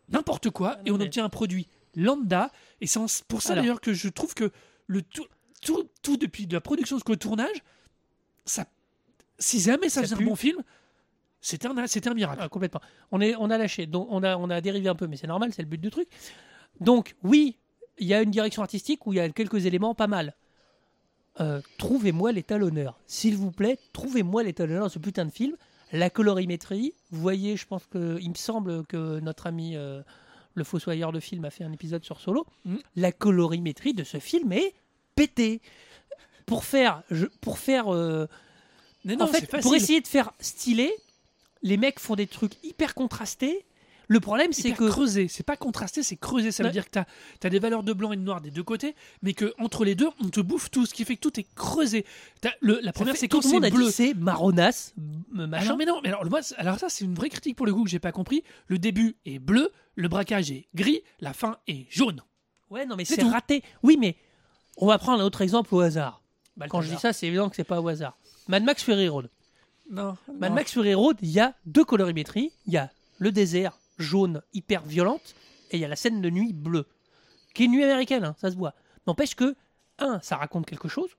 n'importe 0.08 0.50
quoi 0.50 0.72
Ah 0.72 0.76
non, 0.78 0.82
et 0.86 0.90
on 0.90 0.98
mais- 0.98 1.04
obtient 1.04 1.24
un 1.24 1.28
produit 1.28 1.68
lambda. 1.94 2.50
Et 2.80 2.88
c'est 2.88 2.98
pour 3.28 3.42
ça 3.42 3.52
Alors. 3.52 3.62
d'ailleurs 3.62 3.80
que 3.80 3.92
je 3.92 4.08
trouve 4.08 4.34
que 4.34 4.50
le 4.88 5.02
tout, 5.02 5.26
tout, 5.62 5.88
tout 6.02 6.16
depuis 6.16 6.46
la 6.46 6.60
production 6.60 6.96
jusqu'au 6.96 7.14
tournage, 7.14 7.62
ça, 8.44 8.66
si 9.38 9.60
jamais 9.60 9.88
ça 9.88 10.00
Ça 10.00 10.08
faisait 10.16 10.22
un 10.22 10.26
bon 10.26 10.34
film, 10.34 10.62
c'était 11.40 11.68
un, 11.68 11.76
un 11.76 12.14
miracle. 12.14 12.40
Ah, 12.42 12.48
complètement. 12.48 12.80
On, 13.12 13.20
est, 13.20 13.34
on 13.36 13.50
a 13.50 13.58
lâché, 13.58 13.86
donc 13.86 14.08
on 14.10 14.22
a, 14.22 14.36
on 14.36 14.50
a 14.50 14.60
dérivé 14.60 14.88
un 14.88 14.94
peu, 14.94 15.06
mais 15.06 15.16
c'est 15.16 15.26
normal, 15.26 15.52
c'est 15.54 15.62
le 15.62 15.68
but 15.68 15.80
du 15.80 15.90
truc. 15.90 16.08
Donc, 16.80 17.14
oui, 17.22 17.56
il 17.98 18.06
y 18.06 18.14
a 18.14 18.22
une 18.22 18.30
direction 18.30 18.62
artistique 18.62 19.06
où 19.06 19.12
il 19.12 19.16
y 19.16 19.20
a 19.20 19.28
quelques 19.30 19.66
éléments 19.66 19.94
pas 19.94 20.06
mal. 20.06 20.34
Euh, 21.40 21.60
trouvez-moi 21.78 22.32
l'étalonneur. 22.32 22.98
S'il 23.06 23.36
vous 23.36 23.52
plaît, 23.52 23.78
trouvez-moi 23.92 24.42
l'étalonneur 24.42 24.82
dans 24.84 24.88
ce 24.88 24.98
putain 24.98 25.24
de 25.24 25.30
film. 25.30 25.56
La 25.92 26.10
colorimétrie, 26.10 26.94
vous 27.10 27.20
voyez, 27.20 27.56
je 27.56 27.66
pense 27.66 27.86
que 27.86 28.18
il 28.20 28.28
me 28.30 28.34
semble 28.34 28.84
que 28.86 29.20
notre 29.20 29.46
ami 29.46 29.76
euh, 29.76 30.02
le 30.54 30.64
fossoyeur 30.64 31.12
de 31.12 31.20
film 31.20 31.44
a 31.44 31.50
fait 31.50 31.64
un 31.64 31.72
épisode 31.72 32.04
sur 32.04 32.20
Solo. 32.20 32.46
Mm. 32.64 32.76
La 32.96 33.12
colorimétrie 33.12 33.94
de 33.94 34.04
ce 34.04 34.18
film 34.18 34.52
est 34.52 34.74
pétée. 35.14 35.62
Pour 36.44 36.64
faire, 36.64 37.02
je- 37.10 37.26
pour 37.40 37.58
faire, 37.58 37.92
euh, 37.94 38.26
non, 39.04 39.20
en 39.22 39.26
fait, 39.28 39.46
pour 39.62 39.74
essayer 39.74 40.00
de 40.00 40.06
faire 40.08 40.32
stylé, 40.40 40.92
les 41.62 41.76
mecs 41.76 41.98
font 42.00 42.14
des 42.16 42.26
trucs 42.26 42.52
hyper 42.64 42.94
contrastés. 42.94 43.64
Le 44.10 44.20
problème, 44.20 44.54
c'est 44.54 44.72
que 44.72 44.88
creusé, 44.88 45.28
c'est 45.28 45.42
pas 45.42 45.58
contrasté, 45.58 46.02
c'est 46.02 46.16
creusé. 46.16 46.50
Ça 46.50 46.62
veut 46.62 46.68
Ouais. 46.68 46.72
dire 46.72 46.86
que 46.88 46.98
tu 46.98 47.46
as, 47.46 47.50
des 47.50 47.58
valeurs 47.58 47.82
de 47.82 47.92
blanc 47.92 48.10
et 48.12 48.16
de 48.16 48.22
noir 48.22 48.40
des 48.40 48.50
deux 48.50 48.62
côtés, 48.62 48.94
mais 49.20 49.34
que 49.34 49.52
entre 49.58 49.84
les 49.84 49.94
deux, 49.94 50.08
on 50.24 50.30
te 50.30 50.40
bouffe 50.40 50.70
tout, 50.70 50.86
ce 50.86 50.94
qui 50.94 51.04
fait 51.04 51.16
que 51.16 51.20
tout 51.20 51.38
est 51.38 51.46
creusé. 51.54 52.06
T'as 52.40 52.52
le- 52.60 52.80
la 52.82 52.94
première 52.94 53.14
fait- 53.16 53.28
tout 53.28 53.42
séquence 53.42 53.44
le 53.44 53.50
monde 53.60 53.64
c'est 53.64 53.70
bleu. 53.70 53.90
c'est 53.90 54.14
marronasse, 54.14 54.94
m- 54.96 55.46
machin. 55.46 55.62
Alors 55.66 55.76
mais 55.76 55.84
non, 55.84 56.00
mais 56.02 56.08
alors, 56.08 56.24
moi, 56.24 56.40
c'est- 56.40 56.54
alors 56.56 56.78
ça 56.78 56.88
c'est 56.88 57.04
une 57.04 57.14
vraie 57.14 57.28
critique 57.28 57.54
pour 57.54 57.66
le 57.66 57.74
coup 57.74 57.84
que 57.84 57.90
j'ai 57.90 57.98
pas 57.98 58.12
compris. 58.12 58.44
Le 58.66 58.78
début 58.78 59.16
est 59.26 59.38
bleu, 59.38 59.70
le 59.94 60.08
braquage 60.08 60.50
est 60.52 60.68
gris, 60.74 61.02
la 61.20 61.34
fin 61.34 61.58
est 61.66 61.84
jaune. 61.90 62.22
Ouais, 62.70 62.86
non, 62.86 62.96
mais 62.96 63.04
C'est 63.04 63.16
c'est 63.16 63.20
tout. 63.20 63.28
raté. 63.28 63.62
Oui, 63.82 63.98
mais 64.00 64.16
on 64.78 64.86
va 64.86 64.96
prendre 64.96 65.20
un 65.22 65.24
autre 65.26 65.42
exemple 65.42 65.74
au 65.74 65.80
hasard. 65.80 66.22
Balthazar. 66.56 66.70
Quand 66.70 66.80
je 66.88 66.94
dis 66.94 66.98
ça, 67.00 67.12
c'est 67.12 67.26
évident 67.26 67.50
que 67.50 67.56
c'est 67.56 67.62
pas 67.64 67.80
au 67.82 67.88
hasard. 67.88 68.16
Mad 68.48 68.64
Max 68.64 68.82
Fury 68.82 69.08
Road. 69.08 69.28
Non. 69.90 70.16
Mad 70.38 70.52
Max 70.52 70.72
Fury 70.72 70.94
Road, 70.94 71.16
il 71.22 71.30
y 71.30 71.40
a 71.40 71.54
deux 71.66 71.84
colorimétries. 71.84 72.52
Il 72.66 72.72
y 72.72 72.76
a 72.76 72.90
le 73.18 73.32
désert 73.32 73.78
jaune 73.98 74.42
hyper 74.54 74.82
violente 74.84 75.34
et 75.70 75.76
il 75.76 75.80
y 75.80 75.84
a 75.84 75.88
la 75.88 75.96
scène 75.96 76.20
de 76.20 76.30
nuit 76.30 76.52
bleue, 76.52 76.86
qui 77.54 77.62
est 77.62 77.66
une 77.66 77.72
nuit 77.72 77.84
américaine, 77.84 78.24
hein, 78.24 78.36
ça 78.40 78.50
se 78.50 78.56
voit. 78.56 78.74
N'empêche 79.06 79.34
que, 79.34 79.54
un, 79.98 80.20
ça 80.20 80.36
raconte 80.36 80.66
quelque 80.66 80.88
chose. 80.88 81.10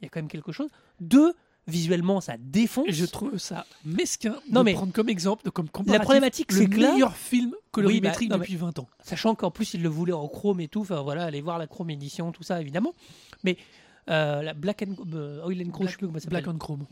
Il 0.00 0.04
y 0.04 0.06
a 0.06 0.08
quand 0.10 0.18
même 0.20 0.28
quelque 0.28 0.52
chose. 0.52 0.68
Deux, 1.00 1.32
visuellement, 1.66 2.20
ça 2.20 2.36
défonce. 2.38 2.86
Et 2.88 2.92
je 2.92 3.04
trouve 3.06 3.38
ça 3.38 3.64
mesquin 3.84 4.36
Non, 4.50 4.60
de 4.60 4.64
mais- 4.66 4.72
prendre 4.74 4.92
comme 4.92 5.08
exemple, 5.08 5.44
de- 5.44 5.50
comme 5.50 5.68
comparatif, 5.68 6.02
problématique, 6.04 6.52
le 6.52 6.58
c'est 6.62 6.66
là- 6.76 6.92
meilleur 6.92 7.16
film 7.16 7.54
colorimétrique 7.70 8.26
Oui, 8.26 8.28
bah, 8.28 8.36
non, 8.36 8.40
depuis 8.40 8.56
20 8.56 8.78
ans. 8.80 8.88
Sachant 9.02 9.34
qu'en 9.34 9.50
plus, 9.50 9.74
il 9.74 9.82
le 9.82 9.88
voulait 9.88 10.12
en 10.12 10.26
chrome 10.28 10.60
et 10.60 10.68
tout. 10.68 10.80
Enfin, 10.80 11.00
voilà, 11.02 11.24
aller 11.24 11.40
voir 11.40 11.58
la 11.58 11.66
chrome 11.66 11.90
édition, 11.90 12.32
tout 12.32 12.42
ça, 12.42 12.60
évidemment. 12.60 12.94
Mais 13.44 13.56
euh, 14.08 14.42
la 14.42 14.54
Black 14.54 14.82
and 14.82 14.94
euh, 15.14 15.44
Oil 15.44 15.62
and 15.66 15.70
Crow, 15.70 15.84
je 15.86 15.90
sais 15.90 15.96
plus 15.96 16.06
comment 16.06 16.18
ça 16.18 16.24
s'appelle. 16.24 16.42
Black 16.42 16.54
on 16.54 16.58
Chrome. 16.58 16.86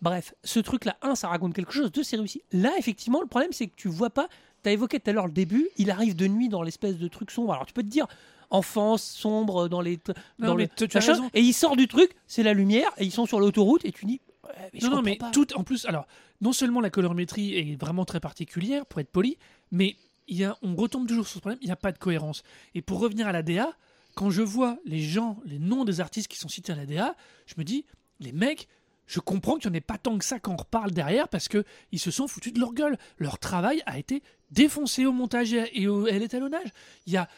Bref, 0.00 0.34
ce 0.44 0.60
truc-là, 0.60 0.96
un, 1.02 1.14
ça 1.14 1.28
raconte 1.28 1.54
quelque 1.54 1.72
chose, 1.72 1.90
deux, 1.92 2.02
c'est 2.02 2.16
réussi. 2.16 2.42
Là, 2.52 2.72
effectivement, 2.78 3.20
le 3.20 3.26
problème, 3.26 3.52
c'est 3.52 3.66
que 3.66 3.74
tu 3.76 3.88
vois 3.88 4.10
pas. 4.10 4.28
Tu 4.62 4.68
as 4.68 4.72
évoqué 4.72 5.00
tout 5.00 5.10
à 5.10 5.12
l'heure 5.12 5.26
le 5.26 5.32
début, 5.32 5.68
il 5.76 5.90
arrive 5.90 6.14
de 6.14 6.26
nuit 6.26 6.48
dans 6.48 6.62
l'espèce 6.62 6.96
de 6.98 7.08
truc 7.08 7.30
sombre. 7.30 7.52
Alors, 7.52 7.66
tu 7.66 7.72
peux 7.72 7.82
te 7.82 7.88
dire, 7.88 8.06
enfance, 8.50 9.02
sombre, 9.02 9.68
dans 9.68 9.80
les. 9.80 9.98
Non, 10.38 10.48
dans 10.48 10.54
mais 10.54 10.64
le- 10.64 10.68
tu- 10.68 10.88
tu 10.88 10.96
as 10.96 11.00
machin, 11.00 11.12
raison. 11.14 11.30
Et 11.34 11.40
il 11.40 11.52
sort 11.52 11.76
du 11.76 11.88
truc, 11.88 12.14
c'est 12.26 12.42
la 12.42 12.52
lumière, 12.54 12.90
et 12.98 13.04
ils 13.04 13.10
sont 13.12 13.26
sur 13.26 13.40
l'autoroute, 13.40 13.84
et 13.84 13.92
tu 13.92 14.04
dis. 14.06 14.20
ouais, 14.44 14.50
mais 14.72 14.80
je 14.80 14.86
non, 14.86 14.96
non, 14.96 15.02
mais 15.02 15.16
pas. 15.16 15.30
tout 15.30 15.52
en 15.56 15.64
plus. 15.64 15.84
Alors, 15.86 16.06
non 16.40 16.52
seulement 16.52 16.80
la 16.80 16.90
colorimétrie 16.90 17.56
est 17.58 17.80
vraiment 17.80 18.04
très 18.04 18.20
particulière, 18.20 18.86
pour 18.86 19.00
être 19.00 19.10
poli, 19.10 19.36
mais 19.70 19.96
il 20.28 20.36
y 20.36 20.44
a, 20.44 20.56
on 20.62 20.74
retombe 20.76 21.06
toujours 21.08 21.26
sur 21.26 21.34
ce 21.36 21.40
problème, 21.40 21.58
il 21.62 21.66
n'y 21.66 21.72
a 21.72 21.76
pas 21.76 21.92
de 21.92 21.98
cohérence. 21.98 22.42
Et 22.74 22.82
pour 22.82 23.00
revenir 23.00 23.26
à 23.26 23.32
la 23.32 23.42
DA, 23.42 23.72
quand 24.14 24.30
je 24.30 24.42
vois 24.42 24.78
les 24.84 25.00
gens, 25.00 25.38
les 25.44 25.58
noms 25.58 25.84
des 25.84 26.00
artistes 26.00 26.28
qui 26.28 26.38
sont 26.38 26.48
cités 26.48 26.72
à 26.72 26.76
la 26.76 26.86
DA, 26.86 27.16
je 27.46 27.54
me 27.58 27.64
dis, 27.64 27.84
les 28.20 28.32
mecs, 28.32 28.68
je 29.06 29.20
comprends 29.20 29.56
qu'il 29.56 29.70
n'y 29.70 29.76
en 29.76 29.78
ait 29.78 29.80
pas 29.82 29.98
tant 29.98 30.16
que 30.18 30.24
ça 30.24 30.38
quand 30.38 30.52
on 30.52 30.56
reparle 30.56 30.92
derrière 30.92 31.28
parce 31.28 31.48
que 31.48 31.64
ils 31.90 31.98
se 31.98 32.10
sont 32.10 32.28
foutus 32.28 32.52
de 32.52 32.60
leur 32.60 32.72
gueule. 32.72 32.98
Leur 33.18 33.38
travail 33.38 33.82
a 33.86 33.98
été 33.98 34.22
défoncé 34.50 35.06
au 35.06 35.12
montage 35.12 35.52
et 35.52 35.88
au 35.88 36.06
et 36.06 36.12
à 36.14 36.18
l'étalonnage. 36.18 36.68
Il 37.06 37.12
y 37.12 37.16
a, 37.16 37.28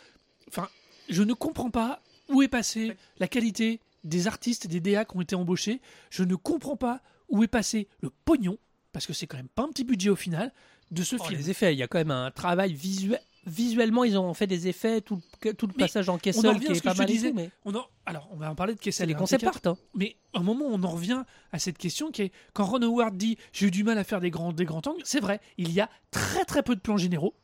enfin, 0.48 0.68
je 1.08 1.22
ne 1.22 1.32
comprends 1.32 1.70
pas 1.70 2.00
où 2.28 2.42
est 2.42 2.48
passée 2.48 2.96
la 3.18 3.28
qualité 3.28 3.80
des 4.04 4.26
artistes 4.26 4.66
et 4.66 4.68
des 4.68 4.80
DA 4.80 5.04
qui 5.04 5.16
ont 5.16 5.20
été 5.20 5.34
embauchés. 5.34 5.80
Je 6.10 6.22
ne 6.24 6.34
comprends 6.34 6.76
pas 6.76 7.00
où 7.28 7.42
est 7.42 7.48
passé 7.48 7.88
le 8.00 8.10
pognon 8.24 8.58
parce 8.92 9.06
que 9.06 9.12
c'est 9.12 9.26
quand 9.26 9.36
même 9.38 9.48
pas 9.48 9.62
un 9.62 9.68
petit 9.68 9.84
budget 9.84 10.10
au 10.10 10.16
final 10.16 10.52
de 10.90 11.02
ce 11.02 11.16
Oh, 11.18 11.24
film. 11.24 11.38
les 11.38 11.50
effets, 11.50 11.74
il 11.74 11.78
y 11.78 11.82
a 11.82 11.88
quand 11.88 11.98
même 11.98 12.10
un 12.10 12.30
travail 12.30 12.74
visuel. 12.74 13.20
Visuellement, 13.46 14.04
ils 14.04 14.16
ont 14.18 14.32
fait 14.32 14.46
des 14.46 14.68
effets, 14.68 15.00
tout, 15.02 15.20
le- 15.44 15.52
tout 15.54 15.66
le 15.66 15.74
Mais 15.76 15.84
passage 15.84 16.08
en 16.08 16.16
Kessel 16.18 16.58
qui 16.60 16.72
est 16.72 16.82
pas 16.82 16.94
mal 16.94 17.06
disais. 17.06 17.28
tout, 17.30 17.36
mais 17.36 17.50
On 17.66 17.74
en- 17.74 17.86
alors, 18.06 18.28
on 18.32 18.36
va 18.36 18.50
en 18.50 18.54
parler 18.54 18.74
de 18.74 18.78
Kessel. 18.80 19.06
les 19.08 19.12
et 19.12 19.16
un 19.16 19.18
concept 19.18 19.44
T4. 19.44 19.48
art. 19.48 19.72
hein. 19.72 19.78
Mais 19.94 20.16
à 20.32 20.38
un 20.38 20.42
moment, 20.42 20.64
on 20.68 20.82
en 20.82 20.88
revient 20.90 21.22
à 21.52 21.58
cette 21.58 21.76
question 21.78 22.10
qui 22.10 22.22
est 22.22 22.32
quand 22.54 22.64
Ron 22.64 22.80
Howard 22.82 23.16
dit 23.16 23.36
j'ai 23.52 23.66
eu 23.66 23.70
du 23.70 23.84
mal 23.84 23.98
à 23.98 24.04
faire 24.04 24.20
des 24.20 24.30
grands, 24.30 24.52
des 24.52 24.64
grands 24.64 24.82
angles. 24.86 25.02
C'est 25.04 25.20
vrai, 25.20 25.40
il 25.58 25.72
y 25.72 25.80
a 25.80 25.90
très 26.10 26.44
très 26.46 26.62
peu 26.62 26.74
de 26.74 26.80
plans 26.80 26.96
généraux. 26.96 27.34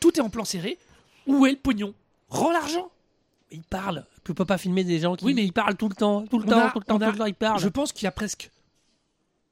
Tout 0.00 0.16
est 0.18 0.22
en 0.22 0.30
plan 0.30 0.44
serré. 0.44 0.78
Où 1.26 1.46
est 1.46 1.50
le 1.52 1.56
pognon? 1.58 1.92
Rends 2.28 2.52
l'argent. 2.52 2.90
Il 3.50 3.62
parle. 3.62 4.04
Tu 4.24 4.34
peux 4.34 4.44
pas 4.44 4.58
filmer 4.58 4.84
des 4.84 4.98
gens 5.00 5.16
qui 5.16 5.24
Oui, 5.24 5.34
mais 5.34 5.44
ils 5.44 5.52
parlent 5.52 5.76
tout 5.76 5.88
le 5.88 5.94
temps, 5.94 6.26
tout 6.26 6.38
le 6.38 6.44
on 6.44 6.48
temps, 6.50 6.66
a- 6.66 6.70
tout 6.70 6.78
le 6.80 6.84
temps, 6.84 6.96
on 6.96 7.00
a- 7.00 7.06
tout 7.06 7.12
le 7.12 7.18
temps, 7.18 7.26
ils 7.26 7.34
parlent. 7.34 7.60
Je 7.60 7.68
pense 7.68 7.92
qu'il 7.92 8.04
y 8.04 8.08
a 8.08 8.12
presque 8.12 8.50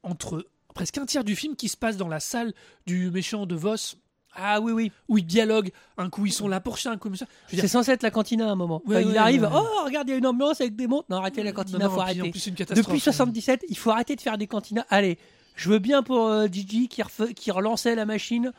entre 0.03 0.47
presque 0.75 0.99
un 0.99 1.07
tiers 1.07 1.25
du 1.25 1.37
film 1.37 1.55
qui 1.57 1.69
se 1.69 1.77
passe 1.77 1.97
dans 1.97 2.09
la 2.09 2.19
salle 2.21 2.53
du 2.87 3.11
méchant 3.11 3.47
de 3.47 3.55
Voss 3.55 3.97
Ah 4.37 4.61
oui, 4.61 4.73
oui. 4.73 4.93
où 5.09 5.19
ils 5.19 5.27
dialoguent. 5.27 5.71
Un 5.97 6.11
coup 6.11 6.27
ils 6.27 6.33
sont 6.33 6.49
là 6.49 6.61
pour 6.61 6.79
ça, 6.79 6.91
un 6.91 6.95
coup 6.97 7.09
comme 7.09 7.17
ça. 7.17 7.27
C'est 7.49 7.57
dire, 7.57 7.69
censé 7.69 7.93
être 7.93 8.03
la 8.03 8.11
cantina 8.11 8.49
à 8.49 8.51
un 8.53 8.55
moment. 8.55 8.83
Ouais, 8.87 8.99
Enfin, 8.99 9.11
il 9.11 9.17
arrive, 9.19 9.43
ouais. 9.43 9.49
oh, 9.53 9.85
regarde, 9.85 10.09
il 10.09 10.13
y 10.13 10.15
a 10.15 10.19
une 10.19 10.27
ambiance 10.27 10.61
avec 10.61 10.77
des 10.77 10.87
montres. 10.87 11.07
Non, 11.11 11.19
arrêtez 11.19 11.43
la 11.43 11.53
cantina, 11.53 11.79
non, 11.79 11.85
non, 11.87 11.91
faut 11.95 12.01
arrêter. 12.01 12.31
plus. 12.31 12.49
Depuis 12.51 13.01
77, 13.01 13.65
il 13.69 13.77
faut 13.77 13.91
arrêter 13.91 14.17
de 14.17 14.21
faire 14.21 14.37
des 14.39 14.47
cantinas. 14.47 14.85
Allez, 14.91 15.19
je 15.57 15.71
veux 15.71 15.79
bien 15.79 16.03
pour 16.03 16.27
euh, 16.27 16.47
Gigi 16.51 16.89
qui, 16.89 17.51
relançait 17.51 17.95
la 17.95 18.07
machine 18.07 18.53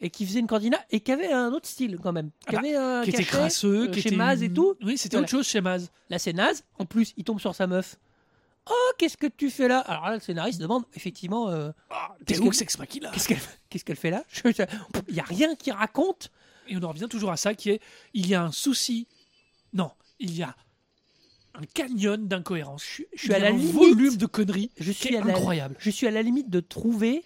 et 0.00 0.10
qui 0.10 0.26
faisait 0.26 0.40
une 0.40 0.46
cantina 0.46 0.78
et 0.90 1.00
qui 1.00 1.10
avait 1.10 1.32
un 1.32 1.52
autre 1.52 1.66
style 1.66 1.98
quand 2.02 2.12
même. 2.12 2.30
Qui 2.48 2.54
Ah 2.56 2.58
avait 2.58 2.76
un 2.76 3.02
qui 3.02 3.10
était 3.10 3.24
crasseux, 3.24 3.84
euh, 3.84 3.86
qui 3.88 4.00
chez 4.02 4.08
était 4.08 4.16
Maz 4.16 4.42
et 4.42 4.52
tout. 4.52 4.74
Oui, 4.84 4.96
c'était 4.98 5.16
Voilà. 5.16 5.24
autre 5.24 5.30
chose 5.30 5.46
chez 5.46 5.60
Maz. 5.60 5.90
Là, 6.10 6.18
c'est 6.18 6.32
naze. 6.32 6.62
En 6.78 6.84
plus, 6.84 7.12
il 7.16 7.24
tombe 7.24 7.40
sur 7.40 7.54
sa 7.54 7.66
meuf. 7.66 7.96
Oh, 8.68 8.92
qu'est-ce 8.98 9.16
que 9.16 9.26
tu 9.26 9.50
fais 9.50 9.68
là? 9.68 9.78
Alors 9.80 10.06
là, 10.08 10.14
le 10.14 10.20
scénariste 10.20 10.60
demande 10.60 10.84
effectivement 10.94 11.48
euh, 11.50 11.70
Ah, 11.90 12.16
Qu'est-ce 12.26 12.40
Deus 12.40 12.50
que- 12.50 12.62
Ex 12.62 12.78
Machina? 12.78 13.10
qu'est-ce 13.68 13.84
qu'elle 13.84 13.96
fait 13.96 14.10
là? 14.10 14.24
Il 15.08 15.14
n'y 15.14 15.20
a 15.20 15.24
rien 15.24 15.54
qui 15.54 15.70
raconte. 15.70 16.30
Et 16.68 16.76
on 16.76 16.82
en 16.82 16.88
revient 16.88 17.06
toujours 17.08 17.30
à 17.30 17.36
ça 17.36 17.54
qui 17.54 17.70
est 17.70 17.80
il 18.12 18.26
y 18.26 18.34
a 18.34 18.42
un 18.42 18.50
souci. 18.52 19.06
Non, 19.72 19.92
il 20.18 20.34
y 20.36 20.42
a 20.42 20.54
un 21.54 21.64
canyon 21.74 22.26
d'incohérence. 22.26 22.82
Je, 22.84 23.02
je 23.14 23.22
suis 23.22 23.34
à 23.34 23.38
la 23.38 23.48
un 23.48 23.50
limite. 23.52 23.72
volume 23.72 24.16
de 24.16 24.26
conneries 24.26 24.70
Je 24.78 24.90
qui 24.92 24.98
suis, 25.06 25.14
est 25.14 25.18
à 25.18 25.24
la, 25.24 25.34
incroyable. 25.36 25.76
je 25.78 25.90
suis 25.90 26.06
à 26.06 26.10
la 26.10 26.22
limite 26.22 26.50
de 26.50 26.60
trouver 26.60 27.22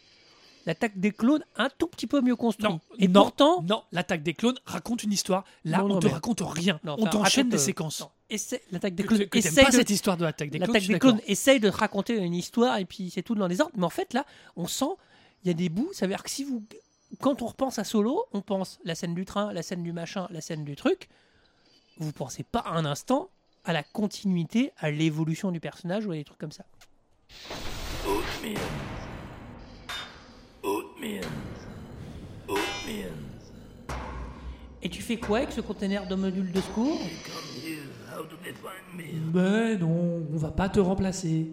l'attaque 0.67 1.01
des 1.01 1.11
clones 1.11 1.43
un 1.57 1.71
tout 1.71 1.87
petit 1.87 2.07
peu 2.07 2.21
mieux 2.21 2.37
construit. 2.37 2.69
Non, 2.71 2.81
et 2.99 3.09
non, 3.09 3.23
pourtant, 3.23 3.63
non, 3.63 3.83
l'attaque 3.93 4.23
des 4.23 4.35
clones 4.35 4.59
raconte 4.67 5.03
une 5.05 5.13
histoire. 5.13 5.45
Là, 5.65 5.79
Non, 5.79 5.97
on 5.97 5.99
te 6.01 6.07
mais- 6.07 6.13
raconte 6.13 6.43
rien. 6.45 6.79
On 6.87 7.07
t'enchaîne 7.07 7.49
des 7.49 7.57
euh, 7.57 7.59
séquences. 7.59 8.01
non, 8.01 8.11
essaie- 8.31 8.63
l'attaque 8.73 8.95
des 8.95 9.03
Que, 9.03 9.09
clones 9.09 9.27
que 9.29 9.39
essaye 9.39 9.65
pas 9.65 9.71
de- 9.71 9.77
cette 9.77 9.91
histoire 9.91 10.17
de 10.17 10.25
l'attaque 10.25 10.51
des 10.51 10.59
clones. 10.59 10.73
L'attaque 10.73 10.89
des 10.89 10.99
clones 10.99 11.21
essaye 11.27 11.61
de 11.61 11.69
te 11.71 11.77
raconter 11.77 12.17
une 12.17 12.35
histoire 12.35 12.79
et 12.79 12.85
puis 12.85 13.11
c'est 13.11 13.23
tout 13.23 13.35
dans 13.35 13.47
les 13.47 13.61
ordres. 13.61 13.75
Mais 13.77 13.85
en 13.85 13.91
fait, 13.91 14.13
là, 14.15 14.25
on 14.57 14.67
sent, 14.67 14.91
il 15.45 15.49
y 15.49 15.51
a 15.51 15.55
des 15.55 15.69
bouts. 15.69 15.91
Ça 15.93 16.07
veut 16.07 16.13
dire 16.13 16.23
que 16.23 16.31
si 16.31 16.45
vous. 16.45 16.63
Quand 17.21 17.43
on 17.43 17.47
repense 17.47 17.79
à 17.81 17.85
Solo, 17.85 18.25
on 18.33 18.41
pense 18.41 18.79
la 18.85 18.95
scène 18.95 19.15
du 19.15 19.25
train, 19.25 19.53
la 19.53 19.63
scène 19.63 19.83
du 19.83 19.93
machin, 19.93 20.29
la 20.31 20.41
scène 20.41 20.65
du 20.65 20.77
truc. 20.77 21.09
Vous 21.99 22.13
pensez 22.13 22.45
pas 22.45 22.63
un 22.67 22.85
instant 22.85 23.29
à 23.65 23.73
la 23.73 23.83
continuité, 23.83 24.71
à 24.79 24.91
l'évolution 24.93 25.51
du 25.51 25.59
personnage 25.59 26.07
ou 26.07 26.13
à 26.13 26.15
des 26.15 26.25
trucs 26.25 26.39
comme 26.39 26.53
ça. 26.53 26.65
Et 34.83 34.89
tu 34.89 35.03
fais 35.03 35.17
quoi 35.19 35.39
avec 35.39 35.53
ce 35.53 35.61
conteneur 35.61 36.07
de 36.07 36.15
module 36.15 36.51
de 36.53 36.61
secours? 36.61 36.99
Mais 39.33 39.77
non, 39.77 40.23
on 40.33 40.37
va 40.37 40.51
pas 40.51 40.69
te 40.69 40.81
remplacer. 40.81 41.49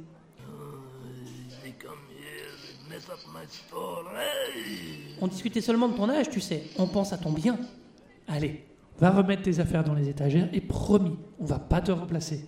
On 5.22 5.28
discutait 5.28 5.62
seulement 5.62 5.88
de 5.90 5.96
ton 5.96 6.10
âge, 6.10 6.30
tu 6.30 6.42
sais. 6.42 6.64
On 6.78 6.88
pense 6.88 7.14
à 7.14 7.18
ton 7.18 7.32
bien. 7.32 7.60
Allez, 8.28 8.66
va 9.00 9.12
remettre 9.12 9.44
tes 9.44 9.60
affaires 9.60 9.84
dans 9.84 9.94
les 9.94 10.10
étagères 10.10 10.50
et 10.54 10.62
promis, 10.62 11.18
on 11.40 11.46
va 11.46 11.60
pas 11.60 11.82
te 11.82 11.92
remplacer. 11.92 12.48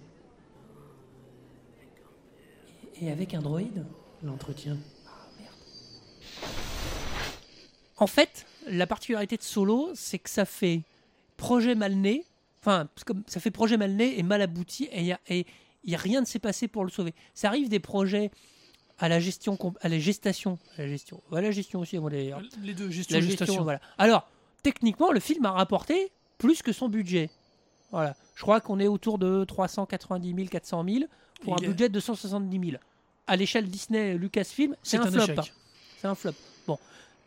Et 3.01 3.11
avec 3.11 3.33
un 3.33 3.41
droïde? 3.41 3.85
L'entretien. 4.23 4.77
En 7.97 8.07
fait, 8.07 8.45
la 8.67 8.85
particularité 8.85 9.37
de 9.37 9.41
Solo, 9.41 9.91
c'est 9.93 10.19
que 10.19 10.29
ça 10.29 10.43
fait 10.43 10.81
projet 11.37 11.75
mal 11.75 11.95
né. 11.95 12.25
Enfin, 12.61 12.87
comme- 13.05 13.23
ça 13.27 13.39
fait 13.39 13.51
projet 13.51 13.77
mal 13.77 13.91
né 13.93 14.19
et 14.19 14.23
mal 14.23 14.41
abouti, 14.41 14.89
et 14.91 15.13
il 15.29 15.45
et 15.85 15.95
a 15.95 15.97
rien 15.97 16.21
ne 16.21 16.25
s'est 16.25 16.39
passé 16.39 16.67
pour 16.67 16.83
le 16.83 16.89
sauver. 16.91 17.13
Ça 17.33 17.47
arrive 17.47 17.69
des 17.69 17.79
projets 17.79 18.31
à 18.97 19.07
la 19.07 19.19
gestion, 19.21 19.57
à 19.81 19.87
la 19.87 19.97
gestation, 19.97 20.59
à 20.77 20.81
la 20.81 20.87
gestion, 20.89 21.21
à 21.31 21.39
la 21.41 21.51
gestion 21.51 21.79
aussi, 21.79 21.97
moi 21.99 22.09
d'ailleurs. 22.09 22.41
Les 22.61 22.73
deux, 22.73 22.89
gestion, 22.91 23.15
La 23.15 23.21
gestation. 23.21 23.45
gestion, 23.45 23.63
voilà. 23.63 23.79
Alors, 23.97 24.27
techniquement, 24.61 25.11
le 25.11 25.21
film 25.21 25.45
a 25.45 25.51
rapporté 25.51 26.11
plus 26.37 26.61
que 26.61 26.73
son 26.73 26.89
budget. 26.89 27.29
Voilà. 27.91 28.15
Je 28.35 28.41
crois 28.41 28.59
qu'on 28.59 28.79
est 28.79 28.87
autour 28.87 29.17
de 29.17 29.45
390 29.45 30.33
000, 30.35 30.47
400 30.49 30.83
000 30.85 31.05
pour 31.41 31.53
un 31.53 31.65
budget 31.65 31.87
de 31.87 31.93
270 31.93 32.59
000. 32.71 32.81
À 33.27 33.35
l'échelle 33.37 33.67
Disney, 33.69 34.15
Lucasfilm, 34.17 34.75
c'est 34.83 34.97
un, 34.97 35.03
un 35.15 35.25
flop. 35.27 35.43
C'est 35.97 36.07
un 36.07 36.15
flop. 36.15 36.31
Bon. 36.67 36.77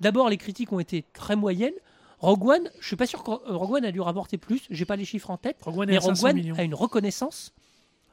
D'abord, 0.01 0.29
les 0.29 0.37
critiques 0.37 0.73
ont 0.73 0.81
été 0.81 1.05
très 1.14 1.37
moyennes. 1.37 1.73
Rogue 2.23 2.45
One, 2.47 2.71
je 2.81 2.87
suis 2.87 2.97
pas 2.97 3.07
sûr 3.07 3.23
que 3.25 3.31
euh, 3.31 3.57
Rogue 3.57 3.73
One 3.73 3.85
a 3.85 3.93
dû 3.93 4.01
rapporter 4.01 4.39
plus. 4.39 4.63
J'ai 4.71 4.85
pas 4.85 4.97
les 4.97 5.05
chiffres 5.05 5.29
en 5.31 5.37
tête. 5.37 5.57
Rogue 5.61 5.79
One 5.79 5.89
Mais 5.91 5.99
Rogue 5.99 6.15
500 6.15 6.29
One 6.29 6.37
millions. 6.37 6.55
a 6.57 6.63
une 6.63 6.75
reconnaissance 6.75 7.53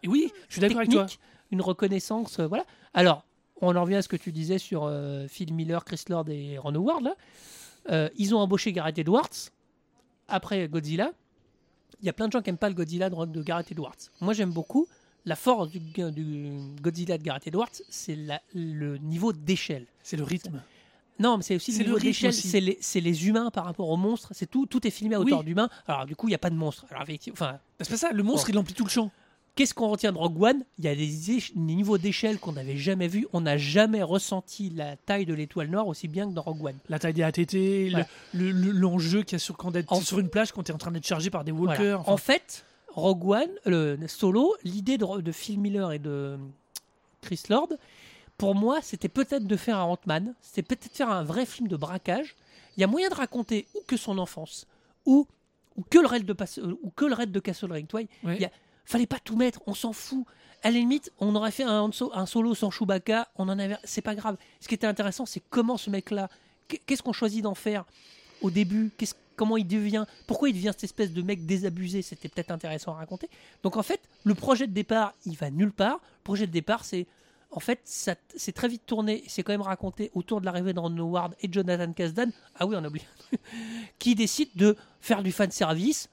Et 0.03 0.07
oui, 0.07 0.31
je 0.47 0.53
suis 0.53 0.61
d'accord 0.61 0.79
avec 0.79 0.89
toi. 0.89 1.05
une 1.51 1.61
reconnaissance, 1.61 2.39
euh, 2.39 2.47
voilà. 2.47 2.65
Alors, 2.93 3.23
on 3.61 3.75
en 3.75 3.81
revient 3.83 3.95
à 3.95 4.01
ce 4.01 4.07
que 4.07 4.15
tu 4.17 4.31
disais 4.31 4.57
sur 4.57 4.83
euh, 4.85 5.27
Phil 5.27 5.53
Miller, 5.53 5.85
Chris 5.85 6.01
Lord 6.09 6.29
et 6.29 6.57
Ron 6.57 6.75
Howard. 6.75 7.03
Là. 7.03 7.15
Euh, 7.91 8.09
ils 8.17 8.33
ont 8.35 8.39
embauché 8.39 8.73
Gareth 8.73 8.97
Edwards 8.97 9.29
après 10.27 10.67
Godzilla. 10.67 11.11
Il 12.01 12.05
y 12.05 12.09
a 12.09 12.13
plein 12.13 12.27
de 12.27 12.31
gens 12.31 12.41
qui 12.41 12.49
n'aiment 12.49 12.57
pas 12.57 12.69
le 12.69 12.75
Godzilla 12.75 13.09
de, 13.09 13.25
de 13.25 13.43
Gareth 13.43 13.71
Edwards. 13.71 13.95
Moi, 14.21 14.33
j'aime 14.33 14.51
beaucoup. 14.51 14.87
La 15.25 15.35
force 15.35 15.69
du, 15.69 15.79
du 15.79 16.51
Godzilla 16.81 17.17
de 17.17 17.23
Gareth 17.23 17.45
Edwards, 17.47 17.69
c'est 17.89 18.17
le 18.55 18.97
niveau 18.97 19.33
d'échelle. 19.33 19.85
C'est 20.01 20.15
le 20.17 20.23
rythme. 20.23 20.63
Non, 21.19 21.37
mais 21.37 21.43
c'est 21.43 21.55
aussi 21.55 21.71
le 21.77 21.83
niveau 21.85 21.99
d'échelle, 21.99 22.33
c'est 22.33 22.99
les, 23.01 23.27
humains 23.27 23.51
par 23.51 23.65
rapport 23.65 23.89
aux 23.89 23.97
monstres. 23.97 24.29
C'est 24.33 24.49
tout, 24.49 24.65
tout 24.65 24.85
est 24.87 24.91
filmé 24.91 25.15
à 25.15 25.19
Oui. 25.19 25.25
hauteur 25.31 25.43
d'humain. 25.43 25.69
Alors 25.87 26.05
du 26.05 26.15
coup, 26.15 26.27
il 26.27 26.31
n'y 26.31 26.35
a 26.35 26.39
pas 26.39 26.49
de 26.49 26.55
monstre. 26.55 26.85
Alors 26.89 27.03
effectivement, 27.03 27.35
enfin, 27.39 27.59
C'est 27.81 27.89
pas 27.89 27.97
ça, 27.97 28.11
le 28.11 28.23
monstre 28.23 28.47
Bon. 28.47 28.53
il 28.53 28.57
emplit 28.59 28.73
tout 28.73 28.85
le 28.85 28.89
champ. 28.89 29.11
Qu'est-ce 29.55 29.73
qu'on 29.73 29.89
retient 29.89 30.13
de 30.13 30.17
Rogue 30.17 30.41
One? 30.41 30.63
Il 30.77 30.85
y 30.85 30.87
a 30.87 30.95
des, 30.95 31.07
des 31.07 31.43
niveaux 31.57 31.97
d'échelle 31.97 32.39
qu'on 32.39 32.53
n'avait 32.53 32.77
jamais 32.77 33.09
vus. 33.09 33.27
On 33.33 33.41
n'a 33.41 33.57
jamais 33.57 34.01
ressenti 34.01 34.69
la 34.69 34.95
taille 34.95 35.25
de 35.25 35.33
l'étoile 35.33 35.67
nord 35.69 35.87
aussi 35.87 36.07
bien 36.07 36.29
que 36.29 36.33
dans 36.33 36.43
Rogue 36.43 36.63
One. 36.63 36.77
La 36.87 36.97
taille 36.99 37.13
des 37.13 37.23
ATT, 37.23 37.89
le- 37.91 38.05
le- 38.51 38.71
l'enjeu 38.71 39.23
qu'il 39.23 39.33
y 39.33 39.35
a 39.35 39.39
sur, 39.39 39.57
quand 39.57 39.73
En- 39.89 39.99
sur 39.99 40.19
une 40.19 40.29
plage 40.29 40.53
quand 40.53 40.63
tu 40.63 40.71
es 40.71 40.75
en 40.75 40.77
train 40.77 40.91
d'être 40.91 41.05
chargé 41.07 41.29
par 41.29 41.43
des 41.43 41.51
Voilà. 41.51 41.73
walkers. 41.73 41.99
enfin, 42.01 42.11
En 42.13 42.17
fait, 42.17 42.63
Rogue 42.93 43.25
One, 43.27 43.49
le 43.65 43.97
Solo, 44.07 44.55
l'idée 44.63 44.97
de, 44.97 45.19
de 45.19 45.31
Phil 45.33 45.59
Miller 45.59 45.91
et 45.91 45.99
de 45.99 46.37
Chris 47.21 47.41
Lord, 47.49 47.69
pour 48.39 48.55
moi, 48.55 48.79
c'était 48.81 49.09
peut-être 49.09 49.45
de 49.45 49.55
faire 49.55 49.77
un 49.77 49.83
Ant-Man, 49.83 50.33
c'était 50.41 50.63
peut-être 50.63 50.95
faire 50.95 51.09
un 51.11 51.23
vrai 51.23 51.45
film 51.45 51.67
de 51.67 51.75
braquage. 51.75 52.35
Il 52.77 52.81
y 52.81 52.83
a 52.83 52.87
moyen 52.87 53.09
de 53.09 53.13
raconter 53.13 53.67
ou 53.75 53.81
que 53.85 53.97
son 53.97 54.17
enfance, 54.17 54.65
ou, 55.05 55.27
ou 55.75 55.83
que 55.89 55.99
le 55.99 56.07
raid 56.07 56.25
de, 56.25 56.35
euh, 56.59 56.75
ou 56.81 56.89
que 56.91 57.05
le 57.05 57.13
raid 57.13 57.31
de 57.31 57.39
Castle 57.39 57.71
Ring. 57.71 57.87
Il 58.35 58.41
y 58.41 58.45
a- 58.45 58.51
fallait 58.85 59.05
pas 59.05 59.19
tout 59.19 59.35
mettre, 59.35 59.61
on 59.67 59.73
s'en 59.75 59.93
fout. 59.93 60.25
À 60.63 60.71
la 60.71 60.77
limite, 60.79 61.11
on 61.19 61.35
aurait 61.35 61.51
fait 61.51 61.63
un, 61.63 61.91
solo 62.25 62.55
sans 62.55 62.71
Chewbacca, 62.71 63.27
on 63.35 63.47
en 63.49 63.59
avait, 63.59 63.77
c'est 63.83 64.01
pas 64.01 64.15
grave. 64.15 64.35
Ce 64.59 64.67
qui 64.67 64.73
était 64.75 64.87
intéressant, 64.87 65.25
c'est 65.25 65.43
comment 65.49 65.77
ce 65.77 65.89
mec-là, 65.89 66.29
qu'est- 66.67 66.79
qu'est-ce 66.85 67.03
qu'on 67.03 67.13
choisit 67.13 67.43
d'en 67.43 67.55
faire 67.55 67.85
au 68.41 68.49
début, 68.49 68.89
qu'est-ce- 68.97 69.15
comment 69.35 69.57
il 69.57 69.67
devient, 69.67 70.05
pourquoi 70.27 70.49
il 70.49 70.53
devient 70.53 70.71
cette 70.71 70.85
espèce 70.85 71.11
de 71.13 71.21
mec 71.21 71.45
désabusé, 71.45 72.01
c'était 72.01 72.29
peut-être 72.29 72.51
intéressant 72.51 72.93
à 72.93 72.95
raconter. 72.95 73.29
Donc 73.63 73.75
en 73.77 73.83
fait, 73.83 74.01
le 74.23 74.33
projet 74.33 74.65
de 74.67 74.73
départ, 74.73 75.13
il 75.25 75.35
va 75.35 75.49
nulle 75.49 75.71
part. 75.73 75.95
Le 76.19 76.23
projet 76.23 76.47
de 76.47 76.51
départ, 76.51 76.83
c'est 76.85 77.05
en 77.51 77.59
fait, 77.59 77.79
ça- 77.83 78.15
c'est 78.35 78.51
très 78.51 78.67
vite 78.67 78.85
tourné, 78.85 79.23
c'est 79.27 79.41
quand 79.43 79.51
même 79.53 79.61
raconté 79.61 80.11
autour 80.13 80.39
de 80.41 80.45
l'arrivée 80.45 80.73
de 80.73 80.79
Ron 80.79 80.95
Howard 80.97 81.35
et 81.41 81.51
Jonathan 81.51 81.91
Kasdan. 81.93 82.29
Ah 82.55 82.65
oui, 82.67 82.75
on 82.77 82.83
a 82.83 82.87
oublié 82.87 83.05
qui 83.99 84.15
décide 84.15 84.49
de 84.55 84.75
faire 85.01 85.23
du 85.23 85.31
fan 85.31 85.49
service. 85.51 86.09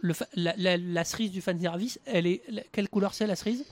Le 0.00 0.12
la, 0.34 0.54
la- 0.58 0.76
la 0.76 1.04
cerise 1.04 1.30
du 1.30 1.40
fan 1.40 1.58
service, 1.60 1.98
elle 2.04 2.26
est 2.26 2.42
la- 2.48 2.62
quelle 2.72 2.88
couleur 2.88 3.14
c'est 3.14 3.26
la 3.26 3.36
cerise? 3.36 3.64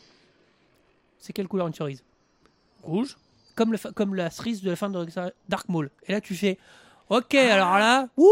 C'est 1.18 1.32
quelle 1.32 1.48
couleur 1.48 1.66
une 1.66 1.74
cerise? 1.74 2.02
Rouge. 2.82 3.16
comme, 3.54 3.70
le 3.70 3.78
fa- 3.78 3.92
comme 3.92 4.14
la 4.16 4.30
cerise 4.30 4.62
de 4.62 4.70
la 4.70 4.76
fin 4.76 4.90
de 4.90 5.06
Dark 5.48 5.68
Maul. 5.68 5.90
Et 6.08 6.12
là, 6.12 6.20
tu 6.20 6.34
fais 6.34 6.58
Ok, 7.10 7.34
Ah. 7.34 7.52
alors 7.54 7.78
là, 7.78 8.08
ouh, 8.16 8.30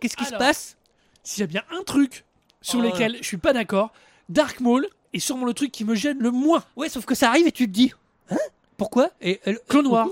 qu'est-ce 0.00 0.16
qui 0.16 0.24
se 0.26 0.34
passe? 0.36 0.76
S'il 1.24 1.40
y 1.40 1.44
a 1.44 1.46
bien 1.46 1.62
un 1.72 1.82
truc 1.82 2.24
sur 2.62 2.78
Oh. 2.78 2.82
lequel 2.82 3.16
je 3.16 3.24
suis 3.24 3.36
pas 3.38 3.52
d'accord, 3.54 3.92
Dark 4.28 4.60
Maul 4.60 4.86
est 5.12 5.18
sûrement 5.18 5.44
le 5.46 5.54
truc 5.54 5.72
qui 5.72 5.84
me 5.84 5.94
gêne 5.94 6.18
le 6.18 6.30
moins. 6.30 6.62
Ouais, 6.76 6.88
sauf 6.90 7.04
que 7.06 7.14
ça 7.14 7.28
arrive 7.30 7.46
et 7.46 7.52
tu 7.52 7.66
te 7.66 7.72
dis 7.72 7.92
Hein 8.30 8.36
Pourquoi 8.76 9.10
et, 9.20 9.40
et- 9.46 9.58
Clone 9.68 9.84
Noir. 9.84 10.08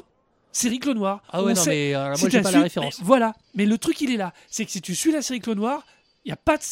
Série 0.53 0.79
Clone 0.79 0.97
Noir. 0.99 1.23
Ah 1.31 1.43
ouais, 1.43 1.53
On 1.53 1.55
non, 1.55 1.63
sait- 1.63 1.71
mais 1.71 1.95
euh, 1.95 2.15
si 2.15 2.23
moi, 2.23 2.31
j'ai 2.31 2.39
t'as 2.39 2.43
pas 2.43 2.49
su- 2.51 2.57
la 2.57 2.63
référence. 2.63 2.99
mais 3.01 3.07
voilà. 3.07 3.35
Mais 3.55 3.67
le 3.67 3.79
truc, 3.79 4.01
il 4.01 4.11
est 4.13 4.17
là. 4.17 4.33
C'est 4.49 4.65
que 4.65 4.71
si 4.71 4.81
tu 4.81 4.95
suis 4.95 5.13
la 5.13 5.23
série 5.23 5.41
Clone 5.41 5.59
Noir, 5.59 5.87
il 6.25 6.29
y 6.31 6.33
a 6.33 6.37
pas 6.37 6.57
de. 6.57 6.63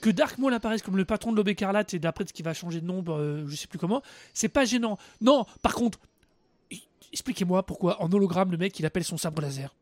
Que 0.00 0.10
Dark 0.10 0.38
Maul 0.38 0.54
apparaisse 0.54 0.82
comme 0.82 0.96
le 0.96 1.04
patron 1.04 1.32
de 1.32 1.36
l'Aube 1.36 1.48
écarlate 1.48 1.92
et 1.94 1.98
d'après 1.98 2.24
ce 2.26 2.32
qui 2.32 2.42
va 2.42 2.54
changer 2.54 2.80
de 2.80 2.86
nom, 2.86 3.04
euh, 3.08 3.44
je 3.48 3.56
sais 3.56 3.66
plus 3.66 3.78
comment, 3.80 4.00
c'est 4.32 4.48
pas 4.48 4.64
gênant. 4.64 4.96
Non, 5.20 5.44
par 5.60 5.74
contre, 5.74 5.98
expliquez-moi 7.12 7.64
pourquoi 7.64 8.00
en 8.02 8.10
hologramme 8.12 8.50
le 8.50 8.56
mec 8.58 8.78
il 8.78 8.86
appelle 8.86 9.04
son 9.04 9.16
sabre 9.16 9.42
laser. 9.42 9.74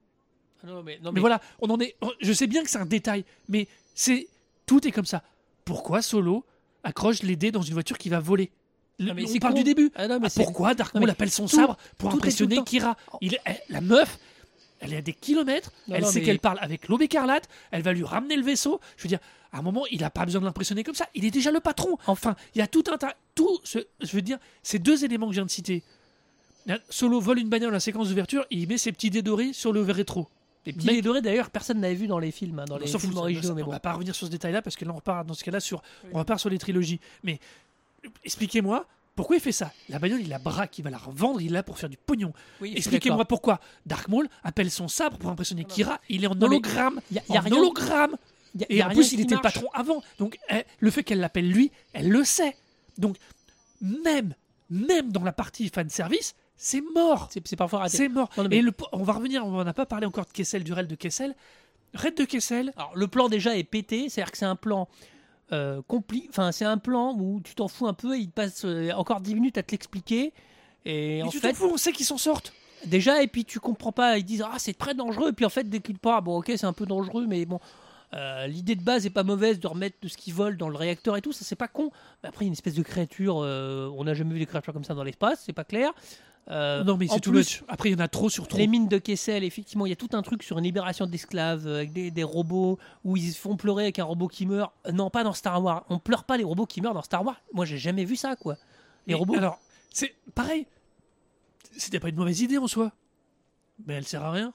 Ah 0.64 0.68
non, 0.68 0.82
mais, 0.82 0.96
non, 1.02 1.10
Mais 1.10 1.16
mais- 1.16 1.20
voilà, 1.20 1.40
on 1.60 1.68
en 1.68 1.78
est. 1.80 1.96
Je 2.20 2.32
sais 2.32 2.46
bien 2.46 2.62
que 2.64 2.70
c'est 2.70 2.78
un 2.78 2.86
détail, 2.86 3.24
mais 3.48 3.68
c'est 3.94 4.26
tout 4.64 4.86
est 4.86 4.90
comme 4.92 5.04
ça. 5.04 5.22
Pourquoi 5.64 6.00
Solo 6.02 6.44
accroche 6.82 7.22
les 7.22 7.36
dés 7.36 7.50
dans 7.52 7.62
une 7.62 7.74
voiture 7.74 7.98
qui 7.98 8.08
va 8.08 8.20
voler? 8.20 8.50
Le- 8.98 9.06
Non, 9.08 9.14
mais 9.14 9.24
On 9.24 9.38
con. 9.38 9.50
du 9.52 9.64
début. 9.64 9.90
Ah 9.94 10.08
non, 10.08 10.18
mais 10.20 10.28
Ah, 10.28 10.32
pourquoi 10.34 10.74
Dark 10.74 10.94
Non, 10.94 11.00
Maul 11.00 11.08
mais 11.08 11.12
appelle 11.12 11.30
son 11.30 11.46
tout- 11.46 11.56
sabre 11.56 11.76
pour 11.98 12.12
impressionner 12.14 12.62
Kira? 12.64 12.96
Il 13.20 13.38
elle- 13.44 13.60
La 13.68 13.80
meuf, 13.82 14.18
elle 14.80 14.92
est 14.94 14.96
à 14.96 15.02
des 15.02 15.12
kilomètres, 15.12 15.70
Non, 15.88 15.96
elle 15.96 16.02
non, 16.02 16.08
sait 16.08 16.20
mais- 16.20 16.24
qu'elle 16.24 16.38
parle 16.38 16.58
avec 16.62 16.88
l'aube 16.88 17.02
écarlate, 17.02 17.48
elle 17.72 17.82
va 17.82 17.92
lui 17.92 18.04
ramener 18.04 18.36
le 18.36 18.42
vaisseau. 18.42 18.80
Je 18.96 19.02
veux 19.02 19.08
dire, 19.08 19.18
à 19.52 19.58
un 19.58 19.62
moment, 19.62 19.84
il 19.90 20.00
n'a 20.00 20.10
pas 20.10 20.24
besoin 20.24 20.40
de 20.40 20.46
l'impressionner 20.46 20.82
comme 20.82 20.94
ça, 20.94 21.06
il 21.14 21.24
est 21.26 21.30
déjà 21.30 21.50
le 21.50 21.60
patron. 21.60 21.98
Enfin, 22.06 22.36
il 22.54 22.58
y 22.58 22.62
a 22.62 22.66
tout 22.66 22.84
un 22.90 22.96
tas. 22.96 23.14
Tout 23.34 23.58
ce, 23.64 23.80
je 24.00 24.12
veux 24.16 24.22
dire, 24.22 24.38
ces 24.62 24.78
deux 24.78 25.04
éléments 25.04 25.26
que 25.26 25.32
je 25.32 25.40
viens 25.40 25.44
de 25.46 25.50
citer. 25.50 25.82
Solo 26.90 27.20
vole 27.20 27.38
une 27.38 27.48
bagnole 27.48 27.68
dans 27.70 27.74
la 27.74 27.80
séquence 27.80 28.08
d'ouverture 28.08 28.44
et 28.50 28.56
il 28.56 28.66
met 28.68 28.76
ses 28.78 28.90
petits 28.92 29.10
dés 29.10 29.22
dorés 29.22 29.52
sur 29.52 29.72
le 29.72 29.82
rétro. 29.82 30.26
Les 30.64 30.72
petits 30.72 30.86
dés 30.88 31.00
dorés, 31.02 31.22
d'ailleurs, 31.22 31.50
personne 31.50 31.78
n'avait 31.78 31.94
vu 31.94 32.08
dans 32.08 32.18
les 32.18 32.32
films, 32.32 32.58
hein, 32.58 32.64
dans 32.66 32.74
on 32.74 32.78
les 32.78 32.88
fout, 32.88 33.00
films 33.00 33.16
originaux. 33.16 33.46
ça, 33.48 33.54
Mais 33.54 33.62
on 33.62 33.70
va 33.70 33.78
pas 33.78 33.92
revenir 33.92 34.16
sur 34.16 34.26
ce 34.26 34.32
détail-là 34.32 34.62
parce 34.62 34.74
que 34.74 34.84
là 34.84 34.90
on 34.92 34.96
repart 34.96 35.24
dans 35.24 35.34
ce 35.34 35.44
cas-là 35.44 35.60
sur, 35.60 35.80
on 36.12 36.18
repart 36.18 36.40
sur 36.40 36.50
les 36.50 36.58
trilogies. 36.58 36.98
Mais 37.22 37.38
expliquez-moi 38.24 38.86
pourquoi 39.14 39.36
il 39.36 39.40
fait 39.40 39.52
ça. 39.52 39.72
La 39.88 39.98
bagnole, 39.98 40.20
il 40.20 40.28
la 40.28 40.38
braque, 40.38 40.78
il 40.78 40.82
va 40.82 40.90
la 40.90 40.98
revendre, 40.98 41.40
il 41.40 41.46
est 41.48 41.50
là 41.54 41.62
pour 41.62 41.78
faire 41.78 41.88
du 41.88 41.96
pognon. 41.96 42.32
Oui, 42.60 42.74
Expliquez-moi 42.76 43.24
pourquoi 43.24 43.60
Dark 43.86 44.08
Maul 44.08 44.28
appelle 44.44 44.70
son 44.70 44.88
sabre 44.88 45.16
pour 45.16 45.30
impressionner. 45.30 45.64
Kira. 45.64 46.00
Il 46.10 46.22
est 46.24 46.26
en 46.26 46.40
hologramme, 46.40 47.00
Y 47.10 47.18
a- 47.18 47.22
y 47.30 47.36
a 47.36 47.40
en 47.40 47.44
rien- 47.44 47.52
hologramme. 47.56 48.16
y 48.54 48.62
a- 48.64 48.66
Et 48.68 48.76
y 48.76 48.82
a 48.82 48.88
en 48.88 48.90
plus, 48.90 49.12
il 49.12 49.20
était 49.20 49.34
le 49.34 49.40
patron 49.40 49.68
avant. 49.72 50.02
Donc 50.18 50.36
eh, 50.50 50.64
le 50.80 50.90
fait 50.90 51.02
qu'elle 51.02 51.20
l'appelle 51.20 51.50
lui, 51.50 51.72
elle 51.94 52.08
le 52.10 52.24
sait. 52.24 52.56
Donc 52.98 53.16
même, 53.80 54.34
même 54.70 55.12
dans 55.12 55.22
la 55.22 55.32
partie 55.32 55.68
fan 55.68 55.88
service, 55.88 56.34
c'est 56.56 56.82
mort. 56.94 57.28
C'est 57.32 57.46
c'est 57.46 57.56
parfois 57.56 57.80
raté. 57.80 57.96
C'est 57.96 58.08
mort. 58.08 58.28
Non, 58.36 58.42
non, 58.44 58.48
mais- 58.50 58.56
Et 58.58 58.62
le, 58.62 58.72
on 58.92 59.02
va 59.02 59.14
revenir, 59.14 59.44
on 59.46 59.64
n'a 59.64 59.72
pas 59.74 59.86
parlé 59.86 60.06
encore 60.06 60.26
de 60.26 60.30
Kessel, 60.32 60.64
du 60.64 60.72
raid 60.72 60.86
de 60.86 60.94
Kessel. 60.94 61.34
Raid 61.94 62.14
de 62.16 62.24
Kessel, 62.24 62.72
Alors, 62.76 62.92
le 62.94 63.08
plan 63.08 63.28
déjà 63.28 63.56
est 63.56 63.64
pété, 63.64 64.08
c'est-à-dire 64.10 64.32
que 64.32 64.38
c'est 64.38 64.44
un 64.44 64.56
plan 64.56 64.88
euh, 65.52 65.80
compli- 65.88 66.26
Enfin, 66.28 66.52
c'est 66.52 66.64
un 66.64 66.78
plan 66.78 67.14
où 67.18 67.40
tu 67.42 67.54
t'en 67.54 67.68
fous 67.68 67.86
un 67.86 67.94
peu 67.94 68.16
et 68.16 68.20
il 68.20 68.30
passe 68.30 68.64
euh, 68.64 68.90
encore 68.92 69.20
10 69.20 69.34
minutes 69.34 69.58
à 69.58 69.62
te 69.62 69.72
l'expliquer. 69.72 70.32
Et 70.84 71.18
Mais 71.18 71.22
en 71.22 71.28
tu 71.28 71.38
fait, 71.40 71.48
t'en 71.50 71.54
fous, 71.54 71.70
on 71.72 71.76
sait 71.76 71.92
qu'ils 71.92 72.06
s'en 72.06 72.18
sortent. 72.18 72.52
déjà, 72.84 73.22
et 73.22 73.26
puis 73.28 73.44
tu 73.44 73.58
comprends 73.60 73.92
pas, 73.92 74.18
ils 74.18 74.24
disent 74.24 74.44
Ah, 74.46 74.58
c'est 74.58 74.74
très 74.76 74.94
dangereux. 74.94 75.30
Et 75.30 75.32
puis 75.32 75.44
en 75.44 75.50
fait, 75.50 75.64
dès 75.68 75.80
qu'ils 75.80 75.98
parlent, 75.98 76.24
bon, 76.24 76.38
ok, 76.38 76.46
c'est 76.56 76.64
un 76.66 76.72
peu 76.72 76.86
dangereux, 76.86 77.26
mais 77.28 77.44
bon. 77.46 77.58
euh, 78.14 78.46
L'idée 78.46 78.76
de 78.76 78.82
base 78.82 79.04
est 79.06 79.10
pas 79.10 79.24
mauvaise 79.24 79.58
de 79.60 79.66
remettre 79.66 79.96
de 80.02 80.08
ce 80.08 80.16
qui 80.16 80.30
vole 80.32 80.56
dans 80.56 80.68
le 80.68 80.76
réacteur 80.76 81.16
et 81.16 81.22
tout, 81.22 81.32
ça 81.32 81.44
c'est 81.44 81.56
pas 81.56 81.68
con. 81.68 81.90
Mais 82.22 82.28
après, 82.28 82.44
il 82.44 82.46
y 82.46 82.48
a 82.48 82.50
une 82.50 82.52
espèce 82.52 82.74
de 82.74 82.82
créature, 82.82 83.38
euh, 83.42 83.90
on 83.96 84.04
n'a 84.04 84.14
jamais 84.14 84.32
vu 84.34 84.38
des 84.38 84.46
créatures 84.46 84.72
comme 84.72 84.84
ça 84.84 84.94
dans 84.94 85.02
l'espace, 85.04 85.42
c'est 85.44 85.52
pas 85.52 85.64
clair. 85.64 85.92
Euh, 86.48 86.84
non, 86.84 86.96
mais 86.96 87.08
c'est 87.08 87.18
tout 87.18 87.30
plus, 87.32 87.38
much. 87.40 87.64
Après, 87.66 87.88
il 87.90 87.92
y 87.92 87.94
en 87.96 88.04
a 88.04 88.06
trop 88.08 88.30
sur 88.30 88.46
trop. 88.46 88.58
Les 88.58 88.68
mines 88.68 88.86
de 88.86 88.98
Kessel, 88.98 89.42
effectivement, 89.42 89.84
il 89.84 89.88
y 89.90 89.92
a 89.92 89.96
tout 89.96 90.10
un 90.12 90.22
truc 90.22 90.42
sur 90.44 90.58
une 90.58 90.64
libération 90.64 91.06
d'esclaves 91.06 91.66
euh, 91.66 91.76
avec 91.78 91.92
des, 91.92 92.10
des 92.12 92.22
robots 92.22 92.78
où 93.04 93.16
ils 93.16 93.32
se 93.32 93.38
font 93.40 93.56
pleurer 93.56 93.82
avec 93.84 93.98
un 93.98 94.04
robot 94.04 94.28
qui 94.28 94.46
meurt. 94.46 94.72
Euh, 94.86 94.92
Non, 94.92 95.10
pas 95.10 95.24
dans 95.24 95.32
Star 95.32 95.60
Wars. 95.62 95.84
On 95.88 95.98
pleure 95.98 96.22
pas 96.24 96.36
les 96.36 96.44
robots 96.44 96.66
qui 96.66 96.80
meurent 96.80 96.94
dans 96.94 97.02
Star 97.02 97.24
Wars. 97.24 97.40
Moi, 97.52 97.64
j'ai 97.64 97.78
jamais 97.78 98.04
vu 98.04 98.14
ça, 98.14 98.36
quoi. 98.36 98.54
Les 99.06 99.14
Mais 99.14 99.18
robots. 99.18 99.34
Alors, 99.36 99.58
c'est 99.92 100.14
pareil. 100.36 100.66
C'était 101.76 101.98
pas 102.00 102.08
une 102.10 102.16
mauvaise 102.16 102.40
idée 102.40 102.58
en 102.58 102.68
soi. 102.68 102.92
Mais 103.86 103.94
elle 103.94 104.06
sert 104.06 104.22
à 104.24 104.30
rien. 104.30 104.52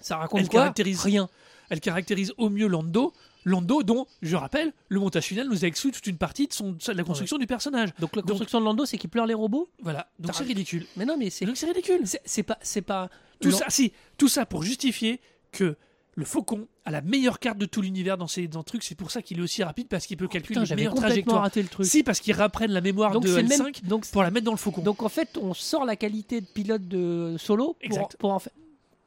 ça 0.00 0.16
raconte 0.16 0.40
elle 0.40 0.48
quoi 0.48 0.60
caractérise- 0.62 1.00
Rien. 1.02 1.28
Elle 1.70 1.80
caractérise 1.80 2.32
au 2.38 2.48
mieux 2.50 2.66
Lando. 2.66 3.12
Lando, 3.44 3.82
dont, 3.84 4.06
je 4.22 4.34
rappelle, 4.34 4.72
le 4.88 4.98
montage 4.98 5.24
final 5.26 5.48
nous 5.48 5.64
a 5.64 5.68
exclu 5.68 5.92
toute 5.92 6.06
une 6.08 6.16
partie 6.18 6.48
de, 6.48 6.52
son, 6.52 6.72
de 6.72 6.92
la 6.92 7.04
construction 7.04 7.38
du 7.38 7.46
personnage. 7.46 7.90
Donc 8.00 8.16
la 8.16 8.22
Donc- 8.22 8.30
construction 8.30 8.58
de 8.58 8.64
Lando, 8.64 8.84
c'est 8.86 8.98
qu'ils 8.98 9.08
pleurent 9.10 9.26
les 9.26 9.34
robots. 9.34 9.68
Voilà. 9.82 10.08
Donc 10.18 10.34
c'est 10.34 10.42
ridicule. 10.44 10.84
Mais 10.96 11.04
non, 11.04 11.16
mais 11.16 11.30
c'est 11.30 11.44
Donc 11.46 11.56
c'est 11.56 11.66
ridicule. 11.66 12.00
c'est- 12.24 12.42
pas 12.42 12.58
c'est 12.60 12.82
pas 12.82 13.08
Tout 13.40 13.52
ça, 13.52 13.66
si, 13.68 13.92
tout 14.18 14.28
ça 14.28 14.46
pour 14.46 14.62
justifier 14.64 15.20
que 15.52 15.76
le 16.18 16.24
Faucon 16.24 16.66
a 16.86 16.90
la 16.90 17.02
meilleure 17.02 17.38
carte 17.38 17.58
de 17.58 17.66
tout 17.66 17.82
l'univers 17.82 18.16
dans 18.18 18.26
ces 18.26 18.48
dans. 18.48 18.64
C'est 18.80 18.94
pour 18.96 19.10
ça 19.12 19.20
qu'il 19.22 19.38
est 19.38 19.42
aussi 19.42 19.62
rapide 19.62 19.86
parce 19.86 20.06
qu'il 20.06 20.16
peut 20.16 20.26
calculer 20.28 20.58
Putain, 20.60 20.68
les 20.70 20.76
meilleures 20.76 20.94
trajectoires. 20.94 21.42
raté 21.42 21.62
le 21.62 21.68
truc. 21.68 21.86
Si, 21.86 22.02
parce 22.02 22.18
qu'ils 22.20 22.34
reprennent 22.34 22.72
la 22.72 22.80
mémoire 22.80 23.12
donc 23.12 23.22
de 23.24 23.28
c'est 23.28 23.42
le 23.42 23.48
L5 23.48 23.62
même 23.62 23.72
donc 23.84 24.06
pour 24.06 24.22
la 24.24 24.30
mettre 24.32 24.46
dans 24.46 24.52
le 24.52 24.56
Faucon. 24.56 24.82
donc 24.82 25.02
en 25.02 25.08
fait, 25.10 25.38
on 25.40 25.52
sort 25.54 25.84
la 25.84 25.94
qualité 25.94 26.40
de 26.40 26.46
pilote 26.46 26.88
de 26.88 27.36
Solo 27.38 27.76
pour, 27.90 28.08
pour 28.18 28.32
en 28.32 28.38
fait. 28.40 28.52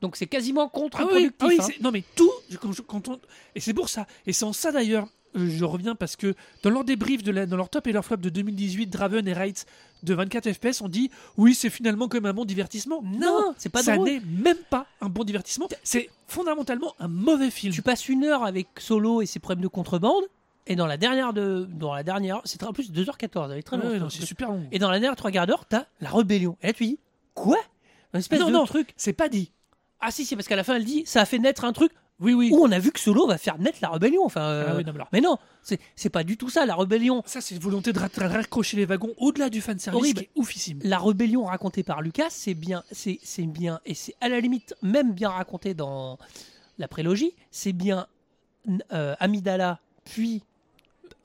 Donc 0.02 0.16
c'est 0.16 0.28
quasiment 0.28 0.62
Ah 0.64 0.72
oui, 0.74 0.82
contre-productif. 0.82 1.34
ah 1.39 1.45
oui, 1.47 1.58
hein. 1.60 1.64
c'est- 1.68 1.82
non 1.82 1.91
mais 1.91 2.04
tout, 2.16 2.32
quand, 2.88 3.08
on, 3.10 3.20
et 3.56 3.60
c'est 3.60 3.74
pour 3.74 3.89
ça, 3.89 4.08
et 4.26 4.34
c'est 4.34 4.45
en 4.45 4.54
ça 4.54 4.72
d'ailleurs, 4.72 5.08
euh, 5.36 5.47
je 5.50 5.66
reviens 5.66 5.93
parce 5.95 6.16
que 6.16 6.34
dans 6.64 6.70
leur 6.70 6.84
débrief, 6.86 7.22
de 7.22 7.32
la- 7.32 7.45
dans 7.45 7.58
leur 7.58 7.70
top 7.70 7.86
et 7.88 7.91
leur 7.91 8.06
flop 8.06 8.18
de 8.18 8.30
2018, 8.30 8.88
Draven 8.88 9.28
et 9.28 9.34
Wright 9.34 9.66
de 10.04 10.14
24 10.14 10.52
FPS, 10.54 10.82
on 10.82 10.88
dit 10.88 11.12
oui, 11.38 11.54
c'est 11.54 11.70
finalement 11.70 12.08
quand 12.08 12.18
même 12.18 12.26
un 12.28 12.34
bon 12.34 12.45
divertissement. 12.45 13.02
Non, 13.04 13.54
c'est 13.58 13.68
pas 13.70 13.84
ça 13.84 13.97
n'est 13.97 14.22
même 14.22 14.58
pas 14.70 14.86
un 15.02 15.10
bon 15.10 15.24
divertissement. 15.26 15.68
C'est 15.84 16.10
fondamentalement 16.28 16.95
un 17.00 17.08
mauvais 17.10 17.52
film. 17.52 17.74
Tu 17.74 17.82
passes 17.82 18.08
une 18.08 18.24
heure 18.24 18.43
avec 18.45 18.68
Solo 18.80 19.22
et 19.22 19.26
ses 19.26 19.39
problèmes 19.39 19.62
de 19.64 19.68
contrebande, 19.68 20.24
et 20.66 20.76
dans 20.78 20.88
la 20.88 20.95
dernière 20.97 21.34
de 21.34 21.68
dans 21.70 21.93
la 21.93 22.04
dernière, 22.04 22.39
c'est 22.45 22.64
en 22.64 22.72
plus 22.72 22.91
2h14, 22.91 23.52
elle 23.52 23.58
est 23.60 23.64
très 23.64 23.76
longue. 23.78 24.02
ouais, 24.02 24.08
c'est 24.10 24.26
super 24.26 24.50
long. 24.52 24.64
Et 24.72 24.80
dans 24.80 24.89
la 24.89 25.00
dernière 25.00 25.18
trois 25.18 25.32
quarts 25.32 25.45
d'heure, 25.47 25.66
t'as 25.66 25.84
la 26.00 26.10
rébellion. 26.10 26.58
Et 26.64 26.68
là, 26.68 26.74
tu 26.74 26.86
dis 26.86 27.00
quoi? 27.34 27.58
Un 28.14 28.20
espèce 28.20 28.39
non, 28.39 28.47
de 28.47 28.52
non, 28.54 28.66
truc. 28.66 28.93
c'est 28.97 29.14
pas 29.14 29.28
dit. 29.30 29.52
Ah 30.02 30.12
si, 30.12 30.26
si, 30.26 30.36
parce 30.36 30.47
qu'à 30.47 30.56
la 30.56 30.64
fin, 30.64 30.76
elle 30.76 30.86
dit 30.86 31.04
ça 31.06 31.22
a 31.22 31.26
fait 31.26 31.39
naître 31.39 31.64
un 31.66 31.74
truc. 31.74 31.91
Oui, 32.22 32.34
oui. 32.34 32.50
où 32.52 32.58
on 32.66 32.70
a 32.74 32.80
vu 32.80 32.91
que 32.91 33.00
Solo 33.00 33.28
va 33.28 33.38
faire 33.38 33.58
naître 33.60 33.78
la 33.82 33.88
rébellion. 33.89 34.26
Enfin, 34.26 34.41
euh, 34.41 34.66
Ah 34.68 34.76
oui, 34.76 34.84
non, 34.84 34.91
mais 35.14 35.22
non, 35.22 35.38
c'est 35.64 35.80
c'est 35.95 36.10
pas 36.10 36.26
du 36.26 36.36
tout 36.36 36.50
ça. 36.50 36.66
La 36.66 36.76
rébellion, 36.76 37.24
Ça, 37.26 37.39
c'est 37.39 37.56
une 37.56 37.62
volonté 37.62 37.93
de 37.93 38.00
ra- 38.00 38.10
de 38.10 38.24
raccrocher 38.26 38.76
les 38.76 38.84
wagons 38.86 39.14
au-delà 39.18 39.50
du 39.50 39.62
fanservice 39.62 39.97
Horrible. 39.97 40.20
qui 40.20 40.26
est 40.26 40.30
oufissime. 40.36 40.80
la 40.84 41.00
rébellion 41.00 41.45
racontée 41.45 41.82
par 41.84 42.02
Lucas, 42.02 42.28
c'est 42.30 42.56
bien, 42.56 42.84
c'est 42.91 43.20
c'est 43.24 43.43
bien, 43.45 43.80
et 43.86 43.93
c'est 43.93 44.16
à 44.20 44.28
la 44.28 44.41
limite 44.41 44.76
même 44.82 45.14
bien 45.14 45.30
raconté 45.30 45.74
dans 45.74 46.18
la 46.78 46.89
prélogie. 46.89 47.34
C'est 47.52 47.72
bien 47.72 48.06
euh, 48.91 49.16
Amidala, 49.22 49.80
puis 50.04 50.43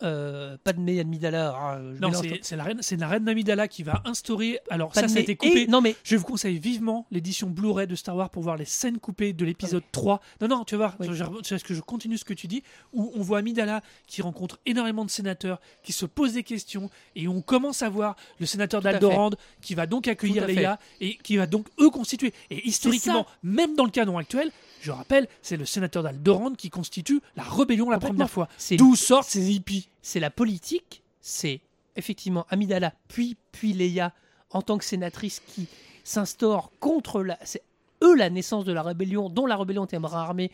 euh, 0.02 0.56
Padmé 0.64 1.00
Amidala. 1.00 1.54
ah, 1.56 1.78
Non, 2.00 2.10
c'est 2.42 2.56
la 2.56 2.64
reine, 2.64 2.78
c'est 2.82 2.96
la 2.96 3.08
reine 3.08 3.28
Amidala 3.28 3.68
qui 3.68 3.82
va 3.82 4.02
instaurer. 4.04 4.58
Alors 4.70 4.94
ça, 4.94 5.08
ça 5.08 5.18
a 5.18 5.20
été 5.20 5.36
coupé. 5.36 5.62
et- 5.62 5.66
non 5.66 5.80
mais 5.80 5.94
Je 6.02 6.16
vous 6.16 6.24
conseille 6.24 6.58
vivement 6.58 7.06
l'édition 7.10 7.48
Blu-ray 7.48 7.86
de 7.86 7.94
Star 7.94 8.16
Wars 8.16 8.30
pour 8.30 8.42
voir 8.42 8.56
les 8.56 8.64
scènes 8.64 8.98
coupées 8.98 9.32
de 9.32 9.44
l'épisode 9.44 9.82
3. 9.92 10.20
Non, 10.40 10.48
non, 10.48 10.64
tu 10.64 10.76
vas 10.76 10.88
voir, 10.88 10.96
Oui. 11.00 11.06
je, 11.10 11.14
je- 11.56 11.74
je- 11.74 11.80
continue 11.80 12.18
ce 12.18 12.24
que 12.24 12.34
tu 12.34 12.46
dis, 12.46 12.62
où 12.92 13.12
on 13.14 13.20
voit 13.22 13.38
Amidala 13.38 13.82
qui 14.06 14.20
rencontre 14.22 14.58
énormément 14.66 15.04
de 15.04 15.10
sénateurs, 15.10 15.60
qui 15.82 15.92
se 15.92 16.06
pose 16.06 16.32
des 16.34 16.42
questions, 16.42 16.90
et 17.16 17.28
on 17.28 17.40
commence 17.42 17.82
à 17.82 17.88
voir 17.88 18.16
le 18.40 18.46
sénateur 18.46 18.80
d'Aldorand 18.80 19.30
qui 19.60 19.74
va 19.74 19.86
donc 19.86 20.08
accueillir 20.08 20.46
fait. 20.46 20.54
Leia, 20.54 20.78
et 21.00 21.16
qui 21.18 21.36
va 21.36 21.46
donc 21.46 21.68
eux 21.80 21.90
constituer. 21.90 22.32
Et 22.50 22.66
historiquement, 22.68 23.26
même 23.42 23.74
dans 23.76 23.84
le 23.84 23.90
canon 23.90 24.18
actuel, 24.18 24.50
je 24.80 24.90
rappelle, 24.90 25.28
c'est 25.40 25.56
le 25.56 25.64
sénateur 25.64 26.02
d'Aldorand 26.02 26.52
qui 26.54 26.68
constitue 26.70 27.20
la 27.36 27.42
rébellion 27.42 27.88
la 27.90 27.98
première 27.98 28.28
fois. 28.30 28.48
D'où 28.72 28.96
sortent 28.96 29.28
ces 29.28 29.52
hippies 29.52 29.88
c'est 30.02 30.20
la 30.20 30.30
politique, 30.30 31.02
c'est 31.20 31.60
effectivement 31.96 32.46
Amidala, 32.50 32.92
puis, 33.08 33.36
puis 33.52 33.72
Leia, 33.72 34.12
en 34.50 34.62
tant 34.62 34.78
que 34.78 34.84
sénatrice 34.84 35.40
qui 35.40 35.66
s'instaure 36.04 36.70
contre 36.80 37.22
la. 37.22 37.38
C'est 37.44 37.62
eux 38.02 38.14
la 38.14 38.30
naissance 38.30 38.64
de 38.64 38.72
la 38.72 38.82
rébellion, 38.82 39.28
dont 39.30 39.46
la 39.46 39.56
rébellion 39.56 39.84
était 39.84 39.98
bras 39.98 40.22
armé. 40.22 40.50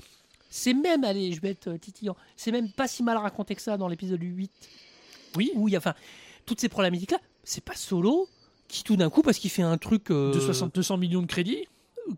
C'est 0.49 0.74
même, 0.74 1.05
allez, 1.05 1.32
je 1.32 1.41
vais 1.41 1.51
être 1.51 1.68
euh, 1.68 1.78
titillant, 1.78 2.16
c'est 2.36 2.51
même 2.51 2.70
pas 2.70 2.88
si 2.88 3.03
mal 3.03 3.16
raconté 3.16 3.55
que 3.55 3.62
ça 3.62 3.76
dans 3.76 3.88
l'épisode 3.88 4.20
8. 4.22 4.51
Oui. 5.36 5.53
Où 5.55 5.68
il 5.68 5.72
y 5.72 5.76
a, 5.76 5.78
enfin, 5.78 5.95
toutes 6.45 6.61
ces 6.61 6.68
problématiques-là, 6.68 7.18
c'est 7.45 7.62
pas 7.62 7.76
solo 7.76 8.28
qui 8.66 8.82
tout 8.84 8.97
d'un 8.97 9.11
coup, 9.11 9.22
parce 9.22 9.38
qu'il 9.38 9.51
fait 9.51 9.62
un 9.62 9.78
truc. 9.78 10.11
euh, 10.11 10.32
de 10.32 10.41
60 10.41 10.74
200 10.74 10.97
millions 10.97 11.22
de 11.22 11.26
crédits. 11.26 11.66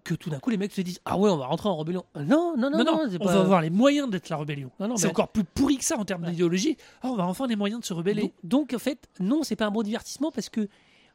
Que 0.05 0.14
tout 0.14 0.30
d'un 0.30 0.38
coup, 0.38 0.51
les 0.51 0.57
mecs 0.57 0.72
se 0.72 0.80
disent 0.80 1.01
Ah 1.05 1.16
ouais, 1.18 1.30
on 1.30 1.36
va 1.36 1.47
rentrer 1.47 1.68
en 1.68 1.76
rébellion. 1.76 2.05
Euh, 2.16 2.24
Non, 2.24 2.55
non, 2.57 2.70
non, 2.70 2.78
Non, 2.78 2.84
non, 2.84 2.84
non, 3.07 3.11
on 3.14 3.18
pas- 3.24 3.32
va 3.34 3.40
avoir 3.40 3.61
les 3.62 3.70
moyens 3.70 4.09
d'être 4.11 4.28
la 4.28 4.36
rébellion. 4.36 4.70
C'est 4.78 4.86
mais- 4.88 5.07
encore 5.07 5.28
plus 5.28 5.45
pourri 5.45 5.76
que 5.78 5.84
ça 5.84 5.97
en 5.99 6.05
termes 6.05 6.22
Ouais. 6.24 6.30
d'idéologie. 6.30 6.76
Ah, 7.03 7.09
on 7.11 7.16
va 7.16 7.26
enfin 7.26 7.47
les 7.47 7.57
moyens 7.57 7.80
de 7.80 7.86
se 7.86 7.93
rebeller. 7.95 8.22
Donc, 8.22 8.70
donc, 8.70 8.74
en 8.74 8.78
fait, 8.78 9.09
non, 9.20 9.43
c'est 9.43 9.57
pas 9.57 9.66
un 9.66 9.70
bon 9.70 9.82
divertissement 9.82 10.30
parce 10.30 10.49
que 10.49 10.68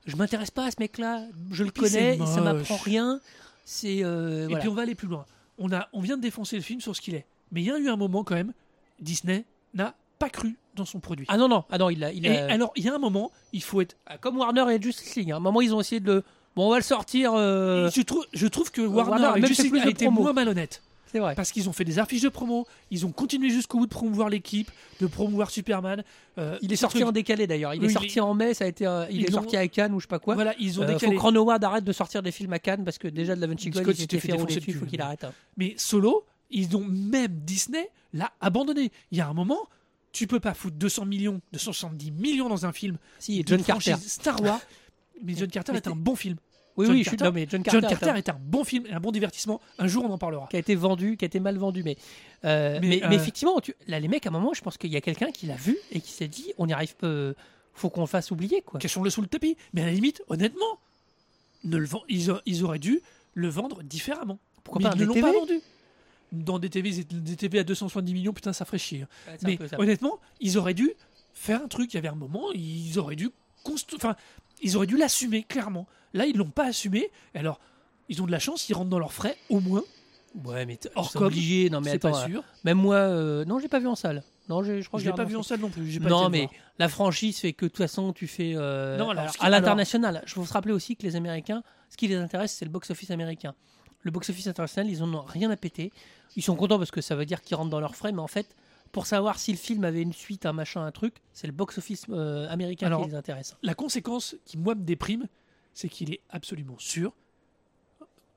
je 0.06 0.16
m'intéresse 0.16 0.52
pas 0.52 0.66
à 0.66 0.72
ce 0.72 0.78
mec-là. 0.80 1.24
Je 1.52 1.64
le 1.64 1.72
connais, 1.72 2.18
ça 2.26 2.42
m'apprend 2.42 2.78
rien. 2.78 3.20
C'est 3.66 4.04
euh, 4.04 4.44
Et 4.44 4.46
voilà. 4.46 4.60
puis 4.60 4.70
on 4.70 4.74
va 4.74 4.84
aller 4.84 4.96
plus 4.96 5.08
loin. 5.08 5.26
On, 5.58 5.72
a, 5.74 5.88
on 5.94 6.00
vient 6.02 6.18
de 6.18 6.22
défoncer 6.22 6.56
le 6.56 6.62
film 6.62 6.80
sur 6.82 6.96
ce 6.96 7.02
qu'il 7.02 7.16
est. 7.16 7.26
Mais 7.52 7.62
il 7.62 7.68
y 7.68 7.72
a 7.72 7.78
eu 7.78 7.90
un 7.90 7.96
moment 7.98 8.24
quand 8.24 8.36
même, 8.36 8.54
Disney 9.00 9.46
n'a 9.74 9.96
pas 10.20 10.30
cru 10.30 10.58
dans 10.76 10.86
son 10.86 11.00
produit. 11.00 11.26
Ah 11.30 11.38
non 11.38 11.48
non, 11.48 11.64
ah 11.70 11.78
non, 11.78 11.90
il 11.90 12.04
a, 12.04 12.12
il 12.12 12.26
et 12.26 12.38
a- 12.38 12.52
alors, 12.52 12.72
il 12.76 12.86
y 12.86 12.90
a 12.90 12.96
un 12.96 13.00
moment, 13.00 13.32
il 13.54 13.62
faut 13.64 13.82
être. 13.82 13.96
ah, 14.06 14.18
comme 14.18 14.38
Warner 14.38 14.66
et 14.74 14.82
Justice 14.82 15.16
League. 15.16 15.32
hein. 15.32 15.36
À 15.36 15.38
un 15.38 15.42
moment, 15.42 15.62
ils 15.62 15.74
ont 15.74 15.80
essayé 15.80 16.00
de 16.00 16.06
le. 16.12 16.24
Bon, 16.58 16.68
on 16.68 16.72
va 16.72 16.78
le 16.78 16.84
sortir. 16.84 17.32
euh, 17.36 17.90
je, 17.90 18.02
trouve, 18.02 18.26
je 18.34 18.48
trouve 18.48 18.70
que 18.72 18.82
Warner, 18.82 19.12
Warner 19.12 19.26
a 19.28 19.34
même 19.36 19.46
Justice 19.46 19.68
plus 19.70 19.76
League 19.78 19.84
a 19.84 19.86
de 19.86 19.92
été 19.92 20.10
moins 20.10 20.34
malhonnête. 20.34 20.82
C'est 21.10 21.20
vrai. 21.20 21.36
Parce 21.36 21.54
qu'ils 21.54 21.70
ont 21.70 21.72
fait 21.72 21.86
des 21.86 22.00
affiches 22.00 22.24
de 22.24 22.28
promo, 22.30 22.68
ils 22.92 23.06
ont 23.06 23.14
continué 23.14 23.50
jusqu'au 23.50 23.78
bout 23.78 23.86
de 23.86 23.92
promouvoir 23.92 24.28
l'équipe, 24.28 24.70
de 25.00 25.08
promouvoir 25.08 25.50
Superman. 25.52 26.04
euh, 26.38 26.58
Il 26.62 26.74
est 26.74 26.76
ce 26.76 26.82
sorti 26.82 26.98
truc- 26.98 27.08
en 27.08 27.12
décalé 27.14 27.48
d'ailleurs. 27.48 27.74
Il 27.74 27.80
Oui, 27.80 27.86
est 27.86 27.90
il 27.90 27.94
sorti 27.94 28.18
est- 28.18 28.22
en 28.22 28.34
mai. 28.34 28.54
Ça 28.54 28.66
a 28.66 28.68
été. 28.68 28.86
euh, 28.86 29.06
il 29.10 29.22
Ils 29.22 29.24
est 29.24 29.28
l'ont- 29.30 29.38
sorti 29.42 29.56
à 29.56 29.66
Cannes 29.70 29.94
ou 29.94 30.00
je 30.02 30.06
sais 30.06 30.10
pas 30.10 30.20
quoi. 30.20 30.34
Voilà, 30.36 30.54
ils 30.60 30.80
ont 30.80 30.84
Euh, 30.84 30.88
faut 30.88 30.94
décalé. 30.96 31.16
que 31.16 31.22
Ron 31.22 31.36
Howard 31.36 31.64
arrête 31.64 31.86
de 31.86 31.94
sortir 31.94 32.22
des 32.22 32.32
films 32.32 32.52
à 32.52 32.60
Cannes 32.60 32.84
parce 32.84 32.98
que 32.98 33.08
déjà 33.08 33.36
de 33.38 33.42
la 33.42 33.48
Vinci 33.48 33.72
Scott 33.72 33.84
Gold, 33.84 33.96
il 33.98 34.02
s'était 34.02 34.20
fait 34.20 34.28
fait 34.28 34.34
rouler 34.34 34.46
défoncer 34.48 34.60
dessus. 34.60 34.72
le 34.74 34.80
faut 34.80 34.86
qu'il 34.86 35.02
arrête. 35.02 35.24
hein. 35.24 35.32
Mais 35.56 35.76
Solo, 35.78 36.26
ils 36.52 36.76
ont 36.76 36.84
même 36.84 37.32
Disney 37.46 37.90
l'a 38.14 38.34
abandonné. 38.42 38.92
Il 39.12 39.18
y 39.18 39.22
a 39.22 39.30
un 39.30 39.34
moment, 39.34 39.70
tu 40.12 40.28
peux 40.28 40.42
pas 40.42 40.54
foutre 40.56 40.76
200 40.76 41.06
millions, 41.06 41.40
270 41.54 42.12
millions 42.12 42.50
dans 42.50 42.66
un 42.66 42.74
film. 42.74 42.98
Si, 43.20 43.44
John 43.46 43.64
Carter. 43.64 43.96
Star 44.06 44.42
Wars. 44.42 44.60
Mais 45.24 45.34
John 45.36 45.48
Carter 45.48 45.72
Mais 45.72 45.78
est 45.80 45.88
un 45.88 45.96
bon 45.96 46.16
film. 46.16 46.36
Oui, 46.78 46.86
John 46.86 46.96
oui, 46.96 47.04
je 47.04 47.10
suis. 47.10 47.18
Non, 47.18 47.32
mais 47.32 47.48
John 47.50 47.64
Carter. 47.64 47.80
John 47.82 47.84
est 47.90 47.94
un- 47.94 47.98
Carter 47.98 48.18
est 48.20 48.30
un 48.30 48.38
bon 48.40 48.64
film 48.64 48.86
et 48.86 48.94
un 48.94 49.00
bon 49.00 49.12
divertissement. 49.12 49.60
Un 49.80 49.88
jour, 49.88 50.06
on 50.06 50.12
en 50.14 50.18
parlera. 50.18 50.48
qui 50.50 50.56
a 50.56 50.60
été 50.60 50.76
vendu, 50.76 51.18
qui 51.18 51.26
a 51.26 51.28
été 51.28 51.40
mal 51.40 51.58
vendu. 51.58 51.82
Mais, 51.84 51.98
euh, 52.46 52.78
Mais, 52.82 52.88
mais, 52.88 53.04
euh, 53.04 53.08
mais 53.10 53.16
effectivement, 53.16 53.60
tu- 53.60 53.76
là, 53.88 54.00
les 54.00 54.08
mecs, 54.08 54.26
à 54.26 54.30
un 54.30 54.32
moment, 54.32 54.54
je 54.54 54.62
pense 54.62 54.78
qu'il 54.78 54.92
y 54.92 54.96
a 54.96 55.02
quelqu'un 55.02 55.32
qui 55.32 55.48
l'a 55.48 55.56
vu 55.56 55.76
et 55.92 56.00
qui 56.02 56.12
s'est 56.12 56.28
dit 56.28 56.54
on 56.58 56.68
y 56.68 56.74
arrive 56.74 56.96
pas, 56.96 57.32
faut 57.74 57.90
qu'on 57.90 58.02
le 58.02 58.08
fasse 58.08 58.32
oublier. 58.32 58.62
quoi. 58.62 58.80
Cachons-le 58.80 59.10
sous 59.10 59.22
le 59.22 59.28
tapis. 59.28 59.58
Mais 59.74 59.82
à 59.82 59.86
la 59.86 59.92
limite, 59.92 60.22
honnêtement, 60.30 60.80
ne 61.64 61.78
le 61.78 61.86
vend- 61.86 62.04
ils, 62.10 62.30
a- 62.32 62.42
ils 62.46 62.64
auraient 62.64 62.80
dû 62.80 63.02
le 63.34 63.48
vendre 63.50 63.82
différemment. 63.84 64.38
Pourquoi 64.64 64.82
Mais 64.82 64.90
pas 64.90 64.96
ils 64.96 65.02
ne 65.02 65.06
l'ont 65.06 65.14
pas 65.22 65.32
vendu. 65.32 65.60
Dans 66.32 66.60
des 66.60 66.70
TV, 66.70 66.92
des 67.10 67.36
TV 67.38 67.60
à 67.60 67.64
270 67.64 68.14
millions, 68.14 68.34
putain, 68.34 68.52
ça 68.54 68.66
ferait 68.66 68.78
chier. 68.78 69.04
hein. 69.04 69.08
Ouais, 69.32 69.38
Mais 69.44 69.58
honnêtement, 69.80 70.20
ils 70.42 70.58
auraient 70.58 70.74
dû 70.74 70.92
faire 71.34 71.62
un 71.64 71.68
truc. 71.70 71.94
Il 71.94 71.96
y 71.96 72.00
avait 72.00 72.10
un 72.10 72.16
moment, 72.16 72.52
ils 72.54 73.00
auraient 73.00 73.16
dû, 73.16 73.30
enfin, 73.96 74.16
ils 74.62 74.76
auraient 74.78 74.88
dû 74.88 74.98
l'assumer 74.98 75.44
clairement. 75.44 75.88
Là, 76.14 76.26
ils 76.26 76.38
l'ont 76.38 76.50
pas 76.50 76.66
assumé. 76.66 77.10
Alors, 77.34 77.60
ils 78.10 78.22
ont 78.22 78.26
de 78.26 78.32
la 78.32 78.40
chance, 78.40 78.70
ils 78.70 78.74
rentrent 78.74 78.90
dans 78.90 79.00
leurs 79.00 79.14
frais 79.14 79.38
au 79.50 79.60
moins. 79.60 79.84
Ouais, 80.46 80.66
mais 80.66 80.80
Hors 80.96 81.12
obligé. 81.16 81.70
Non, 81.70 81.82
mais 81.82 81.92
attends, 81.92 82.12
pas 82.12 82.26
sûr. 82.26 82.44
même 82.64 82.78
moi, 82.78 82.96
euh, 82.96 83.46
non, 83.46 83.60
j'ai 83.60 83.68
pas 83.68 83.80
vu 83.80 83.88
en 83.88 83.96
salle. 83.96 84.24
Non, 84.50 84.64
je 84.64 84.86
crois 84.88 85.00
Je 85.00 85.06
que 85.06 85.10
l'ai 85.10 85.14
j'ai 85.14 85.18
pas 85.18 85.26
vu 85.26 85.36
en 85.36 85.44
salle 85.44 85.60
non 85.60 85.70
plus. 85.70 86.00
pas 86.00 86.10
Non, 86.10 86.30
mais 86.30 86.48
la 86.80 86.88
franchise 86.88 87.40
fait 87.40 87.54
que 87.54 87.66
de 87.66 87.70
toute 87.70 87.78
façon, 87.78 88.14
tu 88.14 88.28
fais 88.28 88.54
euh, 88.56 88.98
Non, 88.98 89.10
alors, 89.10 89.26
à 89.40 89.50
l'international. 89.50 90.24
Je 90.26 90.40
veux 90.40 90.46
se 90.46 90.54
rappeler 90.54 90.74
aussi 90.74 90.96
que 90.96 91.04
les 91.04 91.16
Américains, 91.16 91.64
ce 91.90 91.98
qui 91.98 92.08
les 92.08 92.16
intéresse, 92.16 92.54
c'est 92.54 92.66
le 92.66 92.72
box-office 92.72 93.12
américain. 93.12 93.56
Le 94.02 94.12
box-office 94.12 94.48
international, 94.48 94.90
ils 94.92 95.04
en 95.04 95.14
ont 95.14 95.22
rien 95.22 95.50
à 95.52 95.58
péter. 95.58 95.92
Ils 96.36 96.44
sont 96.44 96.56
contents 96.56 96.78
parce 96.78 96.92
que 96.92 97.02
ça 97.02 97.16
veut 97.16 97.26
dire 97.26 97.42
qu'ils 97.42 97.58
rentrent 97.58 97.72
dans 97.72 97.80
leurs 97.80 97.96
frais, 97.96 98.12
mais 98.12 98.22
en 98.22 98.28
fait, 98.28 98.56
pour 98.92 99.06
savoir 99.06 99.38
si 99.40 99.52
le 99.52 99.58
film 99.58 99.84
avait 99.84 100.02
une 100.02 100.14
suite, 100.14 100.46
un 100.46 100.54
machin, 100.54 100.86
un 100.86 100.92
truc, 100.92 101.16
c'est 101.34 101.48
le 101.48 101.54
box-office 101.54 102.06
euh, 102.10 102.48
américain 102.50 102.88
Alors, 102.88 103.04
qui 103.04 103.10
les 103.10 103.16
intéresse. 103.16 103.56
La 103.64 103.74
conséquence 103.74 104.36
qui, 104.46 104.58
moi, 104.58 104.76
me 104.76 104.84
déprime, 104.84 105.28
c'est 105.74 105.90
qu'il 105.90 106.14
est 106.14 106.22
absolument 106.30 106.78
sûr 106.80 107.14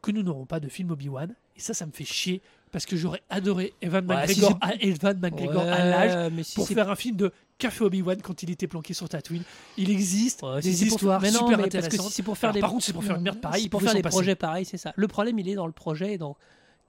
que 0.02 0.10
nous 0.10 0.22
n'aurons 0.22 0.46
pas 0.46 0.60
de 0.60 0.68
film 0.68 0.90
Obi-Wan. 0.90 1.34
Et 1.56 1.60
ça, 1.60 1.74
ça 1.74 1.84
me 1.86 1.92
fait 1.92 2.04
chier 2.04 2.40
parce 2.72 2.86
que 2.86 2.96
j'aurais 2.96 3.22
adoré 3.28 3.74
Evan 3.82 4.06
Ouais, 4.06 4.26
si 4.28 4.40
McGregor, 4.40 4.58
à, 4.62 4.74
Evan 4.76 5.18
McGregor 5.20 5.62
à 5.62 5.84
l'âge 5.84 6.32
si 6.44 6.54
pour 6.54 6.68
faire 6.68 6.88
un 6.88 6.96
film 6.96 7.16
de 7.16 7.32
Café 7.58 7.84
Obi-Wan 7.84 8.22
quand 8.22 8.42
il 8.42 8.50
était 8.50 8.66
planqué 8.68 8.94
sur 8.94 9.08
Tatooine. 9.08 9.42
Il 9.76 9.90
existe 9.90 10.42
Ouais, 10.42 10.62
si 10.62 10.70
des 10.70 10.74
c'est 10.76 10.86
pour- 10.86 10.94
histoires 10.96 11.20
non, 11.22 11.28
super 11.30 11.46
mais 11.48 11.56
parce 11.56 11.70
que 11.70 11.76
intéressantes. 11.78 12.06
si 12.08 12.12
c'est 12.14 12.22
pour 12.22 12.38
faire 12.38 12.48
Alors, 12.50 12.54
des- 12.54 12.60
Par 12.60 12.70
contre, 12.70 12.84
c'est 12.84 12.92
pour 12.92 13.04
faire 13.04 13.16
une 13.16 13.22
merde 13.22 13.40
pareille. 13.40 13.60
Si 13.62 13.66
il 13.66 13.70
pour 13.70 13.82
faire 13.82 13.94
des 13.94 14.02
projets 14.02 14.36
pareils, 14.36 14.64
c'est 14.64 14.78
ça. 14.78 14.92
Le 14.96 15.08
problème, 15.08 15.38
il 15.38 15.48
est 15.48 15.54
dans 15.54 15.66
le 15.66 15.72
projet, 15.72 16.16
donc 16.16 16.36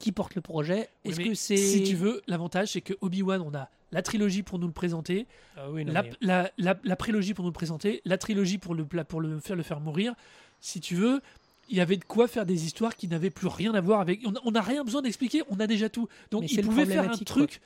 qui 0.01 0.11
porte 0.11 0.35
le 0.35 0.41
projet 0.41 0.89
Oui, 1.05 1.11
Est-ce 1.11 1.19
que 1.21 1.33
c'est 1.33 1.57
Si 1.57 1.83
tu 1.83 1.95
veux, 1.95 2.21
l'avantage, 2.27 2.69
c'est 2.73 2.81
que 2.81 2.93
Obi-Wan, 3.01 3.41
on 3.41 3.53
a 3.55 3.69
la 3.91 4.01
trilogie 4.01 4.43
pour 4.43 4.57
nous 4.59 4.67
le 4.67 4.73
présenter, 4.73 5.27
Ah 5.57 5.69
oui, 5.69 5.83
non, 5.85 5.93
la, 5.93 6.03
mais- 6.03 6.11
la, 6.21 6.51
la- 6.57 6.77
la 6.83 6.95
prélogie 6.95 7.33
pour 7.33 7.43
nous 7.43 7.49
le 7.49 7.53
présenter, 7.53 8.01
la 8.05 8.17
trilogie 8.17 8.57
pour 8.57 8.73
le, 8.75 8.85
pour 8.85 9.21
le, 9.21 9.39
faire, 9.39 9.55
le 9.55 9.63
faire 9.63 9.79
mourir. 9.79 10.13
Si 10.59 10.79
tu 10.79 10.95
veux, 10.95 11.21
il 11.69 11.77
y 11.77 11.81
avait 11.81 11.97
de 11.97 12.03
quoi 12.05 12.27
faire 12.27 12.45
des 12.45 12.65
histoires 12.65 12.95
qui 12.95 13.07
n'avaient 13.07 13.29
plus 13.29 13.47
rien 13.47 13.73
à 13.73 13.81
voir 13.81 13.99
avec. 14.01 14.21
On 14.45 14.51
n'a 14.51 14.61
rien 14.61 14.83
besoin 14.83 15.01
d'expliquer, 15.01 15.43
on 15.49 15.59
a 15.59 15.67
déjà 15.67 15.89
tout. 15.89 16.07
Donc 16.31 16.41
Mais 16.41 16.47
il 16.47 16.61
pouvait 16.65 16.85
faire 16.85 17.09
un 17.11 17.17
truc 17.17 17.61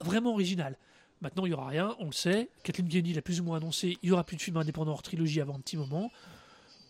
vraiment 0.00 0.32
original. 0.32 0.76
Maintenant, 1.22 1.46
il 1.46 1.48
n'y 1.48 1.54
aura 1.54 1.68
rien, 1.68 1.96
on 1.98 2.06
le 2.06 2.12
sait. 2.12 2.48
Kathleen 2.62 2.88
Kennedy 2.88 3.14
l'a 3.14 3.22
plus 3.22 3.40
ou 3.40 3.44
moins 3.44 3.56
annoncé 3.56 3.96
il 4.02 4.08
n'y 4.08 4.12
aura 4.12 4.22
plus 4.24 4.36
de 4.36 4.42
film 4.42 4.56
indépendant 4.58 4.92
hors 4.92 5.02
trilogie 5.02 5.40
avant 5.40 5.54
un 5.56 5.60
petit 5.60 5.76
moment. 5.78 6.10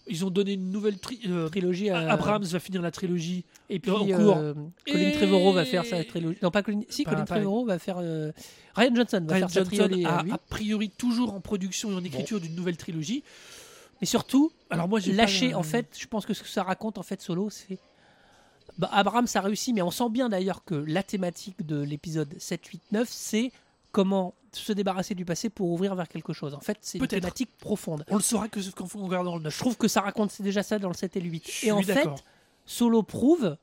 Ils 0.09 0.25
ont 0.25 0.31
donné 0.31 0.53
une 0.53 0.71
nouvelle 0.71 0.99
tri- 0.99 1.21
euh, 1.27 1.49
trilogie. 1.49 1.91
euh, 1.91 2.09
Abrams 2.11 2.45
va 2.45 2.61
finir 2.61 2.81
la 2.83 2.91
trilogie. 2.93 3.45
Et 3.69 3.81
puis 3.81 3.91
en 3.91 4.07
cours. 4.07 4.37
euh, 4.37 4.55
Colin 4.87 5.09
Et- 5.09 5.13
Trevorrow 5.13 5.53
va 5.53 5.65
faire 5.65 5.85
sa 5.85 6.05
trilogie. 6.05 6.39
Non, 6.43 6.51
pas 6.53 6.63
Colin. 6.63 6.83
Si, 6.89 7.03
Pas- 7.05 7.11
Colin 7.11 7.25
pas- 7.25 7.35
Trevorrow 7.37 7.65
va 7.67 7.79
faire. 7.81 7.97
euh, 7.99 8.31
Ryan 8.77 8.95
Johnson 8.95 9.25
va 9.27 9.35
Ryan 9.35 9.49
faire 9.49 9.51
sa 9.51 9.61
Johnson 9.71 9.85
trilogie. 9.89 10.05
a 10.07 10.19
à 10.19 10.35
a 10.35 10.39
priori 10.39 10.91
toujours 10.91 11.35
en 11.35 11.41
production 11.41 11.91
et 11.91 11.95
en 11.95 12.05
écriture 12.05 12.41
d'une 12.41 12.55
nouvelle 12.55 12.77
trilogie. 12.77 13.25
Mais 14.01 14.07
surtout, 14.07 14.53
Alors 14.71 14.89
moi, 14.89 15.01
j'ai 15.01 15.13
lâcher, 15.13 15.51
pas, 15.51 15.57
en 15.57 15.63
fait, 15.63 15.97
je 15.99 16.07
pense 16.07 16.25
que 16.27 16.35
ce 16.35 16.43
que 16.43 16.49
ça 16.49 16.63
raconte, 16.63 16.99
en 16.99 17.03
fait, 17.03 17.21
solo, 17.23 17.49
c'est. 17.51 17.79
Bah, 18.79 18.91
Abrams 18.93 19.27
a 19.35 19.41
réussi, 19.41 19.73
mais 19.73 19.81
on 19.81 19.91
sent 19.91 20.11
bien 20.11 20.29
d'ailleurs 20.29 20.63
que 20.65 20.75
la 20.75 21.03
thématique 21.03 21.65
de 21.65 21.81
l'épisode 21.81 22.29
7, 22.39 22.65
8, 22.67 22.83
9, 22.93 23.09
c'est 23.11 23.51
comment 23.97 24.35
se 24.53 24.75
débarrasser 24.75 25.15
du 25.15 25.25
passé 25.25 25.49
pour 25.49 25.71
ouvrir 25.71 25.95
vers 25.95 26.07
quelque 26.07 26.35
chose. 26.35 26.53
En 26.53 26.61
fait, 26.61 26.77
c'est 26.83 26.99
une 26.99 27.07
thématique 27.07 27.49
profonde. 27.59 28.05
On 28.11 28.17
le 28.17 28.23
saura 28.23 28.47
que 28.49 28.61
quand 28.73 28.87
on 28.95 29.05
regardera 29.07 29.37
le 29.37 29.45
9. 29.45 29.55
Je 29.55 29.59
trouve 29.59 29.79
que 29.79 29.89
ça 29.89 30.03
raconte 30.03 30.43
déjà 30.43 30.63
ça 30.63 30.79
dans 30.79 30.89
le 30.89 30.95
7 30.95 31.17
et 31.17 31.21
le 31.21 31.31
8. 31.31 31.51
Je 31.51 31.67
Et 31.67 31.73
en 31.73 31.81
fait. 31.81 32.07
Solo 32.67 33.03
prouve. 33.03 33.57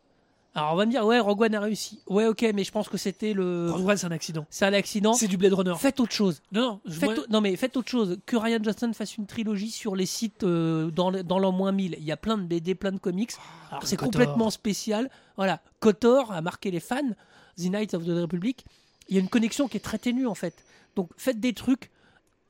Alors 0.55 0.73
on 0.73 0.75
va 0.75 0.85
me 0.87 0.91
dire, 0.91 1.05
ouais, 1.05 1.19
Rogue 1.19 1.41
One 1.41 1.53
a 1.53 1.59
réussi. 1.59 1.99
Ouais, 2.07 2.25
ok, 2.25 2.45
mais 2.55 2.63
je 2.63 2.71
pense 2.71 2.89
que 2.89 2.97
c'était 2.97 3.33
le. 3.33 3.69
Rogue 3.71 3.89
One, 3.89 3.97
c'est 3.97 4.07
un 4.07 4.11
accident. 4.11 4.45
C'est 4.49 4.65
un 4.65 4.73
accident. 4.73 5.13
C'est 5.13 5.27
du 5.27 5.37
Blade 5.37 5.53
Runner. 5.53 5.75
Faites 5.77 5.99
autre 5.99 6.13
chose. 6.13 6.41
Non, 6.51 6.61
non, 6.61 6.81
je- 6.85 6.99
Faites 6.99 7.29
Non, 7.29 7.39
mais 7.41 7.55
faites 7.55 7.77
autre 7.77 7.89
chose. 7.89 8.17
Que 8.25 8.35
Ryan 8.35 8.59
Johnson 8.63 8.91
fasse 8.93 9.17
une 9.17 9.27
trilogie 9.27 9.69
sur 9.71 9.95
les 9.95 10.07
sites 10.07 10.43
euh, 10.43 10.89
dans, 10.89 11.11
dans 11.11 11.37
l'an 11.37 11.51
moins 11.51 11.71
1000. 11.71 11.97
Il 11.99 12.03
y 12.03 12.11
a 12.11 12.17
plein 12.17 12.39
de 12.39 12.43
BD, 12.43 12.73
plein 12.73 12.91
de 12.91 12.97
comics. 12.97 13.33
Alors 13.69 13.85
c'est 13.85 13.97
complètement 13.97 14.49
spécial. 14.49 15.11
Voilà. 15.37 15.61
Kotor 15.79 16.31
a 16.31 16.41
marqué 16.41 16.71
les 16.71 16.79
fans. 16.79 17.11
The 17.57 17.69
Knights 17.69 17.93
of 17.93 18.03
the 18.05 18.09
Republic. 18.19 18.65
Il 19.09 19.15
y 19.15 19.17
a 19.17 19.21
une 19.21 19.29
connexion 19.29 19.67
qui 19.67 19.77
est 19.77 19.81
très 19.81 19.97
ténue 19.99 20.27
en 20.27 20.35
fait. 20.35 20.63
Donc 20.95 21.09
faites 21.17 21.39
des 21.39 21.53
trucs. 21.53 21.89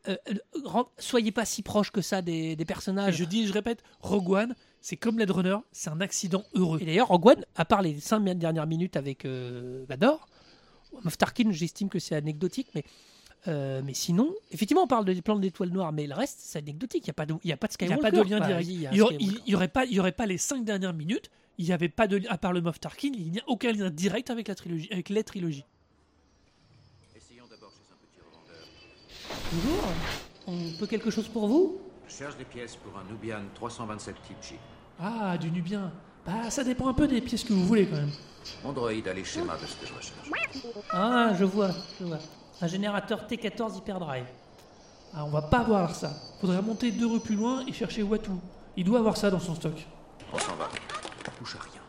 euh, 0.08 0.16
euh, 0.30 0.84
soyez 0.98 1.32
pas 1.32 1.46
si 1.46 1.62
proches 1.64 1.92
que 1.92 2.02
ça 2.02 2.22
des, 2.22 2.56
personnages. 2.68 3.16
je 3.16 3.24
dis, 3.26 3.48
je 3.48 3.54
répète, 3.54 3.84
Rogue 4.02 4.30
One, 4.32 4.56
c'est 4.82 4.98
comme 4.98 5.16
Blade 5.16 5.32
Runner, 5.32 5.58
c'est 5.72 5.90
un 5.90 6.02
accident 6.02 6.44
heureux. 6.56 6.80
Et 6.82 6.86
d'ailleurs, 6.86 7.08
Rogue 7.08 7.28
One, 7.28 7.46
à 7.56 7.64
part 7.66 7.82
les 7.82 8.00
5 8.00 8.20
dernières 8.38 8.68
minutes 8.68 8.98
avec 8.98 9.24
euh, 9.26 9.86
Vador, 9.88 10.28
Moff 11.04 11.18
Tarkin, 11.18 11.52
j'estime 11.52 11.88
que 11.90 12.00
c'est 12.00 12.16
anecdotique, 12.16 12.68
mais, 12.76 12.84
euh, 13.48 13.82
mais 13.84 13.94
sinon, 13.94 14.34
effectivement, 14.52 14.84
on 14.84 14.88
parle 14.88 15.06
des 15.06 15.22
plans 15.22 15.40
d'étoiles 15.40 15.70
noires, 15.70 15.94
mais 15.94 16.06
le 16.06 16.14
reste, 16.16 16.40
c'est 16.42 16.60
anecdotique. 16.60 17.04
Il 17.06 17.08
n'y 17.08 17.12
a, 17.12 17.14
pas 17.14 17.26
de- 17.26 17.36
il 17.44 17.50
y 17.50 17.54
a 17.54 17.58
pas 17.58 17.68
de 17.68 17.74
Il 17.80 17.88
n'y 17.88 17.94
a 17.94 17.98
pas 17.98 18.12
de 18.12 18.22
lien 18.22 18.40
direct. 18.42 18.68
il 18.70 18.82
y 18.82 18.88
a 18.88 18.92
Il 18.92 18.98
y 18.98 19.02
aurait- 19.56 19.68
pas, 19.70 19.86
il 19.86 19.94
y 19.94 20.00
aurait 20.02 20.12
pas 20.12 20.26
les 20.26 20.38
cinq 20.38 20.66
dernières 20.66 20.94
minutes. 20.94 21.32
Il 21.58 21.66
n'y 21.66 21.72
avait 21.72 21.88
pas 21.90 22.08
de 22.08 22.22
à 22.30 22.38
part 22.38 22.52
le 22.52 22.60
Moff 22.62 22.80
Tarkin, 22.80 23.12
il 23.16 23.32
n'y 23.32 23.40
a 23.40 23.44
aucun 23.48 23.72
lien 23.72 23.90
direct 23.90 24.30
avec 24.30 24.50
la 24.50 24.56
trilogie, 24.56 24.90
avec 24.92 25.08
les 25.10 25.24
trilogies. 25.24 25.64
Essayons 27.16 27.46
d'abord 27.50 27.72
chez 27.72 27.84
un 27.92 27.98
petit 28.06 28.20
revendeur. 28.20 28.68
Bonjour, 29.56 29.84
on 30.48 30.78
peut 30.80 30.88
quelque 30.88 31.12
chose 31.12 31.28
pour 31.28 31.48
vous? 31.48 31.78
Je 32.08 32.16
cherche 32.16 32.36
des 32.38 32.44
pièces 32.44 32.76
pour 32.76 32.98
un 32.98 33.04
Nubian 33.04 33.42
327 33.54 34.16
type 34.26 34.38
J. 34.42 34.56
Ah, 35.00 35.38
du 35.38 35.52
Nubien. 35.52 35.92
Bah, 36.26 36.50
ça 36.50 36.64
dépend 36.64 36.88
un 36.88 36.94
peu 36.94 37.08
des 37.08 37.22
pièces 37.22 37.44
que 37.44 37.54
vous 37.54 37.64
voulez 37.66 37.86
quand 37.86 37.98
même. 37.98 38.12
Mon 38.64 38.74
droïde 38.74 39.08
a 39.08 39.14
les 39.14 39.24
schémas 39.24 39.58
de 39.58 39.68
ce 39.68 39.76
que 39.76 39.86
je 39.86 39.94
recherche. 39.94 40.32
Ah, 40.92 41.34
je 41.38 41.44
vois, 41.44 41.70
je 42.00 42.06
vois. 42.06 42.18
Un 42.62 42.68
générateur 42.68 43.28
T14 43.28 43.78
Hyperdrive. 43.78 44.26
Ah, 45.14 45.24
on 45.24 45.30
va 45.30 45.44
pas 45.44 45.60
avoir 45.60 45.94
ça. 45.94 46.12
Faudrait 46.42 46.58
remonter 46.58 46.92
deux 46.92 47.06
rues 47.06 47.20
plus 47.20 47.36
loin 47.36 47.64
et 47.68 47.74
chercher 47.74 48.02
Watu. 48.02 48.32
Il 48.76 48.86
doit 48.86 48.98
avoir 49.00 49.18
ça 49.18 49.30
dans 49.30 49.40
son 49.40 49.54
stock. 49.54 49.86
On 50.34 50.40
s'en 50.40 50.56
va. 50.56 50.68
Touche 51.38 51.58
à 51.58 51.60
rien. 51.60 51.82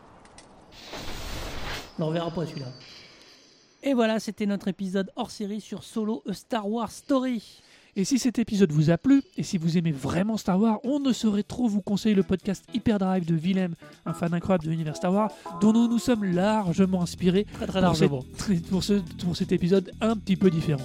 On 1.97 2.03
ne 2.03 2.07
reverra 2.09 2.29
pas 2.29 2.45
celui-là. 2.45 2.67
Et 3.87 3.93
voilà, 3.93 4.19
c'était 4.19 4.45
notre 4.47 4.67
épisode 4.67 5.11
hors 5.15 5.29
série 5.31 5.61
sur 5.61 5.83
Solo 5.83 6.23
A 6.27 6.33
Star 6.33 6.67
Wars 6.67 6.91
Story. 6.91 7.61
Et 7.97 8.03
si 8.03 8.19
cet 8.19 8.39
épisode 8.39 8.71
vous 8.73 8.89
a 8.89 8.97
plu, 8.97 9.21
et 9.37 9.43
si 9.43 9.57
vous 9.57 9.77
aimez 9.77 9.91
vraiment 9.93 10.35
Star 10.37 10.59
Wars, 10.59 10.79
on 10.83 10.99
ne 10.99 11.13
saurait 11.13 11.43
trop 11.43 11.67
vous 11.69 11.81
conseiller 11.81 12.15
le 12.15 12.23
podcast 12.23 12.65
Hyperdrive 12.73 13.25
de 13.25 13.35
Willem, 13.35 13.75
un 14.05 14.13
fan 14.13 14.33
incroyable 14.33 14.65
de 14.65 14.69
l'univers 14.71 14.97
Star 14.97 15.13
Wars, 15.13 15.31
dont 15.61 15.71
nous 15.71 15.87
nous 15.87 15.99
sommes 15.99 16.25
largement 16.25 17.03
inspirés 17.03 17.45
Très 17.53 17.67
très 17.67 17.73
pour, 17.79 17.81
largement. 17.81 18.25
cette- 18.37 18.65
pour, 18.69 18.83
ce- 18.83 19.01
pour 19.23 19.37
cet 19.37 19.51
épisode 19.53 19.91
un 20.01 20.17
petit 20.17 20.35
peu 20.35 20.49
différent. 20.49 20.81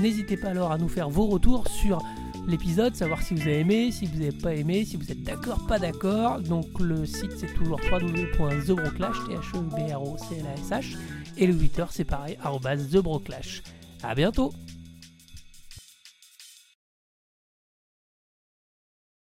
N'hésitez 0.00 0.36
pas 0.36 0.48
alors 0.48 0.72
à 0.72 0.78
nous 0.78 0.88
faire 0.88 1.10
vos 1.10 1.26
retours 1.26 1.68
sur 1.68 2.02
l'épisode, 2.48 2.96
savoir 2.96 3.22
si 3.22 3.34
vous 3.34 3.42
avez 3.42 3.60
aimé, 3.60 3.92
si 3.92 4.06
vous 4.06 4.18
n'avez 4.18 4.32
pas 4.32 4.54
aimé, 4.54 4.84
si 4.84 4.96
vous 4.96 5.12
êtes 5.12 5.22
d'accord, 5.22 5.64
pas 5.68 5.78
d'accord. 5.78 6.40
Donc 6.40 6.66
le 6.80 7.04
site 7.06 7.30
c'est 7.38 7.54
toujours 7.54 7.78
www.thebroclash, 7.92 9.16
t 9.28 9.34
h 9.34 9.54
e 9.54 9.60
b 9.60 9.92
r 9.92 10.02
o 10.02 10.16
c 10.18 10.38
l 10.40 10.46
a 10.46 10.54
s 10.58 10.70
h 10.70 10.96
et 11.36 11.46
le 11.46 11.56
Twitter 11.56 11.84
c'est 11.90 12.04
pareil, 12.04 12.38
arobase 12.42 12.90
@thebroclash. 12.90 13.62
À 14.02 14.14
bientôt 14.14 14.52